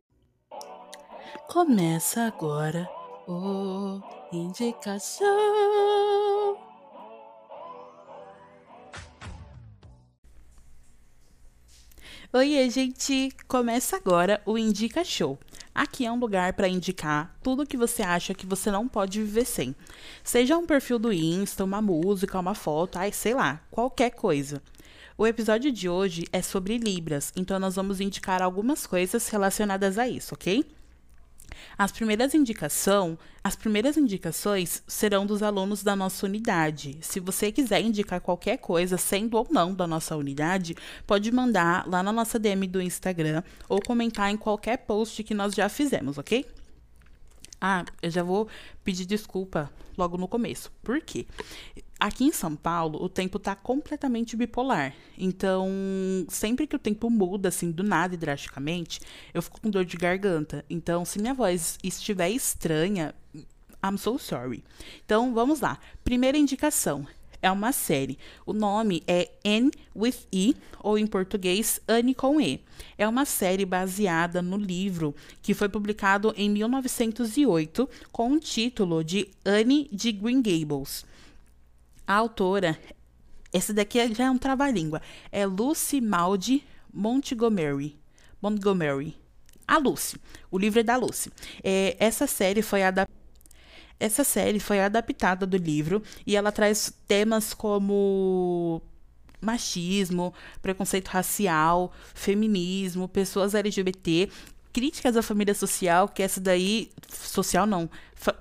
Começa 1.48 2.22
agora 2.22 2.88
o 3.26 4.00
Indicação. 4.32 5.26
Oi, 12.32 12.68
gente! 12.68 13.30
Começa 13.46 13.94
agora 13.94 14.42
o 14.44 14.58
Indica 14.58 15.04
Show. 15.04 15.38
Aqui 15.74 16.06
é 16.06 16.12
um 16.12 16.20
lugar 16.20 16.52
para 16.52 16.68
indicar 16.68 17.36
tudo 17.42 17.66
que 17.66 17.76
você 17.76 18.02
acha 18.02 18.32
que 18.32 18.46
você 18.46 18.70
não 18.70 18.86
pode 18.86 19.20
viver 19.20 19.44
sem. 19.44 19.74
Seja 20.22 20.56
um 20.56 20.66
perfil 20.66 21.00
do 21.00 21.12
Insta, 21.12 21.64
uma 21.64 21.82
música, 21.82 22.38
uma 22.38 22.54
foto, 22.54 22.96
ai, 22.96 23.10
sei 23.10 23.34
lá, 23.34 23.60
qualquer 23.72 24.10
coisa. 24.10 24.62
O 25.18 25.26
episódio 25.26 25.72
de 25.72 25.88
hoje 25.88 26.26
é 26.32 26.40
sobre 26.42 26.78
Libras, 26.78 27.32
então 27.34 27.58
nós 27.58 27.74
vamos 27.74 28.00
indicar 28.00 28.40
algumas 28.40 28.86
coisas 28.86 29.28
relacionadas 29.28 29.98
a 29.98 30.08
isso, 30.08 30.34
ok? 30.34 30.64
As 31.76 31.92
primeiras 31.92 32.34
indicação, 32.34 33.18
as 33.42 33.56
primeiras 33.56 33.96
indicações 33.96 34.82
serão 34.86 35.26
dos 35.26 35.42
alunos 35.42 35.82
da 35.82 35.94
nossa 35.94 36.26
unidade. 36.26 36.98
Se 37.00 37.20
você 37.20 37.52
quiser 37.52 37.80
indicar 37.80 38.20
qualquer 38.20 38.58
coisa, 38.58 38.96
sendo 38.96 39.36
ou 39.36 39.46
não 39.50 39.74
da 39.74 39.86
nossa 39.86 40.16
unidade, 40.16 40.76
pode 41.06 41.30
mandar 41.32 41.88
lá 41.88 42.02
na 42.02 42.12
nossa 42.12 42.38
DM 42.38 42.66
do 42.66 42.80
Instagram 42.80 43.42
ou 43.68 43.80
comentar 43.80 44.30
em 44.30 44.36
qualquer 44.36 44.78
post 44.78 45.22
que 45.22 45.34
nós 45.34 45.54
já 45.54 45.68
fizemos, 45.68 46.18
ok? 46.18 46.46
Ah, 47.60 47.84
eu 48.02 48.10
já 48.10 48.22
vou 48.22 48.48
pedir 48.82 49.06
desculpa 49.06 49.70
logo 49.96 50.18
no 50.18 50.28
começo. 50.28 50.70
Por 50.82 51.00
quê? 51.00 51.26
Aqui 52.04 52.24
em 52.24 52.32
São 52.32 52.54
Paulo, 52.54 53.02
o 53.02 53.08
tempo 53.08 53.38
tá 53.38 53.56
completamente 53.56 54.36
bipolar. 54.36 54.94
Então, 55.16 55.66
sempre 56.28 56.66
que 56.66 56.76
o 56.76 56.78
tempo 56.78 57.08
muda, 57.08 57.48
assim, 57.48 57.70
do 57.70 57.82
nada 57.82 58.12
e 58.12 58.18
drasticamente, 58.18 59.00
eu 59.32 59.40
fico 59.40 59.58
com 59.58 59.70
dor 59.70 59.86
de 59.86 59.96
garganta. 59.96 60.62
Então, 60.68 61.02
se 61.06 61.18
minha 61.18 61.32
voz 61.32 61.78
estiver 61.82 62.28
estranha, 62.28 63.14
I'm 63.82 63.96
so 63.96 64.18
sorry. 64.18 64.62
Então, 65.02 65.32
vamos 65.32 65.60
lá. 65.60 65.78
Primeira 66.04 66.36
indicação 66.36 67.06
é 67.40 67.50
uma 67.50 67.72
série. 67.72 68.18
O 68.44 68.52
nome 68.52 69.02
é 69.06 69.30
N 69.42 69.70
with 69.96 70.26
E, 70.30 70.54
ou 70.80 70.98
em 70.98 71.06
português, 71.06 71.80
Anne 71.88 72.14
com 72.14 72.38
E. 72.38 72.60
É 72.98 73.08
uma 73.08 73.24
série 73.24 73.64
baseada 73.64 74.42
no 74.42 74.58
livro 74.58 75.14
que 75.40 75.54
foi 75.54 75.70
publicado 75.70 76.34
em 76.36 76.50
1908 76.50 77.88
com 78.12 78.32
o 78.32 78.38
título 78.38 79.02
de 79.02 79.26
Anne 79.42 79.88
de 79.90 80.12
Green 80.12 80.42
Gables. 80.42 81.06
A 82.06 82.14
autora, 82.14 82.78
esse 83.52 83.72
daqui 83.72 83.98
é, 83.98 84.12
já 84.12 84.24
é 84.24 84.30
um 84.30 84.38
trava-língua, 84.38 85.00
é 85.32 85.46
Lucy 85.46 86.00
Maud 86.00 86.62
Montgomery. 86.92 87.98
Montgomery. 88.40 89.16
A 89.66 89.78
Lucy. 89.78 90.16
O 90.50 90.58
livro 90.58 90.80
é 90.80 90.82
da 90.82 90.96
Lucy. 90.96 91.32
É, 91.62 91.96
essa 91.98 92.26
série 92.26 92.62
foi. 92.62 92.80
Essa 93.98 94.22
série 94.22 94.60
foi 94.60 94.80
adaptada 94.80 95.46
do 95.46 95.56
livro 95.56 96.02
e 96.26 96.36
ela 96.36 96.52
traz 96.52 96.92
temas 97.08 97.54
como 97.54 98.82
machismo, 99.40 100.34
preconceito 100.60 101.08
racial, 101.08 101.92
feminismo, 102.14 103.08
pessoas 103.08 103.54
LGBT 103.54 104.30
críticas 104.74 105.16
à 105.16 105.22
família 105.22 105.54
social, 105.54 106.08
que 106.08 106.22
essa 106.22 106.40
daí. 106.40 106.90
Social 107.08 107.64
não. 107.64 107.88
Fa... 108.16 108.34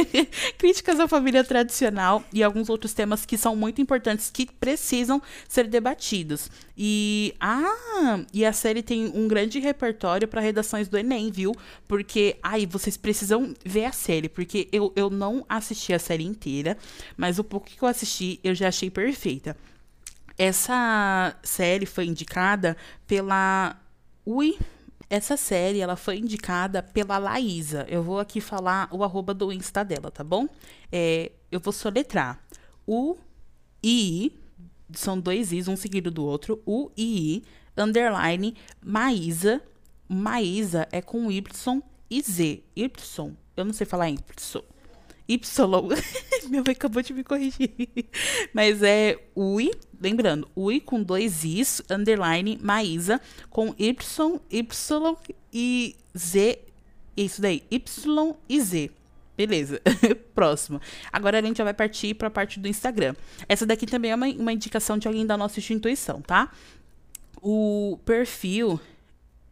críticas 0.56 0.98
à 0.98 1.06
família 1.06 1.44
tradicional 1.44 2.24
e 2.32 2.42
alguns 2.42 2.70
outros 2.70 2.94
temas 2.94 3.26
que 3.26 3.36
são 3.36 3.54
muito 3.54 3.82
importantes 3.82 4.30
que 4.30 4.46
precisam 4.46 5.20
ser 5.46 5.68
debatidos. 5.68 6.50
E. 6.76 7.34
Ah! 7.38 8.24
E 8.32 8.46
a 8.46 8.52
série 8.52 8.82
tem 8.82 9.12
um 9.14 9.28
grande 9.28 9.60
repertório 9.60 10.26
para 10.26 10.40
redações 10.40 10.88
do 10.88 10.96
Enem, 10.96 11.30
viu? 11.30 11.52
Porque. 11.86 12.38
Ai, 12.42 12.64
vocês 12.66 12.96
precisam 12.96 13.54
ver 13.62 13.84
a 13.84 13.92
série, 13.92 14.30
porque 14.30 14.68
eu, 14.72 14.90
eu 14.96 15.10
não 15.10 15.44
assisti 15.46 15.92
a 15.92 15.98
série 15.98 16.24
inteira, 16.24 16.78
mas 17.14 17.38
o 17.38 17.44
pouco 17.44 17.66
que 17.66 17.82
eu 17.82 17.88
assisti 17.88 18.40
eu 18.42 18.54
já 18.54 18.68
achei 18.68 18.88
perfeita. 18.88 19.54
Essa 20.38 21.36
série 21.42 21.84
foi 21.84 22.06
indicada 22.06 22.74
pela. 23.06 23.76
Ui, 24.24 24.56
essa 25.08 25.36
série, 25.36 25.80
ela 25.80 25.96
foi 25.96 26.18
indicada 26.18 26.82
pela 26.82 27.18
Laísa. 27.18 27.86
Eu 27.88 28.02
vou 28.02 28.18
aqui 28.18 28.40
falar 28.40 28.88
o 28.90 29.04
arroba 29.04 29.34
do 29.34 29.52
Insta 29.52 29.84
dela, 29.84 30.10
tá 30.10 30.24
bom? 30.24 30.48
É, 30.90 31.32
eu 31.50 31.60
vou 31.60 31.72
soletrar. 31.72 32.42
O 32.86 33.16
I, 33.82 34.32
são 34.92 35.18
dois 35.18 35.52
Is, 35.52 35.68
um 35.68 35.76
seguido 35.76 36.10
do 36.10 36.24
outro. 36.24 36.62
O 36.66 36.90
I, 36.96 37.42
underline, 37.76 38.56
Maísa. 38.82 39.60
Maísa 40.08 40.86
é 40.92 41.00
com 41.00 41.30
Y 41.30 41.82
e 42.10 42.20
Z. 42.20 42.62
Y, 42.76 43.32
eu 43.56 43.64
não 43.64 43.72
sei 43.72 43.86
falar 43.86 44.10
Y. 44.10 44.64
Y. 45.28 45.88
Meu 46.50 46.62
mãe 46.64 46.72
acabou 46.72 47.02
de 47.02 47.12
me 47.12 47.24
corrigir. 47.24 47.70
Mas 48.52 48.82
é 48.82 49.18
UI, 49.34 49.70
lembrando, 50.00 50.48
UI 50.54 50.80
com 50.80 51.02
dois 51.02 51.44
Is, 51.44 51.82
underline, 51.90 52.58
Maísa, 52.62 53.20
com 53.50 53.74
Y, 53.78 54.40
Y 54.50 55.16
e 55.52 55.96
Z. 56.16 56.58
Isso 57.16 57.40
daí, 57.40 57.62
Y 57.70 58.36
e 58.48 58.60
Z. 58.60 58.90
Beleza, 59.36 59.80
próximo. 60.34 60.80
Agora 61.12 61.38
a 61.38 61.42
gente 61.42 61.58
já 61.58 61.64
vai 61.64 61.74
partir 61.74 62.14
para 62.14 62.28
a 62.28 62.30
parte 62.30 62.60
do 62.60 62.68
Instagram. 62.68 63.14
Essa 63.48 63.66
daqui 63.66 63.86
também 63.86 64.12
é 64.12 64.14
uma, 64.14 64.28
uma 64.28 64.52
indicação 64.52 64.96
de 64.96 65.08
alguém 65.08 65.26
da 65.26 65.36
nossa 65.36 65.58
instituição, 65.58 66.20
tá? 66.20 66.52
O 67.42 67.98
perfil 68.04 68.80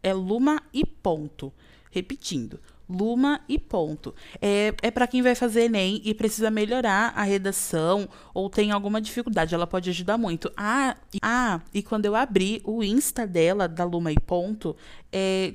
é 0.01 0.13
Luma 0.13 0.61
e 0.73 0.85
ponto. 0.85 1.51
Repetindo, 1.91 2.59
Luma 2.89 3.41
e 3.47 3.57
ponto. 3.57 4.13
É, 4.41 4.73
é 4.81 4.91
para 4.91 5.07
quem 5.07 5.21
vai 5.21 5.35
fazer 5.35 5.63
Enem 5.63 6.01
e 6.03 6.13
precisa 6.13 6.51
melhorar 6.51 7.13
a 7.15 7.23
redação 7.23 8.07
ou 8.33 8.49
tem 8.49 8.71
alguma 8.71 9.01
dificuldade, 9.01 9.55
ela 9.55 9.67
pode 9.67 9.89
ajudar 9.89 10.17
muito. 10.17 10.51
Ah, 10.55 10.95
e, 11.13 11.19
ah, 11.21 11.61
e 11.73 11.81
quando 11.81 12.05
eu 12.05 12.15
abri 12.15 12.61
o 12.63 12.83
Insta 12.83 13.25
dela, 13.25 13.67
da 13.67 13.83
Luma 13.83 14.11
e 14.11 14.19
ponto, 14.19 14.75
é, 15.11 15.53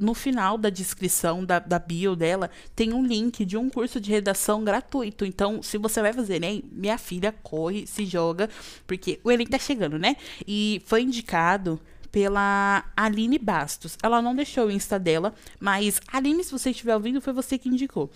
no 0.00 0.14
final 0.14 0.56
da 0.56 0.70
descrição 0.70 1.44
da, 1.44 1.58
da 1.58 1.78
bio 1.78 2.16
dela, 2.16 2.50
tem 2.74 2.94
um 2.94 3.04
link 3.04 3.44
de 3.44 3.56
um 3.56 3.68
curso 3.68 4.00
de 4.00 4.10
redação 4.10 4.64
gratuito. 4.64 5.26
Então, 5.26 5.62
se 5.62 5.76
você 5.76 6.00
vai 6.00 6.12
fazer 6.12 6.36
Enem, 6.36 6.64
minha 6.72 6.96
filha 6.96 7.34
corre, 7.42 7.86
se 7.86 8.06
joga, 8.06 8.48
porque 8.86 9.20
o 9.22 9.30
Enem 9.30 9.46
tá 9.46 9.58
chegando, 9.58 9.98
né? 9.98 10.16
E 10.46 10.82
foi 10.86 11.02
indicado 11.02 11.78
pela 12.10 12.84
Aline 12.96 13.38
Bastos. 13.38 13.96
Ela 14.02 14.20
não 14.20 14.34
deixou 14.34 14.66
o 14.66 14.70
Insta 14.70 14.98
dela, 14.98 15.34
mas 15.58 16.00
Aline, 16.12 16.44
se 16.44 16.52
você 16.52 16.70
estiver 16.70 16.94
ouvindo, 16.94 17.20
foi 17.20 17.32
você 17.32 17.58
que 17.58 17.68
indicou. 17.68 18.10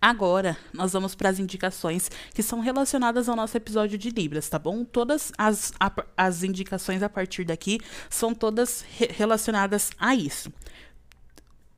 Agora, 0.00 0.56
nós 0.72 0.92
vamos 0.92 1.14
para 1.14 1.28
as 1.28 1.40
indicações 1.40 2.10
que 2.32 2.42
são 2.42 2.60
relacionadas 2.60 3.28
ao 3.28 3.34
nosso 3.34 3.56
episódio 3.56 3.98
de 3.98 4.10
Libras, 4.10 4.48
tá 4.48 4.58
bom? 4.58 4.84
Todas 4.84 5.32
as, 5.36 5.72
a, 5.80 5.92
as 6.16 6.44
indicações 6.44 7.02
a 7.02 7.08
partir 7.08 7.44
daqui 7.44 7.80
são 8.08 8.32
todas 8.32 8.84
re 8.96 9.08
relacionadas 9.10 9.90
a 9.98 10.14
isso. 10.14 10.52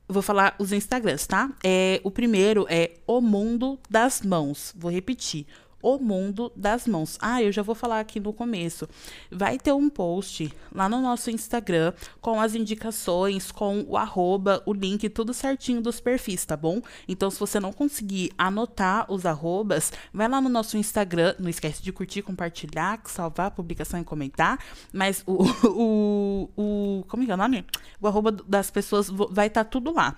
Vou 0.06 0.22
falar 0.22 0.54
os 0.58 0.72
Instagrams, 0.72 1.26
tá? 1.26 1.50
É, 1.64 2.00
o 2.04 2.10
primeiro 2.10 2.66
é 2.68 2.94
O 3.06 3.20
Mundo 3.20 3.78
das 3.88 4.20
Mãos. 4.20 4.74
Vou 4.76 4.90
repetir. 4.90 5.46
O 5.82 5.98
mundo 5.98 6.52
das 6.54 6.86
mãos. 6.86 7.18
Ah, 7.20 7.42
eu 7.42 7.52
já 7.52 7.62
vou 7.62 7.74
falar 7.74 8.00
aqui 8.00 8.20
no 8.20 8.32
começo. 8.32 8.88
Vai 9.30 9.58
ter 9.58 9.72
um 9.72 9.88
post 9.88 10.52
lá 10.74 10.88
no 10.88 11.00
nosso 11.00 11.30
Instagram 11.30 11.92
com 12.20 12.40
as 12.40 12.54
indicações, 12.54 13.50
com 13.50 13.84
o 13.88 13.96
arroba, 13.96 14.62
o 14.66 14.72
link, 14.72 15.08
tudo 15.08 15.32
certinho 15.32 15.80
dos 15.80 16.00
perfis, 16.00 16.44
tá 16.44 16.56
bom? 16.56 16.80
Então, 17.08 17.30
se 17.30 17.38
você 17.38 17.58
não 17.58 17.72
conseguir 17.72 18.32
anotar 18.36 19.10
os 19.10 19.26
arrobas, 19.26 19.92
vai 20.12 20.28
lá 20.28 20.40
no 20.40 20.48
nosso 20.48 20.76
Instagram. 20.76 21.34
Não 21.38 21.48
esquece 21.48 21.82
de 21.82 21.92
curtir, 21.92 22.22
compartilhar, 22.22 23.00
salvar 23.06 23.46
a 23.46 23.50
publicação 23.50 24.00
e 24.00 24.04
comentar. 24.04 24.58
Mas 24.92 25.22
o, 25.26 25.44
o, 25.66 26.50
o 26.56 27.04
como 27.08 27.30
é 27.30 27.34
o 27.34 27.36
nome? 27.36 27.64
O 28.00 28.06
arroba 28.06 28.32
das 28.32 28.70
pessoas 28.70 29.08
vai 29.08 29.46
estar 29.46 29.64
tá 29.64 29.70
tudo 29.70 29.92
lá. 29.92 30.16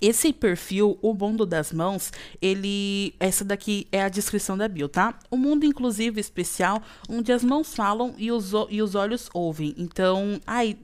Esse 0.00 0.32
perfil, 0.32 0.98
o 1.02 1.12
mundo 1.12 1.44
das 1.44 1.72
mãos, 1.72 2.12
ele. 2.40 3.14
Essa 3.18 3.44
daqui 3.44 3.86
é 3.90 4.02
a 4.02 4.08
descrição 4.08 4.56
da 4.56 4.68
bio, 4.68 4.88
tá? 4.88 5.18
O 5.30 5.36
mundo 5.36 5.66
inclusive 5.66 6.20
especial, 6.20 6.82
onde 7.08 7.32
as 7.32 7.42
mãos 7.42 7.74
falam 7.74 8.14
e 8.16 8.30
os, 8.30 8.52
e 8.70 8.80
os 8.80 8.94
olhos 8.94 9.28
ouvem. 9.34 9.74
Então, 9.76 10.40
ai, 10.46 10.76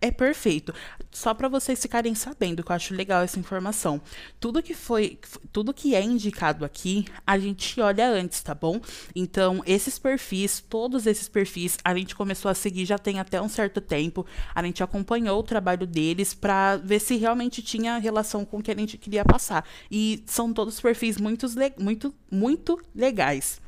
é 0.00 0.10
perfeito. 0.10 0.74
Só 1.10 1.34
para 1.34 1.48
vocês 1.48 1.80
ficarem 1.80 2.14
sabendo, 2.14 2.62
que 2.62 2.72
eu 2.72 2.76
acho 2.76 2.94
legal 2.94 3.22
essa 3.22 3.38
informação. 3.38 4.00
Tudo 4.38 4.62
que 4.62 4.74
foi, 4.74 5.18
tudo 5.52 5.74
que 5.74 5.94
é 5.94 6.02
indicado 6.02 6.64
aqui, 6.64 7.04
a 7.26 7.38
gente 7.38 7.80
olha 7.80 8.08
antes, 8.08 8.40
tá 8.40 8.54
bom? 8.54 8.80
Então, 9.14 9.62
esses 9.66 9.98
perfis, 9.98 10.60
todos 10.60 11.06
esses 11.06 11.28
perfis, 11.28 11.76
a 11.84 11.94
gente 11.94 12.14
começou 12.14 12.50
a 12.50 12.54
seguir 12.54 12.84
já 12.84 12.98
tem 12.98 13.20
até 13.20 13.40
um 13.42 13.48
certo 13.48 13.80
tempo. 13.80 14.24
A 14.54 14.62
gente 14.62 14.82
acompanhou 14.82 15.38
o 15.38 15.44
trabalho 15.44 15.86
deles 15.86 16.32
para 16.32 16.76
ver 16.76 17.00
se 17.00 17.16
realmente 17.16 17.62
tinha 17.62 17.98
relação 17.98 18.44
com 18.44 18.58
o 18.58 18.62
que 18.62 18.70
a 18.70 18.76
gente 18.76 18.96
queria 18.96 19.24
passar. 19.24 19.66
E 19.90 20.22
são 20.26 20.52
todos 20.52 20.80
perfis 20.80 21.18
muito, 21.18 21.46
muito, 21.78 22.14
muito 22.30 22.80
legais. 22.94 23.60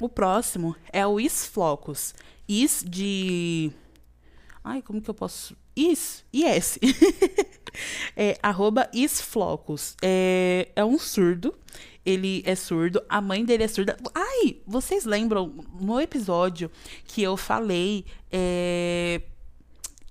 O 0.00 0.08
próximo 0.08 0.76
é 0.92 1.06
o 1.06 1.18
Isflocos. 1.18 2.14
Is 2.48 2.84
de 2.86 3.72
Ai, 4.68 4.82
como 4.82 5.00
que 5.00 5.08
eu 5.08 5.14
posso. 5.14 5.56
Is, 5.74 6.22
IS. 6.30 6.78
é, 8.14 8.38
arroba 8.42 8.86
Isflocos. 8.92 9.96
É, 10.02 10.68
é 10.76 10.84
um 10.84 10.98
surdo. 10.98 11.54
Ele 12.04 12.42
é 12.44 12.54
surdo, 12.54 13.02
a 13.08 13.18
mãe 13.20 13.46
dele 13.46 13.64
é 13.64 13.68
surda. 13.68 13.96
Ai, 14.14 14.58
vocês 14.66 15.06
lembram 15.06 15.64
no 15.80 15.98
episódio 15.98 16.70
que 17.06 17.22
eu 17.22 17.34
falei 17.34 18.04
é, 18.30 19.22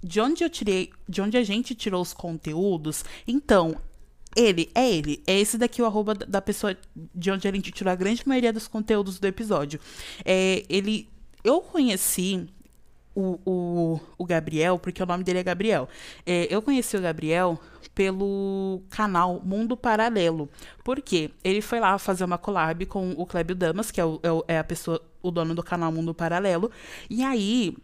de 0.03 0.19
onde 0.19 0.43
eu 0.43 0.49
tirei, 0.49 0.91
de 1.07 1.21
onde 1.21 1.37
a 1.37 1.43
gente 1.43 1.75
tirou 1.75 2.01
os 2.01 2.13
conteúdos? 2.13 3.05
Então, 3.27 3.79
ele, 4.35 4.71
é 4.73 4.89
ele. 4.91 5.21
É 5.27 5.39
esse 5.39 5.55
daqui 5.55 5.83
o 5.83 5.85
arroba 5.85 6.15
da 6.15 6.41
pessoa 6.41 6.75
de 6.95 7.29
onde 7.29 7.47
a 7.47 7.51
gente 7.51 7.71
tirou 7.71 7.93
a 7.93 7.95
grande 7.95 8.27
maioria 8.27 8.51
dos 8.51 8.67
conteúdos 8.67 9.19
do 9.19 9.27
episódio. 9.27 9.79
É, 10.25 10.65
ele. 10.67 11.07
Eu 11.43 11.61
conheci 11.61 12.47
o, 13.17 13.39
o, 13.43 13.99
o 14.15 14.25
Gabriel, 14.25 14.77
porque 14.77 15.01
o 15.01 15.05
nome 15.05 15.23
dele 15.23 15.39
é 15.39 15.43
Gabriel. 15.43 15.89
É, 16.23 16.47
eu 16.53 16.61
conheci 16.61 16.95
o 16.95 17.01
Gabriel 17.01 17.59
pelo 17.95 18.83
canal 18.91 19.41
Mundo 19.43 19.75
Paralelo. 19.75 20.47
porque 20.83 21.31
Ele 21.43 21.59
foi 21.59 21.79
lá 21.79 21.97
fazer 21.97 22.23
uma 22.23 22.37
collab 22.37 22.85
com 22.85 23.13
o 23.17 23.25
Clébio 23.25 23.55
Damas, 23.55 23.89
que 23.89 23.99
é, 23.99 24.05
o, 24.05 24.19
é, 24.47 24.53
é 24.53 24.59
a 24.59 24.63
pessoa, 24.63 25.01
o 25.19 25.31
dono 25.31 25.55
do 25.55 25.63
canal 25.63 25.91
Mundo 25.91 26.13
Paralelo. 26.13 26.69
E 27.09 27.23
aí 27.23 27.75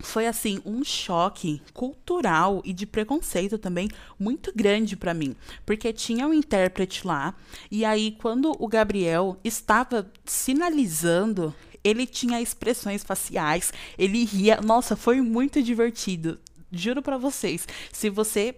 foi 0.00 0.26
assim 0.26 0.60
um 0.64 0.82
choque 0.82 1.60
cultural 1.74 2.62
e 2.64 2.72
de 2.72 2.86
preconceito 2.86 3.58
também 3.58 3.88
muito 4.18 4.52
grande 4.56 4.96
para 4.96 5.14
mim, 5.14 5.36
porque 5.64 5.92
tinha 5.92 6.26
um 6.26 6.34
intérprete 6.34 7.06
lá 7.06 7.36
e 7.70 7.84
aí 7.84 8.16
quando 8.20 8.52
o 8.58 8.66
Gabriel 8.66 9.36
estava 9.44 10.10
sinalizando 10.24 11.54
ele 11.84 12.06
tinha 12.06 12.40
expressões 12.40 13.02
faciais, 13.02 13.72
ele 13.98 14.24
ria. 14.24 14.60
Nossa, 14.60 14.96
foi 14.96 15.20
muito 15.20 15.62
divertido. 15.62 16.38
Juro 16.70 17.02
para 17.02 17.18
vocês. 17.18 17.66
Se 17.92 18.08
você 18.08 18.54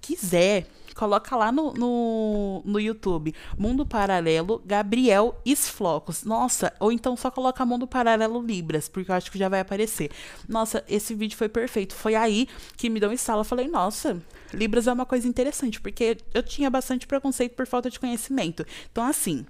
quiser, 0.00 0.66
coloca 0.94 1.36
lá 1.36 1.50
no, 1.50 1.72
no, 1.74 2.62
no, 2.64 2.80
YouTube, 2.80 3.34
Mundo 3.58 3.84
Paralelo, 3.84 4.62
Gabriel 4.64 5.38
Esflocos. 5.44 6.24
Nossa, 6.24 6.72
ou 6.78 6.92
então 6.92 7.16
só 7.16 7.30
coloca 7.30 7.66
Mundo 7.66 7.86
Paralelo 7.86 8.40
Libras, 8.40 8.88
porque 8.88 9.10
eu 9.10 9.14
acho 9.14 9.30
que 9.30 9.38
já 9.38 9.48
vai 9.48 9.60
aparecer. 9.60 10.10
Nossa, 10.48 10.84
esse 10.88 11.14
vídeo 11.14 11.36
foi 11.36 11.48
perfeito. 11.48 11.94
Foi 11.94 12.14
aí 12.14 12.48
que 12.76 12.88
me 12.88 13.00
deu 13.00 13.10
um 13.10 13.12
estalo. 13.12 13.40
Eu 13.40 13.44
falei, 13.44 13.68
nossa, 13.68 14.22
Libras 14.52 14.86
é 14.86 14.92
uma 14.92 15.04
coisa 15.04 15.26
interessante, 15.26 15.80
porque 15.80 16.16
eu 16.32 16.42
tinha 16.42 16.70
bastante 16.70 17.06
preconceito 17.06 17.54
por 17.54 17.66
falta 17.66 17.90
de 17.90 17.98
conhecimento. 17.98 18.64
Então, 18.90 19.04
assim, 19.04 19.44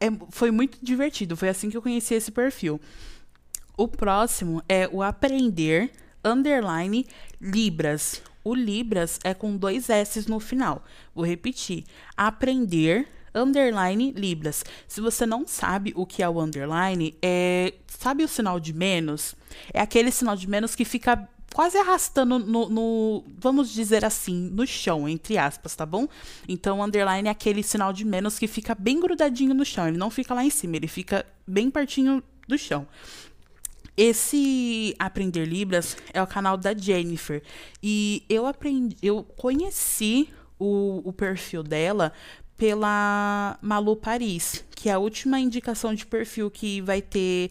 é, 0.00 0.06
foi 0.30 0.50
muito 0.50 0.78
divertido. 0.82 1.36
Foi 1.36 1.48
assim 1.48 1.68
que 1.70 1.76
eu 1.76 1.82
conheci 1.82 2.14
esse 2.14 2.30
perfil. 2.30 2.80
O 3.76 3.86
próximo 3.86 4.62
é 4.68 4.88
o 4.90 5.02
Aprender 5.02 5.90
Underline 6.24 7.06
Libras. 7.40 8.22
O 8.42 8.54
Libras 8.54 9.18
é 9.22 9.34
com 9.34 9.56
dois 9.56 9.90
S 9.90 10.28
no 10.28 10.40
final. 10.40 10.84
Vou 11.14 11.24
repetir. 11.24 11.84
Aprender 12.16 13.06
underline 13.34 14.12
Libras. 14.12 14.64
Se 14.88 15.00
você 15.00 15.24
não 15.24 15.46
sabe 15.46 15.92
o 15.94 16.04
que 16.04 16.22
é 16.22 16.28
o 16.28 16.40
underline, 16.40 17.14
é 17.22 17.74
sabe 17.86 18.24
o 18.24 18.28
sinal 18.28 18.58
de 18.58 18.72
menos? 18.72 19.34
É 19.72 19.80
aquele 19.80 20.10
sinal 20.10 20.36
de 20.36 20.48
menos 20.48 20.74
que 20.74 20.84
fica 20.84 21.28
quase 21.54 21.76
arrastando 21.78 22.38
no, 22.38 22.68
no, 22.68 23.24
vamos 23.38 23.70
dizer 23.72 24.04
assim, 24.04 24.50
no 24.50 24.66
chão, 24.66 25.08
entre 25.08 25.36
aspas, 25.36 25.74
tá 25.74 25.84
bom? 25.84 26.08
Então, 26.48 26.82
underline 26.82 27.28
é 27.28 27.30
aquele 27.30 27.62
sinal 27.62 27.92
de 27.92 28.04
menos 28.04 28.38
que 28.38 28.46
fica 28.46 28.74
bem 28.74 29.00
grudadinho 29.00 29.54
no 29.54 29.64
chão. 29.64 29.88
Ele 29.88 29.98
não 29.98 30.10
fica 30.10 30.34
lá 30.34 30.44
em 30.44 30.50
cima, 30.50 30.76
ele 30.76 30.88
fica 30.88 31.26
bem 31.46 31.70
pertinho 31.70 32.22
do 32.46 32.56
chão. 32.56 32.86
Esse 33.96 34.94
Aprender 34.98 35.44
Libras 35.44 35.96
é 36.12 36.22
o 36.22 36.26
canal 36.26 36.56
da 36.56 36.74
Jennifer. 36.74 37.42
E 37.82 38.24
eu 38.28 38.46
aprendi, 38.46 38.96
eu 39.02 39.22
conheci 39.22 40.28
o, 40.58 41.02
o 41.04 41.12
perfil 41.12 41.62
dela 41.62 42.12
pela 42.56 43.58
Malu 43.60 43.96
Paris, 43.96 44.64
que 44.76 44.88
é 44.88 44.92
a 44.92 44.98
última 44.98 45.40
indicação 45.40 45.94
de 45.94 46.06
perfil 46.06 46.50
que 46.50 46.80
vai 46.82 47.02
ter 47.02 47.50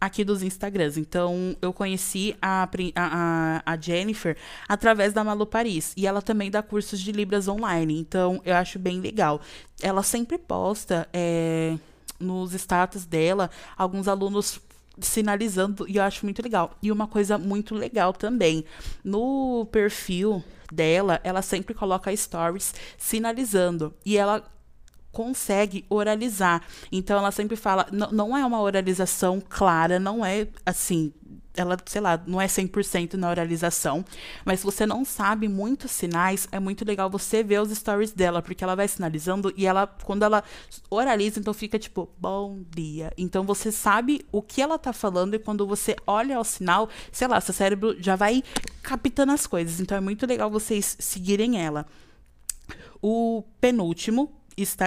aqui 0.00 0.24
dos 0.24 0.42
Instagrams. 0.42 0.96
Então, 0.96 1.56
eu 1.60 1.72
conheci 1.72 2.36
a, 2.40 2.68
a, 2.94 3.62
a, 3.64 3.76
Jennifer 3.80 4.36
através 4.68 5.12
da 5.12 5.24
Malu 5.24 5.46
Paris. 5.46 5.92
E 5.96 6.06
ela 6.06 6.22
também 6.22 6.50
dá 6.50 6.62
cursos 6.62 7.00
de 7.00 7.12
Libras 7.12 7.48
online. 7.48 7.98
Então, 7.98 8.40
eu 8.44 8.54
acho 8.54 8.78
bem 8.78 9.00
legal. 9.00 9.40
Ela 9.80 10.02
sempre 10.02 10.38
posta 10.38 11.08
é, 11.12 11.76
nos 12.18 12.52
status 12.54 13.04
dela 13.04 13.50
alguns 13.76 14.08
alunos 14.08 14.60
sinalizando 15.00 15.86
e 15.88 15.96
eu 15.96 16.02
acho 16.02 16.24
muito 16.24 16.42
legal. 16.42 16.76
E 16.82 16.90
uma 16.90 17.06
coisa 17.06 17.38
muito 17.38 17.74
legal 17.74 18.12
também, 18.12 18.64
no 19.04 19.66
perfil 19.70 20.42
dela, 20.72 21.20
ela 21.24 21.42
sempre 21.42 21.74
coloca 21.74 22.14
stories 22.14 22.74
sinalizando 22.96 23.94
e 24.04 24.16
ela 24.16 24.44
consegue 25.18 25.84
oralizar. 25.90 26.62
Então 26.92 27.18
ela 27.18 27.32
sempre 27.32 27.56
fala, 27.56 27.88
não 27.90 28.36
é 28.36 28.46
uma 28.46 28.60
oralização 28.60 29.42
clara, 29.48 29.98
não 29.98 30.24
é 30.24 30.46
assim, 30.64 31.12
ela, 31.56 31.76
sei 31.86 32.00
lá, 32.00 32.22
não 32.24 32.40
é 32.40 32.46
100% 32.46 33.14
na 33.14 33.28
oralização, 33.28 34.04
mas 34.44 34.60
se 34.60 34.64
você 34.64 34.86
não 34.86 35.04
sabe 35.04 35.48
muitos 35.48 35.90
sinais, 35.90 36.46
é 36.52 36.60
muito 36.60 36.84
legal 36.84 37.10
você 37.10 37.42
ver 37.42 37.60
os 37.60 37.76
stories 37.76 38.12
dela, 38.12 38.40
porque 38.40 38.62
ela 38.62 38.76
vai 38.76 38.86
sinalizando 38.86 39.52
e 39.56 39.66
ela, 39.66 39.88
quando 40.04 40.22
ela 40.22 40.44
oraliza, 40.88 41.40
então 41.40 41.52
fica 41.52 41.80
tipo, 41.80 42.08
bom 42.16 42.62
dia. 42.70 43.12
Então 43.18 43.42
você 43.42 43.72
sabe 43.72 44.24
o 44.30 44.40
que 44.40 44.62
ela 44.62 44.78
tá 44.78 44.92
falando 44.92 45.34
e 45.34 45.40
quando 45.40 45.66
você 45.66 45.96
olha 46.06 46.38
o 46.38 46.44
sinal, 46.44 46.88
sei 47.10 47.26
lá, 47.26 47.40
seu 47.40 47.52
cérebro 47.52 47.96
já 48.00 48.14
vai 48.14 48.44
captando 48.84 49.32
as 49.32 49.48
coisas. 49.48 49.80
Então 49.80 49.98
é 49.98 50.00
muito 50.00 50.24
legal 50.28 50.48
vocês 50.48 50.96
seguirem 51.00 51.60
ela. 51.60 51.86
O 53.02 53.42
penúltimo 53.60 54.37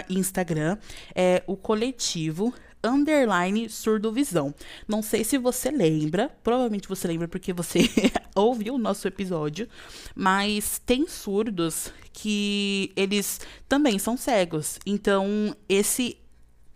Instagram 0.10 0.78
é 1.16 1.44
o 1.48 1.56
coletivo 1.56 2.54
underline 2.84 3.70
surdovisão. 3.70 4.54
Não 4.88 5.02
sei 5.02 5.24
se 5.24 5.38
você 5.38 5.70
lembra, 5.70 6.30
provavelmente 6.44 6.88
você 6.88 7.08
lembra 7.08 7.28
porque 7.28 7.54
você 7.54 7.82
ouviu 8.36 8.76
o 8.76 8.80
nosso 8.80 9.08
episódio, 9.08 9.68
mas 10.16 10.82
tem 10.86 11.08
surdos 11.08 11.92
que 12.12 12.92
eles 12.96 13.40
também 13.68 14.00
são 14.00 14.18
cegos. 14.18 14.80
Então, 14.86 15.56
esse 15.70 16.18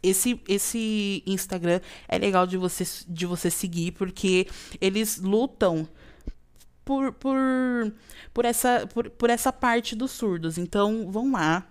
esse, 0.03 0.39
esse 0.47 1.23
Instagram 1.25 1.81
é 2.07 2.19
legal 2.19 2.45
de 2.45 2.57
você, 2.57 2.85
de 3.07 3.25
você 3.25 3.49
seguir, 3.49 3.91
porque 3.93 4.47
eles 4.79 5.17
lutam 5.17 5.89
por, 6.83 7.11
por, 7.13 7.35
por, 8.31 8.45
essa, 8.45 8.85
por, 8.93 9.09
por 9.09 9.31
essa 9.31 9.51
parte 9.51 9.95
dos 9.95 10.11
surdos. 10.11 10.59
Então, 10.59 11.11
vão 11.11 11.31
lá, 11.31 11.67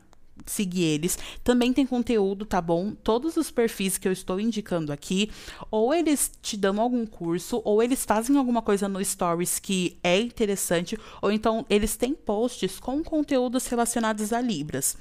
seguir 0.47 0.85
eles. 0.85 1.19
Também 1.43 1.73
tem 1.73 1.87
conteúdo, 1.87 2.45
tá 2.45 2.61
bom? 2.61 2.93
Todos 2.93 3.37
os 3.37 3.51
perfis 3.51 3.99
que 3.99 4.07
eu 4.07 4.13
estou 4.13 4.41
indicando 4.41 4.93
aqui, 4.93 5.31
ou 5.71 5.95
eles 5.95 6.31
te 6.43 6.57
dão 6.57 6.81
algum 6.81 7.07
curso, 7.07 7.61
ou 7.65 7.83
eles 7.83 8.05
fazem 8.05 8.37
alguma 8.37 8.63
coisa 8.63 8.89
no 8.89 9.05
Stories 9.05 9.59
que 9.59 9.99
é 10.03 10.21
interessante, 10.21 10.99
ou 11.23 11.31
então 11.31 11.65
eles 11.69 11.97
têm 11.97 12.15
posts 12.15 12.79
com 12.79 13.03
conteúdos 13.03 13.67
relacionados 13.67 14.33
a 14.33 14.41
Libras. 14.41 14.97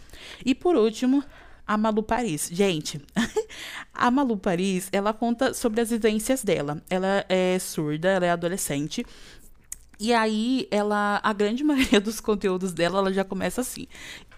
E 0.46 0.54
por 0.54 0.76
último, 0.76 1.24
a 1.66 1.78
Malu 1.78 2.04
Paris. 2.04 2.50
Gente, 2.52 3.02
a 3.94 4.12
Malu 4.12 4.38
Paris, 4.38 4.90
ela 4.92 5.14
conta 5.14 5.54
sobre 5.54 5.82
as 5.82 5.90
vivências 5.90 6.44
dela. 6.44 6.82
Ela 6.90 7.26
é 7.30 7.58
surda, 7.60 8.10
ela 8.10 8.26
é 8.26 8.32
adolescente. 8.32 9.06
E 10.00 10.14
aí, 10.14 10.68
ela, 10.70 11.20
a 11.24 11.32
grande 11.32 11.64
maioria 11.64 12.02
dos 12.02 12.20
conteúdos 12.20 12.74
dela, 12.74 13.00
ela 13.00 13.14
já 13.14 13.24
começa 13.24 13.62
assim. 13.62 13.88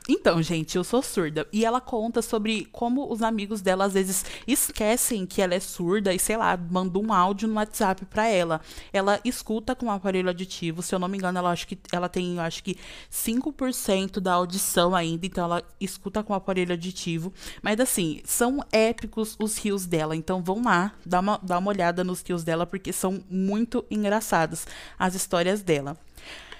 Então, 0.08 0.41
gente, 0.41 0.76
eu 0.78 0.84
sou 0.84 1.01
surda. 1.01 1.47
E 1.51 1.66
ela 1.66 1.82
conta 1.82 2.22
sobre 2.22 2.66
como 2.72 3.12
os 3.12 3.24
amigos 3.24 3.62
dela 3.62 3.86
às 3.86 3.93
vezes 3.93 4.24
esquecem 4.47 5.26
que 5.26 5.41
ela 5.41 5.56
é 5.56 5.60
surda 5.60 6.14
e, 6.14 6.20
sei 6.20 6.38
lá, 6.38 6.56
manda 6.56 6.99
um 6.99 7.12
áudio 7.12 7.47
no 7.47 7.56
WhatsApp 7.56 8.06
para 8.06 8.28
ela. 8.28 8.62
Ela 8.93 9.20
escuta 9.26 9.76
com 9.76 9.88
o 9.88 9.91
aparelho 9.91 10.30
aditivo. 10.30 10.84
Se 10.84 10.93
eu 10.93 10.99
não 10.99 11.08
me 11.08 11.18
engano, 11.18 11.39
ela 11.39 11.49
acho 11.49 11.68
que 11.68 11.80
ela 11.91 12.08
tem, 12.08 12.39
acho 12.39 12.64
que 12.64 12.78
5% 13.12 14.20
da 14.20 14.34
audição 14.34 14.95
ainda, 14.95 15.26
então 15.26 15.43
ela 15.43 15.64
escuta 15.82 16.24
com 16.24 16.34
o 16.34 16.36
aparelho 16.36 16.74
aditivo. 16.74 17.34
Mas 17.64 17.80
assim, 17.80 18.22
são 18.24 18.64
épicos 18.72 19.36
os 19.39 19.58
rios 19.58 19.88
dela. 19.88 20.16
Então 20.16 20.43
vão 20.43 20.62
lá, 20.64 20.93
dá 21.03 21.20
uma, 21.20 21.39
dá 21.41 21.58
uma 21.58 21.70
olhada 21.72 22.03
nos 22.03 22.22
rios 22.22 22.43
dela, 22.43 22.68
porque 22.68 22.93
são 22.93 23.24
muito 23.28 23.84
engraçados 23.89 24.68
as 24.99 25.16
histórias 25.16 25.64
dela. 25.64 25.97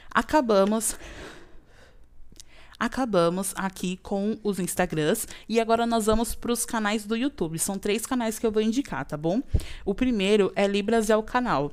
Acabamos 0.10 0.98
acabamos 2.80 3.54
aqui 3.56 3.98
com 3.98 4.38
os 4.44 4.60
Instagrams 4.60 5.28
e 5.48 5.60
agora 5.60 5.86
nós 5.86 6.06
vamos 6.06 6.36
para 6.36 6.52
os 6.52 6.66
canais 6.66 7.06
do 7.06 7.16
YouTube. 7.16 7.58
São 7.60 7.78
três 7.78 8.06
canais 8.06 8.38
que 8.38 8.46
eu 8.46 8.52
vou 8.52 8.62
indicar, 8.62 9.06
tá 9.06 9.18
bom? 9.18 9.42
O 9.84 9.94
primeiro 9.94 10.52
é 10.56 10.68
Libras 10.68 11.10
é 11.10 11.18
o 11.18 11.24
canal. 11.24 11.72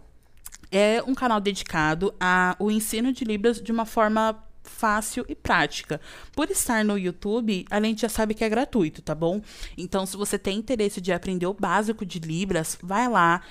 É 0.71 1.03
um 1.07 1.15
canal 1.15 1.41
dedicado 1.41 2.15
ao 2.19 2.71
ensino 2.71 3.13
de 3.13 3.25
Libras 3.25 3.61
de 3.61 3.71
uma 3.71 3.85
forma 3.85 4.43
fácil 4.63 5.25
e 5.29 5.35
prática. 5.35 6.01
Por 6.35 6.51
estar 6.51 6.85
no 6.85 6.97
YouTube, 6.97 7.67
a 7.71 7.81
gente 7.81 8.03
já 8.03 8.09
sabe 8.09 8.33
que 8.33 8.45
é 8.45 8.49
gratuito, 8.49 9.03
tá 9.03 9.15
bom? 9.15 9.43
Então, 9.77 10.07
se 10.07 10.17
você 10.17 10.39
tem 10.39 10.59
interesse 10.59 11.01
de 11.01 11.13
aprender 11.13 11.47
o 11.47 11.55
básico 11.55 12.07
de 12.07 12.19
Libras, 12.19 12.79
vai 12.83 13.09
lá, 13.09 13.43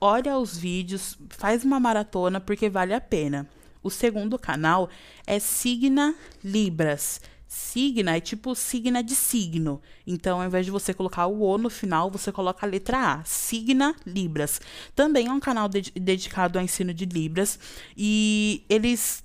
olha 0.00 0.38
os 0.38 0.56
vídeos, 0.56 1.18
faz 1.30 1.64
uma 1.64 1.78
maratona 1.78 2.40
porque 2.40 2.68
vale 2.68 2.94
a 2.94 3.00
pena. 3.00 3.48
O 3.84 3.90
segundo 3.90 4.38
canal 4.38 4.88
é 5.26 5.38
Signa 5.38 6.14
Libras. 6.42 7.20
Signa 7.46 8.16
é 8.16 8.20
tipo 8.20 8.54
signa 8.54 9.02
de 9.02 9.14
signo. 9.14 9.80
Então, 10.06 10.40
ao 10.40 10.46
invés 10.46 10.66
de 10.66 10.72
você 10.72 10.92
colocar 10.92 11.26
o 11.26 11.42
O 11.42 11.56
no 11.58 11.70
final, 11.70 12.10
você 12.10 12.32
coloca 12.32 12.66
a 12.66 12.68
letra 12.68 12.98
A. 12.98 13.24
Signa 13.24 13.94
Libras. 14.04 14.60
Também 14.96 15.28
é 15.28 15.30
um 15.30 15.38
canal 15.38 15.68
de 15.68 15.82
dedicado 15.92 16.58
ao 16.58 16.64
ensino 16.64 16.92
de 16.92 17.04
Libras. 17.04 17.58
E 17.96 18.64
eles 18.68 19.23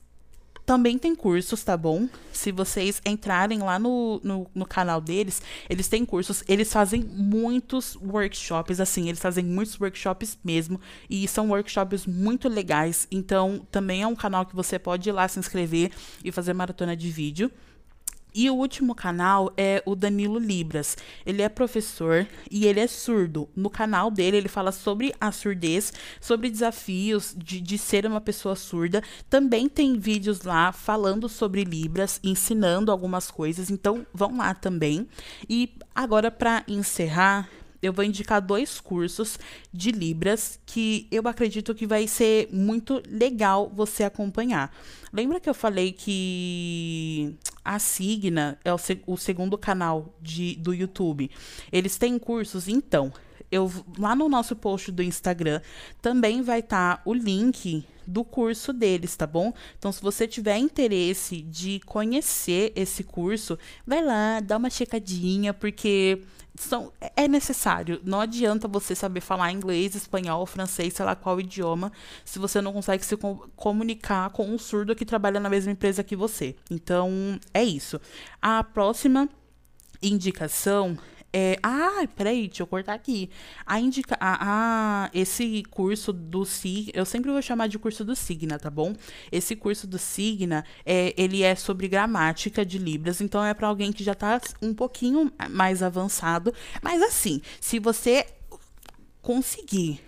também 0.69 0.99
tem 0.99 1.15
cursos, 1.15 1.63
tá 1.63 1.75
bom? 1.75 2.07
Se 2.31 2.51
vocês 2.51 3.01
entrarem 3.03 3.57
lá 3.57 3.79
no, 3.79 4.21
no, 4.23 4.45
no, 4.53 4.67
canal 4.67 5.01
deles, 5.01 5.41
eles 5.67 5.87
têm 5.87 6.05
cursos. 6.05 6.43
Eles 6.47 6.71
fazem 6.71 7.03
muitos 7.03 7.95
workshops, 7.95 8.79
assim, 8.79 9.09
eles 9.09 9.19
fazem 9.19 9.43
muitos 9.43 9.81
workshops 9.81 10.37
mesmo. 10.43 10.79
E 11.09 11.27
são 11.27 11.49
workshops 11.49 12.05
muito 12.05 12.47
legais. 12.47 13.07
Então, 13.09 13.65
também 13.71 14.03
é 14.03 14.07
um 14.07 14.15
canal 14.15 14.45
que 14.45 14.55
você 14.55 14.77
pode 14.77 15.09
ir 15.09 15.11
lá 15.11 15.27
se 15.27 15.39
inscrever 15.39 15.89
e 16.23 16.31
fazer 16.31 16.53
maratona 16.53 16.95
de 16.95 17.09
vídeo. 17.09 17.51
E 18.33 18.49
o 18.49 18.55
último 18.55 18.93
canal 18.93 19.51
é 19.57 19.81
o 19.85 19.95
Danilo 19.95 20.37
Libras. 20.37 20.95
Ele 21.25 21.41
é 21.41 21.49
professor 21.49 22.27
e 22.49 22.65
ele 22.65 22.79
é 22.79 22.87
surdo. 22.87 23.49
No 23.55 23.69
canal 23.69 24.11
dele, 24.11 24.37
ele 24.37 24.47
fala 24.47 24.71
sobre 24.71 25.13
a 25.19 25.31
surdez, 25.31 25.91
sobre 26.21 26.49
desafios 26.49 27.35
de, 27.37 27.59
de 27.59 27.77
ser 27.77 28.05
uma 28.05 28.21
pessoa 28.21 28.55
surda. 28.55 29.03
Também 29.29 29.67
tem 29.67 29.97
vídeos 29.97 30.43
lá 30.43 30.71
falando 30.71 31.27
sobre 31.27 31.63
Libras, 31.63 32.19
ensinando 32.23 32.91
algumas 32.91 33.31
coisas. 33.31 33.69
Então, 33.69 34.05
vão 34.13 34.37
lá 34.37 34.53
também. 34.53 35.07
E 35.49 35.73
agora, 35.95 36.29
para 36.29 36.63
encerrar, 36.67 37.49
eu 37.81 37.93
vou 37.93 38.03
indicar 38.03 38.41
dois 38.41 38.79
cursos 38.79 39.39
de 39.71 39.91
Libras 39.91 40.59
que 40.65 41.07
eu 41.11 41.27
acredito 41.27 41.73
que 41.73 41.87
vai 41.87 42.07
ser 42.07 42.49
muito 42.51 43.01
legal 43.07 43.71
você 43.73 44.03
acompanhar. 44.03 44.75
Lembra 45.11 45.39
que 45.39 45.49
eu 45.49 45.53
falei 45.53 45.91
que 45.91 47.35
a 47.63 47.79
Signa 47.79 48.59
é 48.63 48.73
o, 48.73 48.77
o 49.07 49.17
segundo 49.17 49.57
canal 49.57 50.13
de, 50.21 50.55
do 50.55 50.73
YouTube? 50.73 51.31
Eles 51.71 51.97
têm 51.97 52.19
cursos, 52.19 52.67
então. 52.67 53.11
Eu, 53.51 53.71
lá 53.97 54.15
no 54.15 54.29
nosso 54.29 54.55
post 54.55 54.91
do 54.91 55.01
Instagram 55.01 55.59
também 56.01 56.43
vai 56.43 56.59
estar 56.59 56.97
tá 56.97 57.01
o 57.03 57.13
link 57.13 57.83
do 58.05 58.23
curso 58.23 58.73
deles, 58.73 59.15
tá 59.15 59.25
bom? 59.25 59.53
Então, 59.77 59.91
se 59.91 60.01
você 60.01 60.27
tiver 60.27 60.57
interesse 60.57 61.41
de 61.41 61.79
conhecer 61.81 62.73
esse 62.75 63.03
curso, 63.03 63.57
vai 63.85 64.03
lá, 64.03 64.39
dá 64.39 64.57
uma 64.57 64.69
checadinha, 64.69 65.53
porque 65.53 66.21
são, 66.55 66.91
é 67.15 67.27
necessário. 67.27 68.01
Não 68.03 68.19
adianta 68.19 68.67
você 68.67 68.93
saber 68.93 69.21
falar 69.21 69.51
inglês, 69.51 69.95
espanhol, 69.95 70.45
francês, 70.45 70.93
sei 70.93 71.05
lá 71.05 71.15
qual 71.15 71.39
idioma, 71.39 71.91
se 72.25 72.39
você 72.39 72.61
não 72.61 72.73
consegue 72.73 73.05
se 73.05 73.15
comunicar 73.55 74.29
com 74.31 74.45
um 74.47 74.57
surdo 74.57 74.95
que 74.95 75.05
trabalha 75.05 75.39
na 75.39 75.49
mesma 75.49 75.71
empresa 75.71 76.03
que 76.03 76.15
você. 76.15 76.55
Então, 76.69 77.39
é 77.53 77.63
isso. 77.63 77.99
A 78.41 78.63
próxima 78.63 79.29
indicação 80.01 80.97
é, 81.31 81.57
ah, 81.61 82.07
peraí, 82.15 82.47
deixa 82.47 82.63
eu 82.63 82.67
cortar 82.67 82.93
aqui. 82.93 83.29
A 83.65 83.79
indica, 83.79 84.17
a, 84.19 85.05
a, 85.05 85.09
esse 85.13 85.63
curso 85.69 86.11
do 86.11 86.45
Signa, 86.45 86.91
eu 86.93 87.05
sempre 87.05 87.31
vou 87.31 87.41
chamar 87.41 87.67
de 87.67 87.77
curso 87.77 88.03
do 88.03 88.15
Signa, 88.15 88.57
tá 88.57 88.69
bom? 88.69 88.95
Esse 89.31 89.55
curso 89.55 89.85
do 89.85 89.99
Signa, 89.99 90.65
é, 90.85 91.13
ele 91.15 91.43
é 91.43 91.55
sobre 91.55 91.87
gramática 91.87 92.65
de 92.65 92.77
Libras, 92.77 93.21
então 93.21 93.43
é 93.43 93.53
para 93.53 93.67
alguém 93.67 93.91
que 93.91 94.03
já 94.03 94.15
tá 94.15 94.41
um 94.61 94.73
pouquinho 94.73 95.31
mais 95.49 95.83
avançado. 95.83 96.53
Mas 96.81 97.01
assim, 97.01 97.41
se 97.61 97.79
você 97.79 98.25
conseguir 99.21 100.01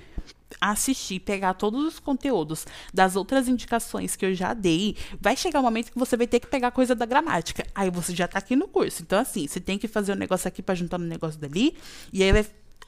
assistir, 0.59 1.19
pegar 1.19 1.53
todos 1.53 1.85
os 1.85 1.99
conteúdos 1.99 2.65
das 2.93 3.15
outras 3.15 3.47
indicações 3.47 4.15
que 4.15 4.25
eu 4.25 4.33
já 4.33 4.53
dei, 4.53 4.95
vai 5.19 5.35
chegar 5.35 5.59
um 5.59 5.63
momento 5.63 5.91
que 5.91 5.99
você 5.99 6.17
vai 6.17 6.27
ter 6.27 6.39
que 6.39 6.47
pegar 6.47 6.71
coisa 6.71 6.95
da 6.95 7.05
gramática. 7.05 7.65
Aí 7.73 7.89
você 7.89 8.15
já 8.15 8.27
tá 8.27 8.39
aqui 8.39 8.55
no 8.55 8.67
curso. 8.67 9.01
Então, 9.03 9.19
assim, 9.19 9.47
você 9.47 9.59
tem 9.59 9.77
que 9.77 9.87
fazer 9.87 10.13
um 10.13 10.15
negócio 10.15 10.47
aqui 10.47 10.61
para 10.61 10.75
juntar 10.75 10.97
no 10.97 11.05
negócio 11.05 11.39
dali, 11.39 11.75
e 12.11 12.23
aí 12.23 12.31
vai. 12.31 12.45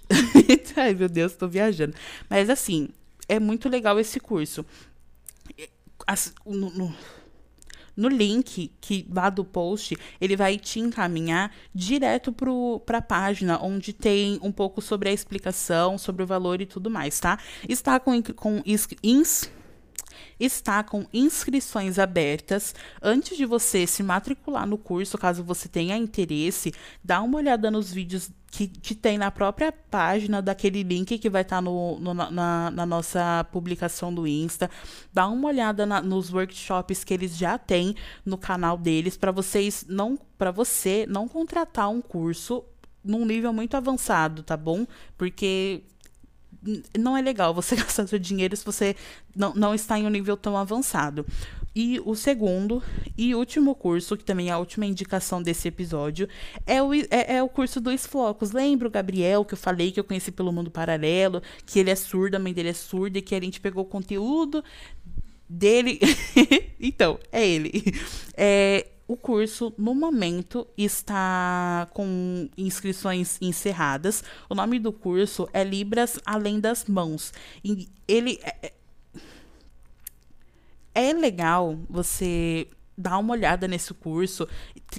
Ai, 0.75 0.93
meu 0.93 1.07
Deus, 1.07 1.33
tô 1.33 1.47
viajando. 1.47 1.95
Mas, 2.29 2.49
assim, 2.49 2.89
é 3.27 3.39
muito 3.39 3.69
legal 3.69 3.99
esse 3.99 4.19
curso. 4.19 4.65
As, 6.05 6.33
no, 6.45 6.69
no 6.71 6.93
no 7.95 8.07
link 8.07 8.71
que 8.81 9.07
lá 9.09 9.29
do 9.29 9.43
post, 9.43 9.97
ele 10.19 10.35
vai 10.35 10.57
te 10.57 10.79
encaminhar 10.79 11.51
direto 11.73 12.33
para 12.85 12.97
a 12.97 13.01
página 13.01 13.61
onde 13.61 13.93
tem 13.93 14.39
um 14.41 14.51
pouco 14.51 14.81
sobre 14.81 15.09
a 15.09 15.13
explicação, 15.13 15.97
sobre 15.97 16.23
o 16.23 16.27
valor 16.27 16.61
e 16.61 16.65
tudo 16.65 16.89
mais, 16.89 17.19
tá? 17.19 17.37
Está 17.67 17.99
com, 17.99 18.21
com 18.21 18.61
ins, 18.65 18.87
está 20.39 20.83
com 20.83 21.05
inscrições 21.13 21.99
abertas. 21.99 22.73
Antes 23.01 23.37
de 23.37 23.45
você 23.45 23.85
se 23.87 24.03
matricular 24.03 24.67
no 24.67 24.77
curso, 24.77 25.17
caso 25.17 25.43
você 25.43 25.67
tenha 25.67 25.97
interesse, 25.97 26.73
dá 27.03 27.21
uma 27.21 27.37
olhada 27.37 27.69
nos 27.69 27.91
vídeos 27.91 28.29
que, 28.53 28.67
que 28.67 28.93
tem 28.93 29.17
na 29.17 29.31
própria 29.31 29.71
página 29.71 30.39
daquele 30.39 30.83
link 30.83 31.17
que 31.17 31.29
vai 31.29 31.41
estar 31.41 31.55
tá 31.55 31.61
no, 31.61 31.99
no 31.99 32.13
na, 32.13 32.69
na, 32.69 32.85
nossa 32.85 33.43
publicação 33.51 34.13
do 34.13 34.27
Insta. 34.27 34.69
Dá 35.11 35.27
uma 35.27 35.47
olhada 35.47 35.87
na, 35.87 36.01
nos 36.01 36.31
workshops 36.31 37.03
que 37.03 37.13
eles 37.13 37.35
já 37.35 37.57
têm 37.57 37.95
no 38.23 38.37
canal 38.37 38.77
deles 38.77 39.17
para 39.17 39.31
vocês 39.31 39.85
não 39.89 40.17
para 40.37 40.51
você 40.51 41.05
não 41.09 41.27
contratar 41.27 41.89
um 41.89 42.01
curso 42.01 42.63
num 43.03 43.25
nível 43.25 43.51
muito 43.51 43.75
avançado, 43.75 44.43
tá 44.43 44.55
bom? 44.55 44.85
Porque 45.17 45.83
não 46.97 47.15
é 47.17 47.21
legal 47.21 47.53
você 47.53 47.75
gastar 47.77 48.07
seu 48.07 48.19
dinheiro 48.19 48.55
se 48.55 48.65
você 48.65 48.95
não, 49.35 49.53
não 49.53 49.73
está 49.73 49.97
em 49.97 50.05
um 50.05 50.09
nível 50.09 50.37
tão 50.37 50.57
avançado. 50.57 51.25
E 51.75 51.99
o 52.05 52.13
segundo 52.13 52.83
e 53.17 53.33
último 53.33 53.73
curso, 53.73 54.15
que 54.15 54.23
também 54.23 54.49
é 54.49 54.51
a 54.51 54.59
última 54.59 54.85
indicação 54.85 55.41
desse 55.41 55.67
episódio, 55.67 56.29
é 56.67 56.81
o, 56.83 56.93
é, 56.93 57.37
é 57.37 57.43
o 57.43 57.49
curso 57.49 57.81
dos 57.81 58.05
flocos. 58.05 58.51
Lembra 58.51 58.87
o 58.87 58.91
Gabriel 58.91 59.43
que 59.43 59.55
eu 59.55 59.57
falei 59.57 59.91
que 59.91 59.99
eu 59.99 60.03
conheci 60.03 60.31
pelo 60.31 60.51
mundo 60.51 60.69
paralelo, 60.69 61.41
que 61.65 61.79
ele 61.79 61.89
é 61.89 61.95
surdo, 61.95 62.35
a 62.35 62.39
mãe 62.39 62.53
dele 62.53 62.69
é 62.69 62.73
surda, 62.73 63.17
e 63.17 63.21
que 63.23 63.33
a 63.33 63.41
gente 63.41 63.59
pegou 63.59 63.83
o 63.83 63.87
conteúdo 63.87 64.63
dele. 65.49 65.99
então, 66.79 67.19
é 67.31 67.47
ele. 67.47 67.81
É, 68.37 68.85
o 69.07 69.17
curso, 69.17 69.73
no 69.77 69.93
momento, 69.93 70.65
está 70.77 71.87
com 71.93 72.49
inscrições 72.57 73.37
encerradas. 73.41 74.23
O 74.49 74.55
nome 74.55 74.79
do 74.79 74.93
curso 74.93 75.47
é 75.51 75.63
Libras 75.63 76.19
Além 76.25 76.59
das 76.59 76.85
Mãos. 76.85 77.33
E 77.63 77.89
ele 78.07 78.39
é, 78.41 78.71
é, 80.95 81.09
é 81.09 81.13
legal 81.13 81.77
você 81.89 82.67
dar 82.97 83.17
uma 83.17 83.33
olhada 83.33 83.67
nesse 83.67 83.93
curso. 83.93 84.47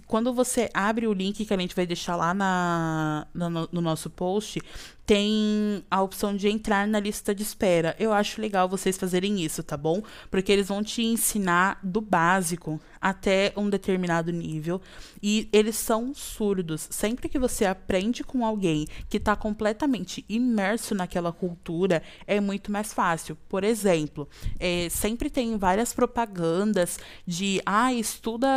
Quando 0.07 0.35
você 0.35 0.69
abre 0.75 1.07
o 1.07 1.13
link 1.13 1.45
que 1.45 1.55
a 1.55 1.57
gente 1.57 1.75
vai 1.75 1.87
deixar 1.87 2.17
lá 2.17 2.35
na, 2.35 3.27
no, 3.33 3.69
no 3.73 3.81
nosso 3.81 4.11
post, 4.11 4.61
tem 5.07 5.85
a 5.91 6.03
opção 6.03 6.35
de 6.35 6.49
entrar 6.49 6.87
na 6.87 6.99
lista 6.99 7.35
de 7.35 7.43
espera. 7.43 7.95
Eu 7.99 8.13
acho 8.13 8.41
legal 8.41 8.69
vocês 8.69 8.97
fazerem 8.97 9.43
isso, 9.43 9.63
tá 9.63 9.77
bom? 9.77 10.03
Porque 10.31 10.51
eles 10.51 10.69
vão 10.69 10.83
te 10.83 11.03
ensinar 11.03 11.79
do 11.83 12.01
básico 12.01 12.81
até 13.01 13.53
um 13.55 13.69
determinado 13.69 14.33
nível 14.33 14.81
e 15.23 15.47
eles 15.53 15.77
são 15.77 16.15
surdos. 16.15 16.89
Sempre 16.91 17.29
que 17.29 17.39
você 17.39 17.67
aprende 17.67 18.25
com 18.25 18.47
alguém 18.47 18.87
que 19.11 19.19
está 19.19 19.37
completamente 19.37 20.25
imerso 20.27 20.95
naquela 20.95 21.31
cultura, 21.31 22.03
é 22.27 22.41
muito 22.41 22.73
mais 22.73 22.95
fácil. 22.95 23.37
Por 23.47 23.63
exemplo, 23.63 24.27
é, 24.59 24.89
sempre 24.89 25.29
tem 25.29 25.59
várias 25.59 25.93
propagandas 25.93 26.99
de 27.27 27.61
ah, 27.67 27.93
estuda 27.93 28.49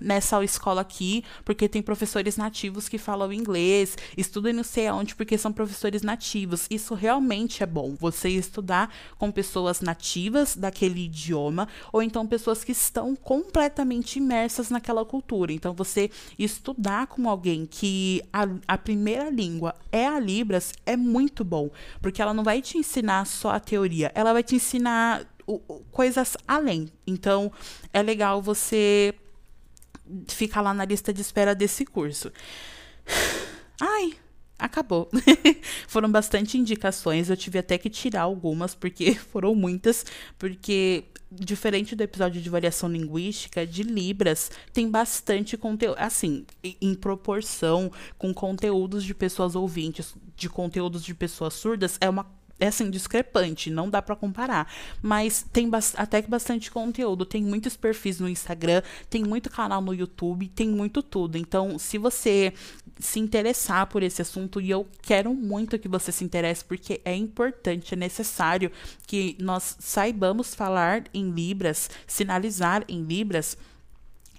nessa 0.00 0.42
escola 0.44 0.82
aqui 0.82 1.24
porque 1.42 1.66
tem 1.66 1.80
professores 1.80 2.36
nativos 2.36 2.90
que 2.90 2.98
falam 2.98 3.32
inglês, 3.32 3.96
estuda 4.18 4.52
não 4.52 4.64
sei 4.64 4.86
aonde 4.86 5.14
porque 5.14 5.38
são 5.38 5.50
professores 5.50 5.93
nativos. 6.02 6.66
Isso 6.70 6.94
realmente 6.94 7.62
é 7.62 7.66
bom. 7.66 7.94
Você 7.98 8.28
estudar 8.28 8.92
com 9.18 9.30
pessoas 9.30 9.80
nativas 9.80 10.56
daquele 10.56 11.04
idioma 11.04 11.68
ou 11.92 12.02
então 12.02 12.26
pessoas 12.26 12.64
que 12.64 12.72
estão 12.72 13.14
completamente 13.14 14.18
imersas 14.18 14.70
naquela 14.70 15.04
cultura. 15.04 15.52
Então, 15.52 15.72
você 15.74 16.10
estudar 16.38 17.06
com 17.06 17.28
alguém 17.28 17.66
que 17.66 18.22
a, 18.32 18.46
a 18.66 18.78
primeira 18.78 19.30
língua 19.30 19.74
é 19.90 20.06
a 20.06 20.18
Libras 20.18 20.72
é 20.86 20.96
muito 20.96 21.44
bom, 21.44 21.70
porque 22.00 22.20
ela 22.20 22.34
não 22.34 22.44
vai 22.44 22.60
te 22.60 22.78
ensinar 22.78 23.26
só 23.26 23.50
a 23.50 23.60
teoria, 23.60 24.10
ela 24.14 24.32
vai 24.32 24.42
te 24.42 24.54
ensinar 24.54 25.26
coisas 25.90 26.36
além. 26.46 26.88
Então, 27.06 27.52
é 27.92 28.02
legal 28.02 28.40
você 28.40 29.14
ficar 30.28 30.60
lá 30.60 30.74
na 30.74 30.84
lista 30.84 31.12
de 31.12 31.20
espera 31.20 31.54
desse 31.54 31.84
curso. 31.84 32.32
Ai, 33.80 34.14
acabou. 34.64 35.08
foram 35.86 36.10
bastante 36.10 36.58
indicações, 36.58 37.30
eu 37.30 37.36
tive 37.36 37.58
até 37.58 37.78
que 37.78 37.90
tirar 37.90 38.22
algumas, 38.22 38.74
porque 38.74 39.14
foram 39.32 39.54
muitas, 39.54 40.04
porque 40.38 41.04
diferente 41.30 41.96
do 41.96 42.02
episódio 42.02 42.40
de 42.40 42.48
variação 42.48 42.88
linguística, 42.88 43.66
de 43.66 43.82
Libras 43.82 44.50
tem 44.72 44.88
bastante 44.88 45.56
conteúdo, 45.56 45.96
assim, 45.98 46.46
em 46.62 46.94
proporção 46.94 47.90
com 48.16 48.32
conteúdos 48.32 49.04
de 49.04 49.14
pessoas 49.14 49.54
ouvintes, 49.54 50.14
de 50.36 50.48
conteúdos 50.48 51.02
de 51.04 51.14
pessoas 51.14 51.54
surdas, 51.54 51.98
é 52.00 52.08
uma 52.08 52.24
é 52.58 52.68
assim, 52.68 52.90
discrepante, 52.90 53.70
não 53.70 53.90
dá 53.90 54.00
para 54.00 54.14
comparar. 54.14 54.72
Mas 55.02 55.44
tem 55.52 55.70
até 55.96 56.22
que 56.22 56.30
bastante 56.30 56.70
conteúdo. 56.70 57.26
Tem 57.26 57.42
muitos 57.42 57.76
perfis 57.76 58.20
no 58.20 58.28
Instagram, 58.28 58.82
tem 59.10 59.24
muito 59.24 59.50
canal 59.50 59.80
no 59.80 59.94
YouTube, 59.94 60.48
tem 60.48 60.68
muito 60.68 61.02
tudo. 61.02 61.36
Então, 61.36 61.78
se 61.78 61.98
você 61.98 62.52
se 62.98 63.18
interessar 63.18 63.86
por 63.88 64.02
esse 64.02 64.22
assunto, 64.22 64.60
e 64.60 64.70
eu 64.70 64.86
quero 65.02 65.34
muito 65.34 65.78
que 65.78 65.88
você 65.88 66.12
se 66.12 66.24
interesse, 66.24 66.64
porque 66.64 67.00
é 67.04 67.14
importante, 67.14 67.94
é 67.94 67.96
necessário 67.96 68.70
que 69.06 69.36
nós 69.40 69.76
saibamos 69.80 70.54
falar 70.54 71.04
em 71.12 71.30
Libras, 71.30 71.90
sinalizar 72.06 72.84
em 72.88 73.02
Libras 73.02 73.56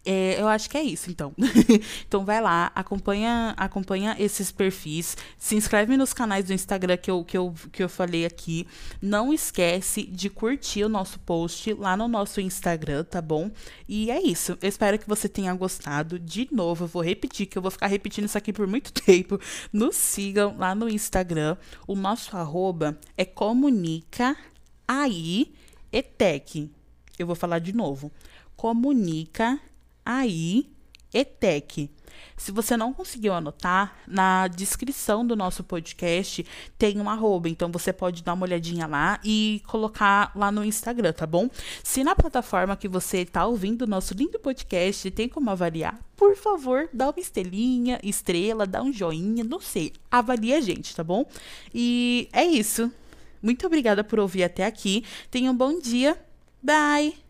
é, 0.06 0.40
eu 0.40 0.48
acho 0.48 0.70
que 0.70 0.78
é 0.78 0.84
isso, 0.84 1.10
então. 1.10 1.34
então 2.08 2.24
vai 2.24 2.40
lá, 2.40 2.72
acompanha, 2.76 3.56
acompanha 3.58 4.16
esses 4.20 4.52
perfis, 4.52 5.18
se 5.38 5.56
inscreve 5.56 5.98
nos 5.98 6.14
canais 6.14 6.46
do 6.46 6.54
Instagram 6.54 6.98
que 6.98 7.10
eu, 7.10 7.24
que, 7.24 7.36
eu, 7.38 7.54
que 7.72 7.84
eu 7.84 7.90
falei 7.90 8.26
aqui. 8.26 8.68
Não 9.02 9.34
esquece 9.34 10.04
de 10.04 10.30
curtir 10.30 10.84
o 10.84 10.90
nosso 10.90 11.20
post 11.20 11.74
lá 11.74 11.98
no 11.98 12.08
nosso 12.08 12.40
Instagram, 12.40 13.04
tá 13.04 13.22
bom? 13.22 13.50
E 13.90 14.12
é 14.12 14.22
isso. 14.22 14.58
Eu 14.62 14.70
espero 14.70 15.00
que 15.00 15.08
você 15.08 15.28
tenha 15.28 15.54
gostado. 15.56 16.20
De 16.20 16.48
novo, 16.52 16.84
eu 16.84 16.88
vou 16.88 17.02
repetir, 17.02 17.48
que 17.48 17.58
eu 17.58 17.62
vou 17.62 17.72
ficar 17.72 17.88
repetindo 17.88 18.26
isso 18.26 18.38
aqui 18.38 18.54
por 18.54 18.68
muito 18.68 18.94
tempo. 19.02 19.40
Nos 19.74 19.96
sigam 19.96 20.56
lá 20.58 20.76
no 20.76 20.88
Instagram. 20.88 21.58
O 21.88 21.96
nosso 21.96 22.38
arroba 22.38 23.00
é 23.18 23.26
comunica 23.26 24.38
aí 24.88 25.54
etec. 25.92 26.70
Eu 27.18 27.26
vou 27.26 27.36
falar 27.36 27.60
de 27.60 27.74
novo. 27.74 28.12
Comunica 28.56 29.60
aí 30.06 30.70
ETEC. 31.14 31.90
Se 32.38 32.52
você 32.52 32.76
não 32.76 32.94
conseguiu 32.94 33.34
anotar, 33.34 33.96
na 34.08 34.48
descrição 34.48 35.26
do 35.26 35.36
nosso 35.36 35.64
podcast 35.64 36.46
tem 36.78 37.00
um 37.00 37.10
arroba, 37.10 37.48
então 37.48 37.72
você 37.72 37.94
pode 37.94 38.24
dar 38.24 38.34
uma 38.34 38.46
olhadinha 38.46 38.86
lá 38.88 39.20
e 39.24 39.62
colocar 39.68 40.32
lá 40.36 40.52
no 40.52 40.64
Instagram, 40.64 41.14
tá 41.14 41.26
bom? 41.26 41.50
Se 41.84 42.04
na 42.04 42.16
plataforma 42.16 42.76
que 42.76 42.88
você 42.88 43.20
está 43.20 43.46
ouvindo 43.46 43.84
o 43.84 43.88
nosso 43.88 44.14
lindo 44.14 44.40
podcast 44.40 45.10
tem 45.12 45.30
como 45.30 45.50
avaliar, 45.50 46.00
por 46.16 46.36
favor, 46.36 46.90
dá 46.94 47.10
uma 47.10 47.20
estrelinha, 47.20 48.00
estrela, 48.04 48.66
dá 48.66 48.82
um 48.82 48.92
joinha, 48.92 49.44
não 49.44 49.60
sei, 49.60 49.94
avalie 50.12 50.54
a 50.54 50.62
gente, 50.62 50.96
tá 50.96 51.04
bom? 51.04 51.26
E 51.74 52.30
é 52.34 52.44
isso. 52.44 52.92
Muito 53.42 53.66
obrigada 53.66 54.04
por 54.04 54.20
ouvir 54.20 54.44
até 54.44 54.66
aqui. 54.66 55.04
Tenha 55.30 55.52
um 55.52 55.56
bom 55.56 55.80
dia. 55.80 56.20
Bye! 56.64 57.25